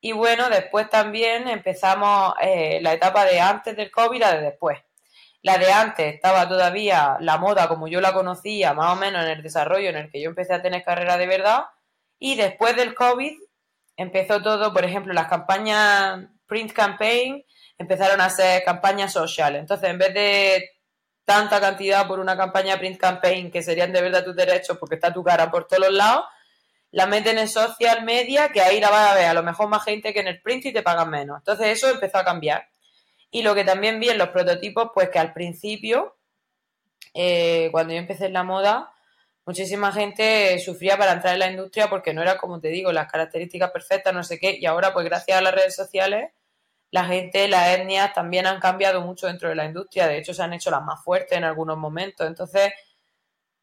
y 0.00 0.12
bueno, 0.12 0.48
después 0.48 0.88
también 0.88 1.48
empezamos 1.48 2.34
eh, 2.40 2.78
la 2.82 2.92
etapa 2.92 3.24
de 3.24 3.40
antes 3.40 3.76
del 3.76 3.90
COVID 3.90 4.16
y 4.16 4.20
la 4.20 4.34
de 4.34 4.42
después. 4.42 4.78
La 5.42 5.58
de 5.58 5.72
antes 5.72 6.14
estaba 6.14 6.48
todavía 6.48 7.16
la 7.20 7.38
moda 7.38 7.68
como 7.68 7.88
yo 7.88 8.00
la 8.00 8.12
conocía, 8.12 8.74
más 8.74 8.92
o 8.92 8.96
menos 8.96 9.24
en 9.24 9.30
el 9.30 9.42
desarrollo 9.42 9.88
en 9.88 9.96
el 9.96 10.10
que 10.10 10.20
yo 10.20 10.28
empecé 10.28 10.54
a 10.54 10.62
tener 10.62 10.84
carrera 10.84 11.16
de 11.16 11.26
verdad. 11.26 11.64
Y 12.18 12.36
después 12.36 12.76
del 12.76 12.94
COVID 12.94 13.32
empezó 13.96 14.42
todo, 14.42 14.72
por 14.72 14.84
ejemplo, 14.84 15.12
las 15.12 15.28
campañas 15.28 16.26
print 16.46 16.72
campaign 16.72 17.44
empezaron 17.76 18.20
a 18.20 18.30
ser 18.30 18.64
campañas 18.64 19.12
social. 19.12 19.56
Entonces, 19.56 19.88
en 19.90 19.98
vez 19.98 20.14
de 20.14 20.70
tanta 21.24 21.60
cantidad 21.60 22.06
por 22.06 22.20
una 22.20 22.36
campaña 22.36 22.78
print 22.78 22.98
campaign 22.98 23.50
que 23.50 23.62
serían 23.62 23.92
de 23.92 24.00
verdad 24.00 24.24
tus 24.24 24.34
derechos 24.34 24.78
porque 24.78 24.94
está 24.96 25.12
tu 25.12 25.22
cara 25.22 25.50
por 25.50 25.66
todos 25.66 25.92
lados, 25.92 26.24
la 26.90 27.06
meten 27.06 27.38
en 27.38 27.48
social 27.48 28.04
media, 28.04 28.48
que 28.50 28.60
ahí 28.60 28.80
la 28.80 28.90
vas 28.90 29.12
a 29.12 29.14
ver 29.14 29.26
a 29.26 29.34
lo 29.34 29.42
mejor 29.42 29.68
más 29.68 29.84
gente 29.84 30.12
que 30.12 30.20
en 30.20 30.28
el 30.28 30.40
print 30.40 30.66
y 30.66 30.72
te 30.72 30.82
pagan 30.82 31.10
menos. 31.10 31.38
Entonces 31.38 31.66
eso 31.68 31.88
empezó 31.90 32.18
a 32.18 32.24
cambiar. 32.24 32.68
Y 33.30 33.42
lo 33.42 33.54
que 33.54 33.64
también 33.64 34.00
vi 34.00 34.08
en 34.08 34.18
los 34.18 34.30
prototipos, 34.30 34.90
pues 34.94 35.10
que 35.10 35.18
al 35.18 35.32
principio, 35.34 36.16
eh, 37.12 37.68
cuando 37.72 37.92
yo 37.92 37.98
empecé 37.98 38.26
en 38.26 38.32
la 38.32 38.42
moda, 38.42 38.92
muchísima 39.44 39.92
gente 39.92 40.58
sufría 40.60 40.96
para 40.96 41.12
entrar 41.12 41.34
en 41.34 41.40
la 41.40 41.50
industria 41.50 41.88
porque 41.90 42.14
no 42.14 42.22
era, 42.22 42.38
como 42.38 42.60
te 42.60 42.68
digo, 42.68 42.90
las 42.92 43.10
características 43.10 43.70
perfectas, 43.70 44.14
no 44.14 44.24
sé 44.24 44.38
qué. 44.38 44.56
Y 44.58 44.64
ahora, 44.64 44.94
pues 44.94 45.04
gracias 45.04 45.36
a 45.36 45.42
las 45.42 45.54
redes 45.54 45.76
sociales, 45.76 46.30
la 46.90 47.04
gente, 47.04 47.48
las 47.48 47.68
etnias 47.76 48.14
también 48.14 48.46
han 48.46 48.60
cambiado 48.60 49.02
mucho 49.02 49.26
dentro 49.26 49.50
de 49.50 49.54
la 49.54 49.66
industria. 49.66 50.06
De 50.06 50.18
hecho, 50.18 50.32
se 50.32 50.42
han 50.42 50.54
hecho 50.54 50.70
las 50.70 50.82
más 50.82 51.04
fuertes 51.04 51.36
en 51.36 51.44
algunos 51.44 51.76
momentos. 51.76 52.26
Entonces, 52.26 52.72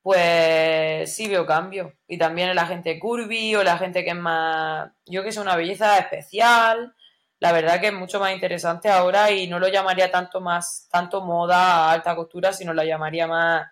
pues 0.06 1.16
sí 1.16 1.28
veo 1.28 1.48
cambio. 1.48 1.96
Y 2.08 2.20
también 2.20 2.54
la 2.54 2.68
gente 2.68 3.00
curvy 3.00 3.56
o 3.56 3.64
la 3.64 3.80
gente 3.80 4.04
que 4.04 4.12
es 4.12 4.16
más, 4.16 4.92
yo 5.08 5.24
que 5.24 5.32
sé, 5.32 5.40
una 5.40 5.56
belleza 5.56 5.98
especial. 5.98 6.96
La 7.40 7.52
verdad 7.52 7.82
que 7.82 7.88
es 7.88 7.94
mucho 7.94 8.20
más 8.20 8.32
interesante 8.32 8.88
ahora 8.88 9.32
y 9.32 9.48
no 9.48 9.58
lo 9.58 9.68
llamaría 9.68 10.12
tanto 10.12 10.42
más, 10.42 10.88
tanto 10.92 11.22
moda 11.22 11.92
alta 11.92 12.16
costura, 12.16 12.54
sino 12.54 12.72
la 12.72 12.86
llamaría 12.86 13.26
más 13.26 13.66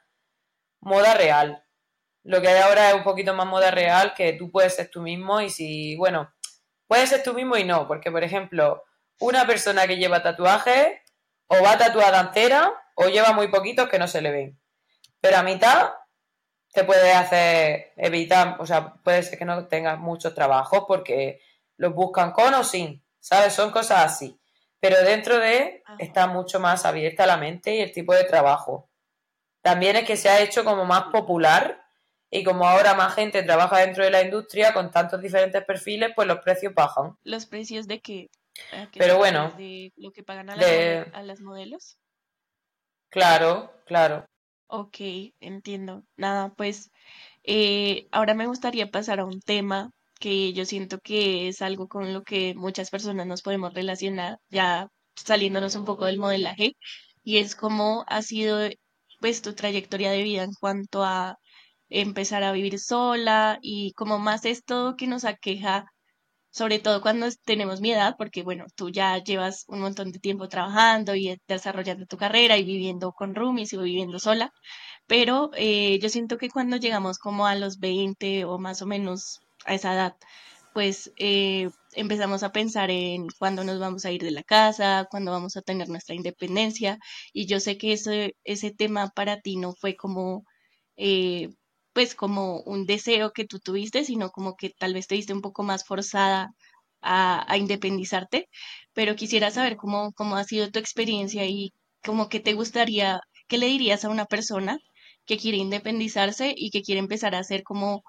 moda 0.80 1.13
real. 1.13 1.63
Lo 2.24 2.41
que 2.41 2.48
hay 2.48 2.63
ahora 2.63 2.89
es 2.89 2.96
un 2.96 3.04
poquito 3.04 3.36
más 3.36 3.46
moda 3.46 3.69
real, 3.69 4.15
que 4.15 4.34
tú 4.34 4.50
puedes 4.50 4.76
ser 4.76 4.89
tú 4.89 5.02
mismo 5.02 5.39
y 5.39 5.52
si, 5.52 5.96
bueno, 5.98 6.34
puedes 6.88 7.10
ser 7.10 7.22
tú 7.22 7.36
mismo 7.36 7.58
y 7.58 7.63
no, 7.63 7.88
porque 7.88 8.10
por 8.10 8.24
ejemplo, 8.24 8.84
una 9.19 9.46
persona 9.46 9.86
que 9.86 9.98
lleva 9.98 10.24
tatuajes 10.24 10.98
o 11.46 11.62
va 11.62 11.78
tatuada 11.78 12.22
entera 12.22 12.74
o 12.96 13.06
lleva 13.06 13.34
muy 13.34 13.50
poquitos 13.50 13.88
que 13.88 14.00
no 14.00 14.08
se 14.08 14.24
le 14.24 14.32
ven. 14.32 14.60
Pero 15.22 15.38
a 15.38 15.43
mitad 15.43 15.91
te 16.73 16.83
puede 16.83 17.12
hacer 17.13 17.93
evitar, 17.95 18.57
o 18.59 18.65
sea, 18.65 18.95
puede 18.95 19.21
ser 19.21 19.38
que 19.38 19.45
no 19.45 19.67
tengas 19.67 19.99
mucho 19.99 20.33
trabajo 20.33 20.88
porque 20.88 21.39
los 21.77 21.93
buscan 21.93 22.31
con 22.31 22.53
o 22.55 22.63
sin, 22.63 23.03
¿sabes? 23.19 23.53
Son 23.53 23.71
cosas 23.71 24.03
así. 24.05 24.39
Pero 24.79 25.01
dentro 25.03 25.38
de 25.38 25.83
está 25.99 26.27
mucho 26.27 26.59
más 26.59 26.86
abierta 26.86 27.27
la 27.27 27.38
mente 27.38 27.75
y 27.75 27.79
el 27.79 27.93
tipo 27.93 28.13
de 28.13 28.23
trabajo. 28.23 28.89
También 29.62 29.95
es 29.95 30.05
que 30.05 30.17
se 30.17 30.29
ha 30.29 30.41
hecho 30.41 30.65
como 30.65 30.83
más 30.83 31.03
popular 31.03 31.86
y 32.29 32.43
como 32.43 32.67
ahora 32.67 32.95
más 32.95 33.13
gente 33.13 33.43
trabaja 33.43 33.77
dentro 33.77 34.03
de 34.03 34.09
la 34.09 34.23
industria 34.23 34.73
con 34.73 34.89
tantos 34.89 35.21
diferentes 35.21 35.63
perfiles, 35.63 36.12
pues 36.15 36.27
los 36.27 36.39
precios 36.39 36.73
bajan. 36.73 37.15
¿Los 37.23 37.45
precios 37.45 37.88
de 37.88 38.01
qué? 38.01 38.29
Pero 38.97 39.17
bueno. 39.17 39.53
¿De 39.57 39.93
lo 39.95 40.12
que 40.12 40.23
pagan 40.23 40.49
a, 40.49 40.53
a 40.53 41.21
las 41.21 41.39
modelos? 41.39 41.97
Claro, 43.09 43.71
claro. 43.86 44.25
Ok, 44.67 44.97
entiendo. 45.39 46.04
Nada, 46.17 46.54
pues 46.56 46.91
eh, 47.43 48.08
ahora 48.12 48.34
me 48.34 48.47
gustaría 48.47 48.89
pasar 48.91 49.19
a 49.19 49.26
un 49.26 49.39
tema 49.41 49.91
que 50.19 50.54
yo 50.54 50.65
siento 50.65 50.99
que 50.99 51.47
es 51.47 51.62
algo 51.62 51.88
con 51.88 52.13
lo 52.13 52.23
que 52.23 52.56
muchas 52.56 52.89
personas 52.89 53.28
nos 53.28 53.41
podemos 53.43 53.73
relacionar, 53.73 54.39
ya 54.49 54.88
saliéndonos 55.15 55.76
un 55.76 55.86
poco 55.86 56.06
del 56.06 56.17
modelaje, 56.17 56.76
y 57.23 57.38
es 57.38 57.56
cómo 57.56 58.04
ha 58.08 58.21
sido 58.23 58.60
pues 59.19 59.41
tu 59.41 59.54
trayectoria 59.54 60.12
de 60.12 60.23
vida 60.23 60.43
en 60.43 60.54
cuanto 60.54 61.04
a 61.04 61.38
empezar 61.89 62.43
a 62.43 62.52
vivir 62.52 62.80
sola 62.80 63.60
y 63.62 63.93
como 63.93 64.17
más 64.19 64.45
esto 64.45 64.95
que 64.97 65.08
nos 65.08 65.23
aqueja 65.26 65.86
sobre 66.54 66.78
todo 66.80 67.02
cuando 67.02 67.28
tenemos 67.46 67.82
mi 67.82 67.92
edad, 67.92 68.16
porque 68.18 68.44
bueno, 68.44 68.66
tú 68.76 68.92
ya 68.92 69.18
llevas 69.24 69.66
un 69.68 69.82
montón 69.82 70.12
de 70.12 70.20
tiempo 70.20 70.48
trabajando 70.50 71.16
y 71.16 71.36
desarrollando 71.48 72.06
tu 72.06 72.18
carrera 72.18 72.58
y 72.58 72.63
viviendo 72.63 73.12
con 73.12 73.34
roomies 73.36 73.74
y 73.74 73.78
viviendo 73.78 74.20
sola, 74.20 74.54
pero 75.08 75.50
eh, 75.56 76.00
yo 76.00 76.10
siento 76.10 76.38
que 76.38 76.50
cuando 76.50 76.78
llegamos 76.78 77.18
como 77.20 77.48
a 77.48 77.56
los 77.56 77.80
20 77.80 78.46
o 78.46 78.60
más 78.60 78.82
o 78.84 78.86
menos 78.86 79.42
a 79.66 79.74
esa 79.76 79.94
edad, 79.94 80.16
pues 80.74 81.12
eh, 81.18 81.70
empezamos 81.94 82.44
a 82.44 82.52
pensar 82.52 82.92
en 82.92 83.28
cuándo 83.39 83.63
nos 83.63 83.80
vamos 83.80 84.06
a 84.06 84.12
ir 84.12 84.24
de 84.24 84.32
la 84.32 84.44
casa, 84.44 85.08
cuándo 85.10 85.32
vamos 85.32 85.58
a 85.58 85.62
tener 85.63 85.89
nuestra 85.89 86.16
independencia, 86.16 87.00
y 87.34 87.48
yo 87.48 87.60
sé 87.60 87.78
que 87.80 87.94
ese, 87.94 88.36
ese 88.44 88.72
tema 88.72 89.10
para 89.10 89.42
ti 89.42 89.58
no 89.58 89.74
fue 89.74 89.96
como... 89.96 90.44
Eh, 90.98 91.50
pues 91.93 92.15
como 92.15 92.62
un 92.62 92.86
deseo 92.86 93.32
que 93.32 93.45
tú 93.45 93.60
tuviste, 93.60 94.03
sino 94.03 94.32
como 94.32 94.56
que 94.56 94.71
tal 94.71 94.93
vez 94.93 95.08
te 95.08 95.15
viste 95.15 95.34
un 95.34 95.41
poco 95.41 95.63
más 95.63 95.86
forzada 95.86 96.51
a, 97.01 97.58
independizarte, 97.58 98.49
pero 98.93 99.15
quisiera 99.15 99.51
saber 99.51 99.75
cómo, 99.77 100.13
cómo 100.13 100.38
ha 100.38 100.43
sido 100.43 100.71
tu 100.71 100.79
experiencia 100.79 101.45
y 101.45 101.73
cómo 102.03 102.29
que 102.29 102.39
te 102.39 102.53
gustaría, 102.53 103.19
qué 103.47 103.58
le 103.58 103.67
dirías 103.67 104.06
a 104.06 104.10
una 104.10 104.25
persona 104.25 104.79
que 105.25 105.38
quiere 105.38 105.58
independizarse 105.58 106.53
y 106.56 106.69
que 106.71 106.82
quiere 106.82 106.99
empezar 106.99 107.36
a 107.36 107.39
hacer 107.39 107.63
como 107.63 108.03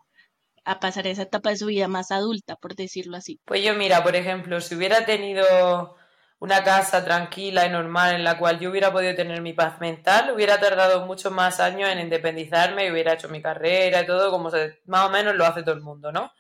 a 0.65 0.81
pasar 0.81 1.07
esa 1.07 1.23
etapa 1.23 1.51
de 1.51 1.57
su 1.57 1.67
vida 1.67 1.89
más 1.89 2.11
adulta, 2.11 2.57
por 2.57 2.75
decirlo 2.75 3.17
así. 3.17 3.39
Pues 3.45 3.63
yo 3.63 3.75
mira, 3.75 4.03
por 4.03 4.17
ejemplo, 4.17 4.61
si 4.61 4.75
hubiera 4.75 5.05
tenido 5.05 5.97
una 6.39 6.63
casa 6.63 7.05
tranquila 7.05 7.67
y 7.67 7.71
normal 7.71 8.15
en 8.15 8.25
la 8.25 8.39
cual 8.39 8.59
yo 8.59 8.71
hubiera 8.71 8.93
podido 8.93 9.15
tener 9.15 9.41
mi 9.41 9.53
paz 9.53 9.81
mental, 9.81 10.31
hubiera 10.33 10.59
tardado 10.59 11.07
muchos 11.07 11.33
más 11.33 11.61
años 11.61 11.89
en 11.89 12.01
independizarme 12.01 12.87
y 12.87 12.91
hubiera 12.91 13.15
hecho 13.15 13.29
mi 13.29 13.41
carrera 13.41 14.03
y 14.03 14.07
todo 14.07 14.31
como 14.31 14.51
se, 14.51 14.81
más 14.87 15.07
o 15.07 15.11
menos 15.11 15.35
lo 15.35 15.45
hace 15.47 15.63
todo 15.63 15.75
el 15.75 15.81
mundo, 15.81 16.13
¿no? 16.13 16.33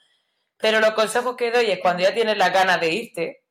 Pero 0.58 0.80
los 0.80 0.90
consejos 0.90 1.36
que 1.36 1.50
doy 1.50 1.70
es 1.70 1.80
cuando 1.80 2.02
ya 2.02 2.14
tienes 2.14 2.36
la 2.36 2.50
ganas 2.50 2.80
de 2.80 2.92
irte, 2.92 3.44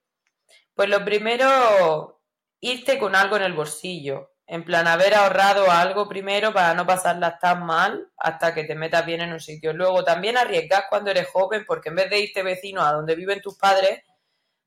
pues 0.73 0.89
lo 0.89 1.03
primero, 1.03 2.21
irte 2.59 2.97
con 2.97 3.15
algo 3.15 3.37
en 3.37 3.43
el 3.43 3.53
bolsillo. 3.53 4.31
En 4.45 4.63
plan, 4.65 4.87
haber 4.87 5.13
ahorrado 5.15 5.71
algo 5.71 6.07
primero 6.09 6.53
para 6.53 6.73
no 6.73 6.85
pasarlas 6.85 7.39
tan 7.39 7.65
mal 7.65 8.11
hasta 8.17 8.53
que 8.53 8.65
te 8.65 8.75
metas 8.75 9.05
bien 9.05 9.21
en 9.21 9.31
un 9.31 9.39
sitio. 9.39 9.73
Luego, 9.73 10.03
también 10.03 10.37
arriesgas 10.37 10.85
cuando 10.89 11.11
eres 11.11 11.27
joven, 11.29 11.63
porque 11.65 11.89
en 11.89 11.95
vez 11.95 12.09
de 12.09 12.19
irte 12.19 12.43
vecino 12.43 12.81
a 12.81 12.91
donde 12.91 13.15
viven 13.15 13.41
tus 13.41 13.57
padres, 13.57 14.03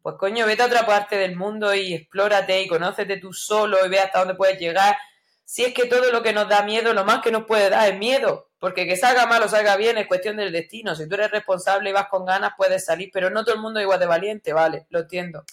pues 0.06 0.18
coño, 0.18 0.46
vete 0.46 0.62
a 0.62 0.66
otra 0.66 0.86
parte 0.86 1.16
del 1.16 1.34
mundo 1.34 1.74
y 1.74 1.92
explórate 1.92 2.62
y 2.62 2.68
conócete 2.68 3.16
tú 3.16 3.32
solo 3.32 3.84
y 3.84 3.88
ve 3.88 3.98
hasta 3.98 4.20
dónde 4.20 4.36
puedes 4.36 4.56
llegar. 4.56 4.96
Si 5.44 5.64
es 5.64 5.74
que 5.74 5.86
todo 5.86 6.12
lo 6.12 6.22
que 6.22 6.32
nos 6.32 6.48
da 6.48 6.62
miedo, 6.62 6.94
lo 6.94 7.04
más 7.04 7.22
que 7.22 7.32
nos 7.32 7.44
puede 7.44 7.68
dar 7.70 7.92
es 7.92 7.98
miedo, 7.98 8.50
porque 8.60 8.86
que 8.86 8.96
salga 8.96 9.26
mal 9.26 9.42
o 9.42 9.48
salga 9.48 9.76
bien 9.76 9.98
es 9.98 10.06
cuestión 10.06 10.36
del 10.36 10.52
destino. 10.52 10.94
Si 10.94 11.08
tú 11.08 11.16
eres 11.16 11.32
responsable 11.32 11.90
y 11.90 11.92
vas 11.92 12.06
con 12.06 12.24
ganas, 12.24 12.52
puedes 12.56 12.84
salir, 12.84 13.10
pero 13.12 13.30
no 13.30 13.44
todo 13.44 13.56
el 13.56 13.60
mundo 13.60 13.80
es 13.80 13.82
igual 13.82 13.98
de 13.98 14.06
valiente, 14.06 14.52
vale, 14.52 14.86
lo 14.90 15.00
entiendo 15.00 15.44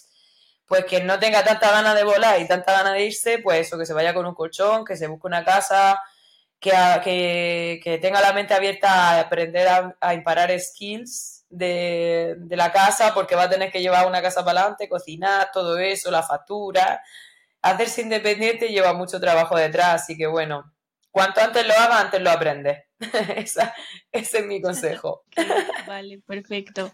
pues 0.67 0.85
que 0.85 1.03
no 1.03 1.19
tenga 1.19 1.43
tanta 1.43 1.71
ganas 1.71 1.95
de 1.95 2.03
volar 2.03 2.39
y 2.39 2.47
tanta 2.47 2.73
ganas 2.73 2.93
de 2.93 3.05
irse, 3.05 3.39
pues 3.39 3.67
eso, 3.67 3.77
que 3.77 3.87
se 3.87 3.93
vaya 3.93 4.13
con 4.13 4.25
un 4.27 4.35
colchón, 4.35 4.85
que 4.85 4.95
se 4.95 5.07
busque 5.07 5.27
una 5.27 5.43
casa, 5.43 5.99
que, 6.59 7.81
que, 7.83 7.97
tenga 7.99 8.21
la 8.21 8.33
mente 8.33 8.53
abierta 8.53 8.89
a 8.91 9.19
aprender 9.19 9.67
a, 9.67 10.13
imparar 10.13 10.57
skills 10.59 11.42
de, 11.53 12.37
la 12.49 12.71
casa, 12.71 13.13
porque 13.13 13.35
va 13.35 13.43
a 13.43 13.49
tener 13.49 13.71
que 13.71 13.81
llevar 13.81 14.07
una 14.07 14.21
casa 14.21 14.43
para 14.43 14.61
adelante, 14.61 14.89
cocinar, 14.89 15.49
todo 15.53 15.77
eso, 15.77 16.11
la 16.11 16.23
factura. 16.23 17.01
Hacerse 17.61 18.01
independiente 18.01 18.69
lleva 18.69 18.93
mucho 18.93 19.19
trabajo 19.19 19.55
detrás, 19.57 20.03
así 20.03 20.17
que 20.17 20.27
bueno, 20.27 20.73
cuanto 21.11 21.41
antes 21.41 21.65
lo 21.65 21.73
haga, 21.73 22.01
antes 22.01 22.21
lo 22.21 22.31
aprende. 22.31 22.85
ese 23.35 23.71
es 24.11 24.45
mi 24.45 24.61
consejo. 24.61 25.23
Vale, 25.87 26.19
perfecto. 26.25 26.91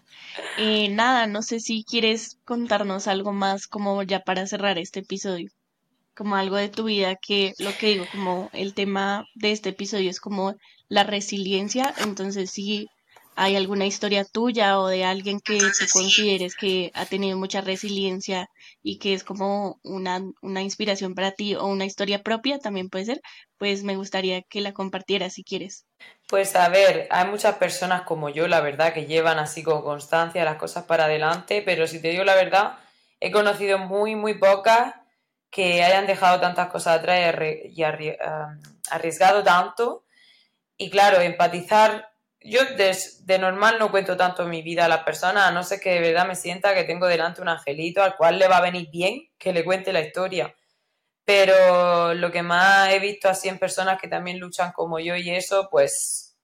Nada, 0.90 1.26
no 1.26 1.42
sé 1.42 1.60
si 1.60 1.84
quieres 1.84 2.38
contarnos 2.44 3.08
algo 3.08 3.32
más 3.32 3.66
como 3.66 4.02
ya 4.02 4.20
para 4.20 4.46
cerrar 4.46 4.78
este 4.78 5.00
episodio, 5.00 5.50
como 6.14 6.36
algo 6.36 6.56
de 6.56 6.68
tu 6.68 6.84
vida 6.84 7.16
que 7.16 7.54
lo 7.58 7.76
que 7.78 7.86
digo, 7.88 8.04
como 8.12 8.50
el 8.52 8.74
tema 8.74 9.26
de 9.34 9.52
este 9.52 9.70
episodio 9.70 10.10
es 10.10 10.20
como 10.20 10.54
la 10.88 11.04
resiliencia, 11.04 11.94
entonces 11.98 12.50
sí 12.50 12.88
hay 13.36 13.56
alguna 13.56 13.86
historia 13.86 14.24
tuya 14.24 14.78
o 14.78 14.88
de 14.88 15.04
alguien 15.04 15.40
que 15.40 15.58
tú 15.58 15.84
consideres 15.92 16.54
que 16.56 16.90
ha 16.94 17.06
tenido 17.06 17.38
mucha 17.38 17.60
resiliencia 17.60 18.50
y 18.82 18.98
que 18.98 19.14
es 19.14 19.24
como 19.24 19.80
una, 19.82 20.20
una 20.42 20.62
inspiración 20.62 21.14
para 21.14 21.32
ti 21.32 21.54
o 21.54 21.66
una 21.66 21.84
historia 21.84 22.22
propia, 22.22 22.58
también 22.58 22.90
puede 22.90 23.06
ser, 23.06 23.20
pues 23.56 23.82
me 23.82 23.96
gustaría 23.96 24.42
que 24.42 24.60
la 24.60 24.72
compartieras 24.72 25.34
si 25.34 25.44
quieres. 25.44 25.86
Pues 26.28 26.54
a 26.54 26.68
ver, 26.68 27.08
hay 27.10 27.28
muchas 27.28 27.56
personas 27.56 28.02
como 28.02 28.28
yo, 28.28 28.46
la 28.46 28.60
verdad, 28.60 28.92
que 28.92 29.06
llevan 29.06 29.38
así 29.38 29.62
con 29.62 29.82
constancia 29.82 30.44
las 30.44 30.56
cosas 30.56 30.84
para 30.84 31.04
adelante, 31.04 31.62
pero 31.64 31.86
si 31.86 32.00
te 32.00 32.08
digo 32.08 32.24
la 32.24 32.34
verdad, 32.34 32.78
he 33.20 33.30
conocido 33.30 33.78
muy, 33.78 34.16
muy 34.16 34.34
pocas 34.34 34.94
que 35.50 35.82
hayan 35.82 36.06
dejado 36.06 36.40
tantas 36.40 36.68
cosas 36.68 36.98
atrás 36.98 37.18
y 37.64 37.82
arriesgado 37.82 39.42
tanto. 39.42 40.04
Y 40.76 40.88
claro, 40.88 41.20
empatizar 41.20 42.09
yo 42.42 42.60
de, 42.64 43.38
normal 43.38 43.76
no 43.78 43.90
cuento 43.90 44.16
tanto 44.16 44.46
mi 44.46 44.62
vida 44.62 44.86
a 44.86 44.88
las 44.88 45.04
personas, 45.04 45.48
a 45.48 45.52
no 45.52 45.62
ser 45.62 45.80
que 45.80 45.90
de 45.92 46.00
verdad 46.00 46.26
me 46.26 46.34
sienta 46.34 46.74
que 46.74 46.84
tengo 46.84 47.06
delante 47.06 47.42
un 47.42 47.48
angelito 47.48 48.02
al 48.02 48.16
cual 48.16 48.38
le 48.38 48.48
va 48.48 48.58
a 48.58 48.62
venir 48.62 48.88
bien 48.90 49.28
que 49.38 49.52
le 49.52 49.64
cuente 49.64 49.92
la 49.92 50.00
historia. 50.00 50.54
Pero 51.24 52.14
lo 52.14 52.30
que 52.32 52.42
más 52.42 52.90
he 52.90 52.98
visto 52.98 53.28
así 53.28 53.48
en 53.48 53.58
personas 53.58 54.00
que 54.00 54.08
también 54.08 54.38
luchan 54.38 54.72
como 54.72 54.98
yo 54.98 55.16
y 55.16 55.30
eso, 55.30 55.68
pues 55.70 56.36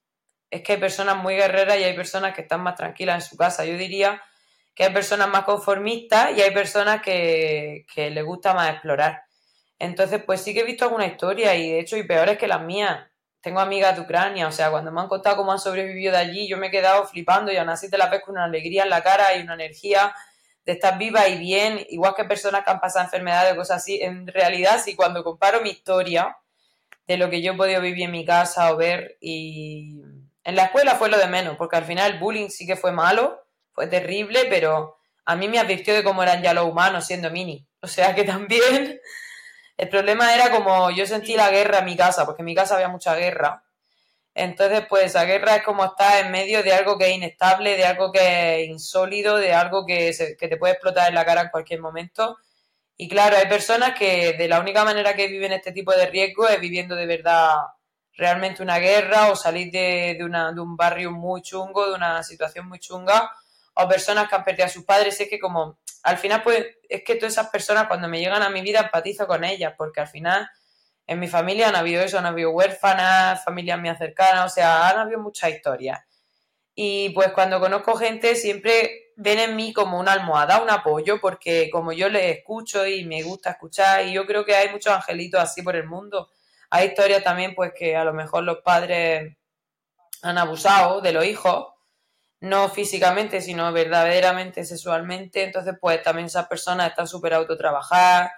es 0.50 0.62
que 0.62 0.74
hay 0.74 0.78
personas 0.78 1.16
muy 1.16 1.34
guerreras 1.34 1.78
y 1.78 1.84
hay 1.84 1.94
personas 1.94 2.34
que 2.34 2.42
están 2.42 2.62
más 2.62 2.76
tranquilas 2.76 3.24
en 3.24 3.30
su 3.30 3.36
casa. 3.36 3.64
Yo 3.64 3.76
diría 3.76 4.22
que 4.74 4.84
hay 4.84 4.92
personas 4.92 5.28
más 5.28 5.44
conformistas 5.44 6.36
y 6.36 6.42
hay 6.42 6.52
personas 6.52 7.02
que, 7.02 7.86
que 7.92 8.10
les 8.10 8.24
gusta 8.24 8.54
más 8.54 8.70
explorar. 8.70 9.22
Entonces, 9.78 10.22
pues 10.24 10.42
sí 10.42 10.54
que 10.54 10.60
he 10.60 10.64
visto 10.64 10.84
alguna 10.84 11.06
historia 11.06 11.54
y 11.54 11.70
de 11.70 11.80
hecho, 11.80 11.96
y 11.96 12.04
peores 12.04 12.38
que 12.38 12.46
las 12.46 12.62
mías 12.62 13.06
tengo 13.46 13.60
amigas 13.60 13.94
de 13.94 14.02
Ucrania, 14.02 14.48
o 14.48 14.50
sea, 14.50 14.72
cuando 14.72 14.90
me 14.90 15.00
han 15.00 15.06
contado 15.06 15.36
cómo 15.36 15.52
han 15.52 15.60
sobrevivido 15.60 16.10
de 16.10 16.18
allí, 16.18 16.48
yo 16.48 16.56
me 16.56 16.66
he 16.66 16.70
quedado 16.72 17.06
flipando 17.06 17.52
y 17.52 17.56
aún 17.56 17.68
así 17.68 17.88
te 17.88 17.96
la 17.96 18.08
ves 18.08 18.20
con 18.24 18.34
una 18.34 18.42
alegría 18.42 18.82
en 18.82 18.90
la 18.90 19.04
cara 19.04 19.36
y 19.36 19.42
una 19.42 19.54
energía 19.54 20.12
de 20.64 20.72
estar 20.72 20.98
viva 20.98 21.28
y 21.28 21.38
bien, 21.38 21.86
igual 21.90 22.16
que 22.16 22.24
personas 22.24 22.64
que 22.64 22.72
han 22.72 22.80
pasado 22.80 23.04
enfermedades 23.04 23.52
o 23.52 23.56
cosas 23.56 23.76
así. 23.76 24.02
En 24.02 24.26
realidad, 24.26 24.80
sí, 24.84 24.96
cuando 24.96 25.22
comparo 25.22 25.60
mi 25.60 25.70
historia 25.70 26.36
de 27.06 27.18
lo 27.18 27.30
que 27.30 27.40
yo 27.40 27.52
he 27.52 27.56
podido 27.56 27.80
vivir 27.80 28.06
en 28.06 28.10
mi 28.10 28.24
casa 28.24 28.72
o 28.72 28.76
ver 28.76 29.16
y 29.20 30.00
en 30.42 30.56
la 30.56 30.64
escuela 30.64 30.96
fue 30.96 31.08
lo 31.08 31.16
de 31.16 31.28
menos, 31.28 31.56
porque 31.56 31.76
al 31.76 31.84
final 31.84 32.14
el 32.14 32.18
bullying 32.18 32.48
sí 32.48 32.66
que 32.66 32.74
fue 32.74 32.90
malo, 32.90 33.46
fue 33.74 33.86
terrible, 33.86 34.46
pero 34.50 34.98
a 35.24 35.36
mí 35.36 35.46
me 35.46 35.60
advirtió 35.60 35.94
de 35.94 36.02
cómo 36.02 36.24
eran 36.24 36.42
ya 36.42 36.52
los 36.52 36.64
humanos 36.64 37.06
siendo 37.06 37.30
mini. 37.30 37.64
O 37.80 37.86
sea 37.86 38.12
que 38.12 38.24
también 38.24 39.00
el 39.76 39.88
problema 39.88 40.34
era 40.34 40.50
como 40.50 40.90
yo 40.90 41.06
sentí 41.06 41.36
la 41.36 41.50
guerra 41.50 41.80
en 41.80 41.84
mi 41.84 41.96
casa, 41.96 42.24
porque 42.24 42.42
en 42.42 42.46
mi 42.46 42.54
casa 42.54 42.74
había 42.76 42.88
mucha 42.88 43.14
guerra. 43.14 43.62
Entonces, 44.34 44.84
pues 44.88 45.14
la 45.14 45.24
guerra 45.24 45.56
es 45.56 45.62
como 45.62 45.84
estar 45.84 46.24
en 46.24 46.30
medio 46.30 46.62
de 46.62 46.72
algo 46.72 46.98
que 46.98 47.06
es 47.08 47.16
inestable, 47.16 47.76
de 47.76 47.86
algo 47.86 48.12
que 48.12 48.62
es 48.62 48.68
insólido, 48.68 49.36
de 49.36 49.52
algo 49.54 49.86
que, 49.86 50.12
que 50.38 50.48
te 50.48 50.56
puede 50.58 50.74
explotar 50.74 51.08
en 51.08 51.14
la 51.14 51.24
cara 51.24 51.42
en 51.42 51.48
cualquier 51.48 51.80
momento. 51.80 52.36
Y 52.98 53.08
claro, 53.08 53.36
hay 53.36 53.46
personas 53.46 53.98
que 53.98 54.34
de 54.34 54.48
la 54.48 54.60
única 54.60 54.84
manera 54.84 55.14
que 55.14 55.28
viven 55.28 55.52
este 55.52 55.72
tipo 55.72 55.92
de 55.92 56.06
riesgo 56.06 56.48
es 56.48 56.60
viviendo 56.60 56.94
de 56.94 57.06
verdad 57.06 57.54
realmente 58.14 58.62
una 58.62 58.78
guerra 58.78 59.30
o 59.30 59.36
salir 59.36 59.70
de, 59.70 60.16
de, 60.18 60.24
una, 60.24 60.52
de 60.52 60.60
un 60.60 60.76
barrio 60.76 61.10
muy 61.10 61.42
chungo, 61.42 61.86
de 61.86 61.94
una 61.94 62.22
situación 62.22 62.68
muy 62.68 62.78
chunga, 62.78 63.30
o 63.76 63.88
personas 63.88 64.28
que 64.28 64.34
han 64.34 64.44
perdido 64.44 64.66
a 64.66 64.70
sus 64.70 64.84
padres. 64.84 65.20
Es 65.20 65.28
que 65.28 65.38
como 65.38 65.78
al 66.02 66.18
final, 66.18 66.42
pues 66.42 66.64
es 66.88 67.02
que 67.04 67.16
todas 67.16 67.32
esas 67.32 67.48
personas 67.48 67.86
cuando 67.88 68.08
me 68.08 68.18
llegan 68.20 68.42
a 68.42 68.50
mi 68.50 68.62
vida 68.62 68.80
empatizo 68.80 69.26
con 69.26 69.44
ellas, 69.44 69.74
porque 69.76 70.00
al 70.00 70.08
final 70.08 70.48
en 71.06 71.20
mi 71.20 71.28
familia 71.28 71.68
han 71.68 71.76
habido 71.76 72.02
eso, 72.02 72.18
han 72.18 72.26
habido 72.26 72.50
huérfanas, 72.50 73.44
familias 73.44 73.78
muy 73.78 73.94
cercanas, 73.96 74.52
o 74.52 74.54
sea, 74.54 74.88
han 74.88 74.98
habido 74.98 75.20
muchas 75.20 75.50
historias. 75.50 76.00
Y 76.74 77.10
pues 77.10 77.32
cuando 77.32 77.60
conozco 77.60 77.96
gente 77.96 78.34
siempre 78.34 79.12
ven 79.16 79.38
en 79.38 79.56
mí 79.56 79.72
como 79.72 79.98
una 79.98 80.12
almohada, 80.12 80.62
un 80.62 80.70
apoyo, 80.70 81.20
porque 81.20 81.70
como 81.70 81.92
yo 81.92 82.08
les 82.08 82.36
escucho 82.36 82.86
y 82.86 83.04
me 83.04 83.22
gusta 83.22 83.50
escuchar, 83.50 84.06
y 84.06 84.12
yo 84.12 84.26
creo 84.26 84.44
que 84.44 84.54
hay 84.54 84.70
muchos 84.70 84.92
angelitos 84.92 85.40
así 85.40 85.62
por 85.62 85.74
el 85.74 85.86
mundo. 85.86 86.28
Hay 86.70 86.88
historias 86.88 87.22
también 87.22 87.54
pues 87.54 87.72
que 87.76 87.96
a 87.96 88.04
lo 88.04 88.12
mejor 88.12 88.44
los 88.44 88.58
padres 88.58 89.36
han 90.22 90.38
abusado 90.38 91.00
de 91.00 91.12
los 91.12 91.24
hijos 91.24 91.75
no 92.40 92.68
físicamente, 92.68 93.40
sino 93.40 93.72
verdaderamente 93.72 94.64
sexualmente. 94.64 95.42
Entonces, 95.44 95.74
pues 95.80 96.02
también 96.02 96.26
esas 96.26 96.46
personas 96.48 96.90
están 96.90 97.06
súper 97.08 97.34
autotrabajadas. 97.34 98.30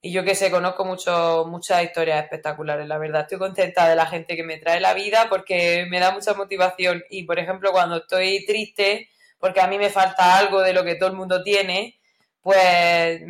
Y 0.00 0.12
yo 0.12 0.24
que 0.24 0.34
sé, 0.34 0.50
conozco 0.50 0.84
mucho, 0.84 1.44
muchas 1.48 1.84
historias 1.84 2.22
espectaculares, 2.24 2.88
la 2.88 2.98
verdad. 2.98 3.22
Estoy 3.22 3.38
contenta 3.38 3.88
de 3.88 3.94
la 3.96 4.06
gente 4.06 4.34
que 4.36 4.42
me 4.42 4.58
trae 4.58 4.80
la 4.80 4.94
vida 4.94 5.28
porque 5.28 5.86
me 5.90 6.00
da 6.00 6.10
mucha 6.10 6.34
motivación. 6.34 7.02
Y, 7.10 7.24
por 7.24 7.38
ejemplo, 7.38 7.70
cuando 7.72 7.98
estoy 7.98 8.44
triste, 8.44 9.08
porque 9.38 9.60
a 9.60 9.68
mí 9.68 9.78
me 9.78 9.90
falta 9.90 10.38
algo 10.38 10.60
de 10.60 10.72
lo 10.72 10.84
que 10.84 10.96
todo 10.96 11.08
el 11.08 11.16
mundo 11.16 11.42
tiene, 11.42 12.00
pues 12.40 13.22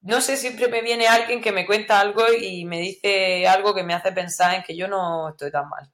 no 0.00 0.20
sé, 0.20 0.36
siempre 0.36 0.68
me 0.68 0.80
viene 0.82 1.06
alguien 1.08 1.42
que 1.42 1.52
me 1.52 1.66
cuenta 1.66 2.00
algo 2.00 2.24
y 2.32 2.64
me 2.64 2.80
dice 2.80 3.46
algo 3.48 3.74
que 3.74 3.82
me 3.82 3.94
hace 3.94 4.12
pensar 4.12 4.54
en 4.54 4.62
que 4.62 4.76
yo 4.76 4.88
no 4.88 5.30
estoy 5.30 5.50
tan 5.50 5.68
mal. 5.68 5.90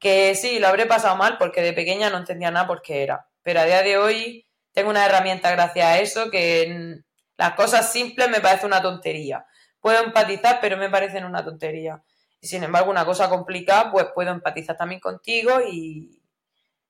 Que 0.00 0.34
sí, 0.34 0.58
lo 0.58 0.66
habré 0.66 0.86
pasado 0.86 1.14
mal 1.16 1.38
porque 1.38 1.62
de 1.62 1.72
pequeña 1.72 2.10
no 2.10 2.18
entendía 2.18 2.50
nada 2.50 2.66
por 2.66 2.82
qué 2.82 3.04
era. 3.04 3.28
Pero 3.42 3.60
a 3.60 3.64
día 3.64 3.82
de 3.82 3.98
hoy 3.98 4.46
tengo 4.72 4.90
una 4.90 5.06
herramienta 5.06 5.50
gracias 5.52 5.86
a 5.86 6.00
eso 6.00 6.30
que 6.30 7.02
las 7.36 7.54
cosas 7.54 7.92
simples 7.92 8.28
me 8.28 8.40
parece 8.40 8.66
una 8.66 8.82
tontería. 8.82 9.46
Puedo 9.80 10.02
empatizar, 10.02 10.58
pero 10.60 10.76
me 10.76 10.90
parecen 10.90 11.24
una 11.24 11.44
tontería. 11.44 12.02
Y 12.40 12.46
sin 12.46 12.62
embargo, 12.62 12.90
una 12.90 13.04
cosa 13.04 13.28
complicada, 13.28 13.92
pues 13.92 14.06
puedo 14.14 14.30
empatizar 14.30 14.76
también 14.76 15.00
contigo 15.00 15.60
y, 15.70 16.16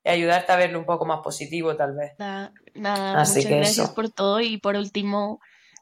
ayudarte 0.04 0.52
a 0.52 0.56
verlo 0.56 0.78
un 0.78 0.86
poco 0.86 1.04
más 1.04 1.20
positivo, 1.20 1.76
tal 1.76 1.94
vez. 1.94 2.12
Nada, 2.18 2.52
muchas 2.74 3.44
gracias 3.44 3.90
por 3.90 4.10
todo. 4.10 4.40
Y 4.40 4.58
por 4.58 4.76
último, 4.76 5.40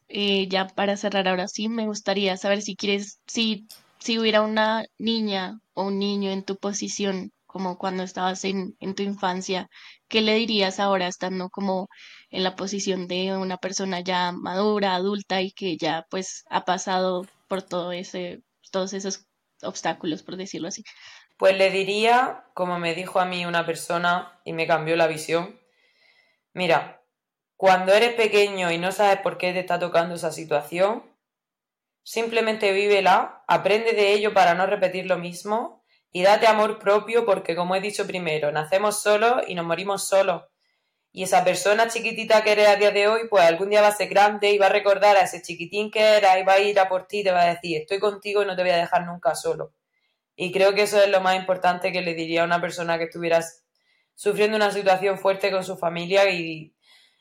eh, 0.08 0.48
ya 0.48 0.66
para 0.66 0.96
cerrar 0.96 1.28
ahora 1.28 1.48
sí, 1.48 1.68
me 1.68 1.86
gustaría 1.86 2.36
saber 2.36 2.62
si 2.62 2.76
quieres, 2.76 3.20
si 3.26 3.66
si 4.00 4.18
hubiera 4.18 4.42
una 4.42 4.84
niña 4.98 5.60
o 5.74 5.84
un 5.84 5.98
niño 5.98 6.30
en 6.30 6.44
tu 6.44 6.56
posición 6.56 7.32
como 7.48 7.78
cuando 7.78 8.02
estabas 8.02 8.44
en, 8.44 8.76
tu 8.94 9.02
infancia, 9.02 9.68
¿qué 10.06 10.20
le 10.20 10.34
dirías 10.34 10.78
ahora 10.78 11.08
estando 11.08 11.48
como 11.48 11.88
en 12.30 12.44
la 12.44 12.54
posición 12.54 13.08
de 13.08 13.36
una 13.36 13.56
persona 13.56 14.00
ya 14.00 14.32
madura, 14.32 14.94
adulta 14.94 15.40
y 15.40 15.52
que 15.52 15.78
ya 15.78 16.06
pues 16.10 16.44
ha 16.50 16.66
pasado 16.66 17.26
por 17.48 17.62
todo 17.62 17.90
ese, 17.92 18.42
todos 18.70 18.92
esos 18.92 19.26
obstáculos, 19.62 20.22
por 20.22 20.36
decirlo 20.36 20.68
así? 20.68 20.84
Pues 21.38 21.56
le 21.56 21.70
diría, 21.70 22.44
como 22.52 22.78
me 22.78 22.94
dijo 22.94 23.18
a 23.18 23.24
mí 23.24 23.46
una 23.46 23.64
persona 23.64 24.38
y 24.44 24.52
me 24.52 24.66
cambió 24.66 24.94
la 24.96 25.06
visión, 25.06 25.58
mira, 26.52 27.02
cuando 27.56 27.94
eres 27.94 28.12
pequeño 28.12 28.70
y 28.70 28.78
no 28.78 28.92
sabes 28.92 29.20
por 29.20 29.38
qué 29.38 29.52
te 29.52 29.60
está 29.60 29.78
tocando 29.78 30.16
esa 30.16 30.32
situación, 30.32 31.02
simplemente 32.08 32.72
vívela, 32.72 33.44
aprende 33.46 33.92
de 33.92 34.14
ello 34.14 34.32
para 34.32 34.54
no 34.54 34.64
repetir 34.64 35.04
lo 35.04 35.18
mismo 35.18 35.84
y 36.10 36.22
date 36.22 36.46
amor 36.46 36.78
propio 36.78 37.26
porque, 37.26 37.54
como 37.54 37.76
he 37.76 37.82
dicho 37.82 38.06
primero, 38.06 38.50
nacemos 38.50 39.02
solos 39.02 39.42
y 39.46 39.54
nos 39.54 39.66
morimos 39.66 40.08
solos. 40.08 40.44
Y 41.12 41.24
esa 41.24 41.44
persona 41.44 41.88
chiquitita 41.88 42.42
que 42.42 42.52
eres 42.52 42.68
a 42.68 42.76
día 42.76 42.92
de 42.92 43.08
hoy, 43.08 43.28
pues 43.28 43.44
algún 43.44 43.68
día 43.68 43.82
va 43.82 43.88
a 43.88 43.94
ser 43.94 44.08
grande 44.08 44.50
y 44.50 44.56
va 44.56 44.66
a 44.66 44.70
recordar 44.70 45.18
a 45.18 45.24
ese 45.24 45.42
chiquitín 45.42 45.90
que 45.90 46.00
era 46.00 46.38
y 46.38 46.44
va 46.44 46.54
a 46.54 46.60
ir 46.60 46.80
a 46.80 46.88
por 46.88 47.06
ti 47.06 47.20
y 47.20 47.24
te 47.24 47.30
va 47.30 47.42
a 47.42 47.54
decir, 47.54 47.82
estoy 47.82 47.98
contigo 47.98 48.42
y 48.42 48.46
no 48.46 48.56
te 48.56 48.62
voy 48.62 48.70
a 48.70 48.78
dejar 48.78 49.04
nunca 49.04 49.34
solo. 49.34 49.74
Y 50.34 50.50
creo 50.50 50.72
que 50.74 50.84
eso 50.84 51.02
es 51.02 51.10
lo 51.10 51.20
más 51.20 51.36
importante 51.36 51.92
que 51.92 52.00
le 52.00 52.14
diría 52.14 52.40
a 52.40 52.46
una 52.46 52.58
persona 52.58 52.96
que 52.96 53.04
estuviera 53.04 53.44
sufriendo 54.14 54.56
una 54.56 54.70
situación 54.70 55.18
fuerte 55.18 55.50
con 55.50 55.62
su 55.62 55.76
familia 55.76 56.30
y 56.30 56.74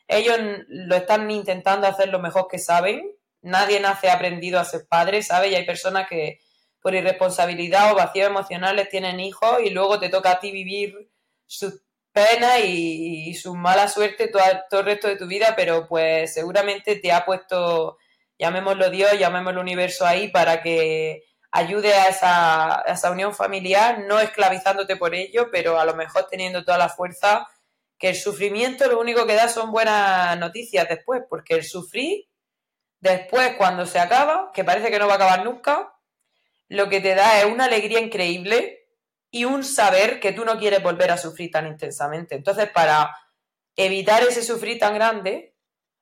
ellos 0.07 0.38
lo 0.69 0.95
están 0.95 1.29
intentando 1.29 1.88
hacer 1.88 2.07
lo 2.07 2.19
mejor 2.19 2.47
que 2.49 2.57
saben. 2.57 3.16
Nadie 3.47 3.79
nace 3.79 4.09
aprendido 4.09 4.59
a 4.59 4.65
ser 4.65 4.87
padre, 4.87 5.23
¿sabes? 5.23 5.51
Y 5.51 5.55
hay 5.55 5.65
personas 5.65 6.07
que 6.07 6.39
por 6.81 6.93
irresponsabilidad 6.93 7.91
o 7.91 7.95
vacíos 7.95 8.27
emocionales 8.27 8.89
tienen 8.89 9.19
hijos 9.19 9.59
y 9.63 9.69
luego 9.69 9.99
te 9.99 10.09
toca 10.09 10.31
a 10.31 10.39
ti 10.39 10.51
vivir 10.51 11.11
sus 11.45 11.81
penas 12.11 12.61
y, 12.65 13.33
su 13.35 13.55
mala 13.55 13.87
suerte 13.87 14.27
todo, 14.27 14.41
el 14.79 14.85
resto 14.85 15.07
de 15.07 15.17
tu 15.17 15.27
vida, 15.27 15.53
pero 15.55 15.87
pues 15.87 16.33
seguramente 16.33 16.95
te 16.95 17.11
ha 17.11 17.25
puesto, 17.25 17.97
llamémoslo 18.39 18.89
Dios, 18.89 19.17
llamémoslo 19.19 19.61
universo 19.61 20.05
ahí 20.05 20.29
para 20.29 20.61
que 20.61 21.23
ayude 21.51 21.93
a 21.93 22.09
esa, 22.09 22.79
a 22.81 22.93
esa 22.93 23.11
unión 23.11 23.35
familiar, 23.35 23.99
no 23.99 24.19
esclavizándote 24.19 24.95
por 24.95 25.13
ello, 25.15 25.49
pero 25.51 25.79
a 25.79 25.85
lo 25.85 25.95
mejor 25.95 26.27
teniendo 26.29 26.63
toda 26.63 26.77
la 26.77 26.89
fuerza 26.89 27.47
que 27.97 28.09
el 28.09 28.15
sufrimiento 28.15 28.87
lo 28.87 28.99
único 28.99 29.25
que 29.25 29.35
da 29.35 29.47
son 29.49 29.71
buenas 29.71 30.37
noticias 30.37 30.87
después, 30.87 31.23
porque 31.29 31.55
el 31.55 31.63
sufrir, 31.63 32.26
después 33.07 33.53
cuando 33.57 33.85
se 33.85 33.99
acaba, 33.99 34.51
que 34.53 34.63
parece 34.63 34.91
que 34.91 34.99
no 34.99 35.07
va 35.07 35.13
a 35.13 35.15
acabar 35.15 35.43
nunca, 35.43 35.93
lo 36.67 36.89
que 36.89 37.01
te 37.01 37.15
da 37.15 37.39
es 37.39 37.45
una 37.45 37.65
alegría 37.65 37.99
increíble 37.99 38.87
y 39.31 39.45
un 39.45 39.63
saber 39.63 40.19
que 40.19 40.33
tú 40.33 40.45
no 40.45 40.57
quieres 40.57 40.83
volver 40.83 41.11
a 41.11 41.17
sufrir 41.17 41.51
tan 41.51 41.67
intensamente. 41.67 42.35
Entonces, 42.35 42.69
para 42.69 43.15
evitar 43.75 44.23
ese 44.23 44.43
sufrir 44.43 44.79
tan 44.79 44.93
grande, 44.93 45.55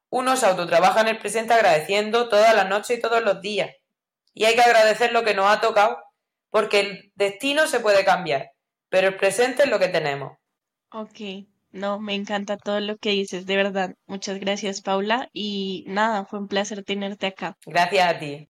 uno 0.09 0.37
se 0.37 0.45
autotrabaja 0.45 1.01
en 1.01 1.09
el 1.09 1.19
presente 1.19 1.53
agradeciendo 1.53 2.29
todas 2.29 2.55
las 2.55 2.67
noches 2.67 2.97
y 2.97 3.01
todos 3.01 3.23
los 3.23 3.41
días. 3.41 3.75
Y 4.33 4.45
hay 4.45 4.55
que 4.55 4.61
agradecer 4.61 5.11
lo 5.11 5.23
que 5.23 5.33
nos 5.33 5.47
ha 5.47 5.61
tocado, 5.61 5.97
porque 6.49 6.79
el 6.79 7.11
destino 7.15 7.67
se 7.67 7.79
puede 7.79 8.05
cambiar, 8.05 8.51
pero 8.89 9.07
el 9.07 9.17
presente 9.17 9.63
es 9.63 9.69
lo 9.69 9.79
que 9.79 9.87
tenemos. 9.87 10.37
Ok. 10.91 11.47
No, 11.81 11.99
me 11.99 12.15
encanta 12.15 12.57
todo 12.57 12.79
lo 12.79 12.97
que 12.97 13.11
dices, 13.11 13.45
de 13.45 13.55
verdad. 13.55 13.93
Muchas 14.07 14.39
gracias, 14.39 14.81
Paula. 14.81 15.29
Y 15.31 15.83
nada, 15.87 16.25
fue 16.25 16.39
un 16.39 16.47
placer 16.47 16.83
tenerte 16.83 17.27
acá. 17.27 17.55
Gracias 17.67 18.07
a 18.15 18.17
ti. 18.17 18.49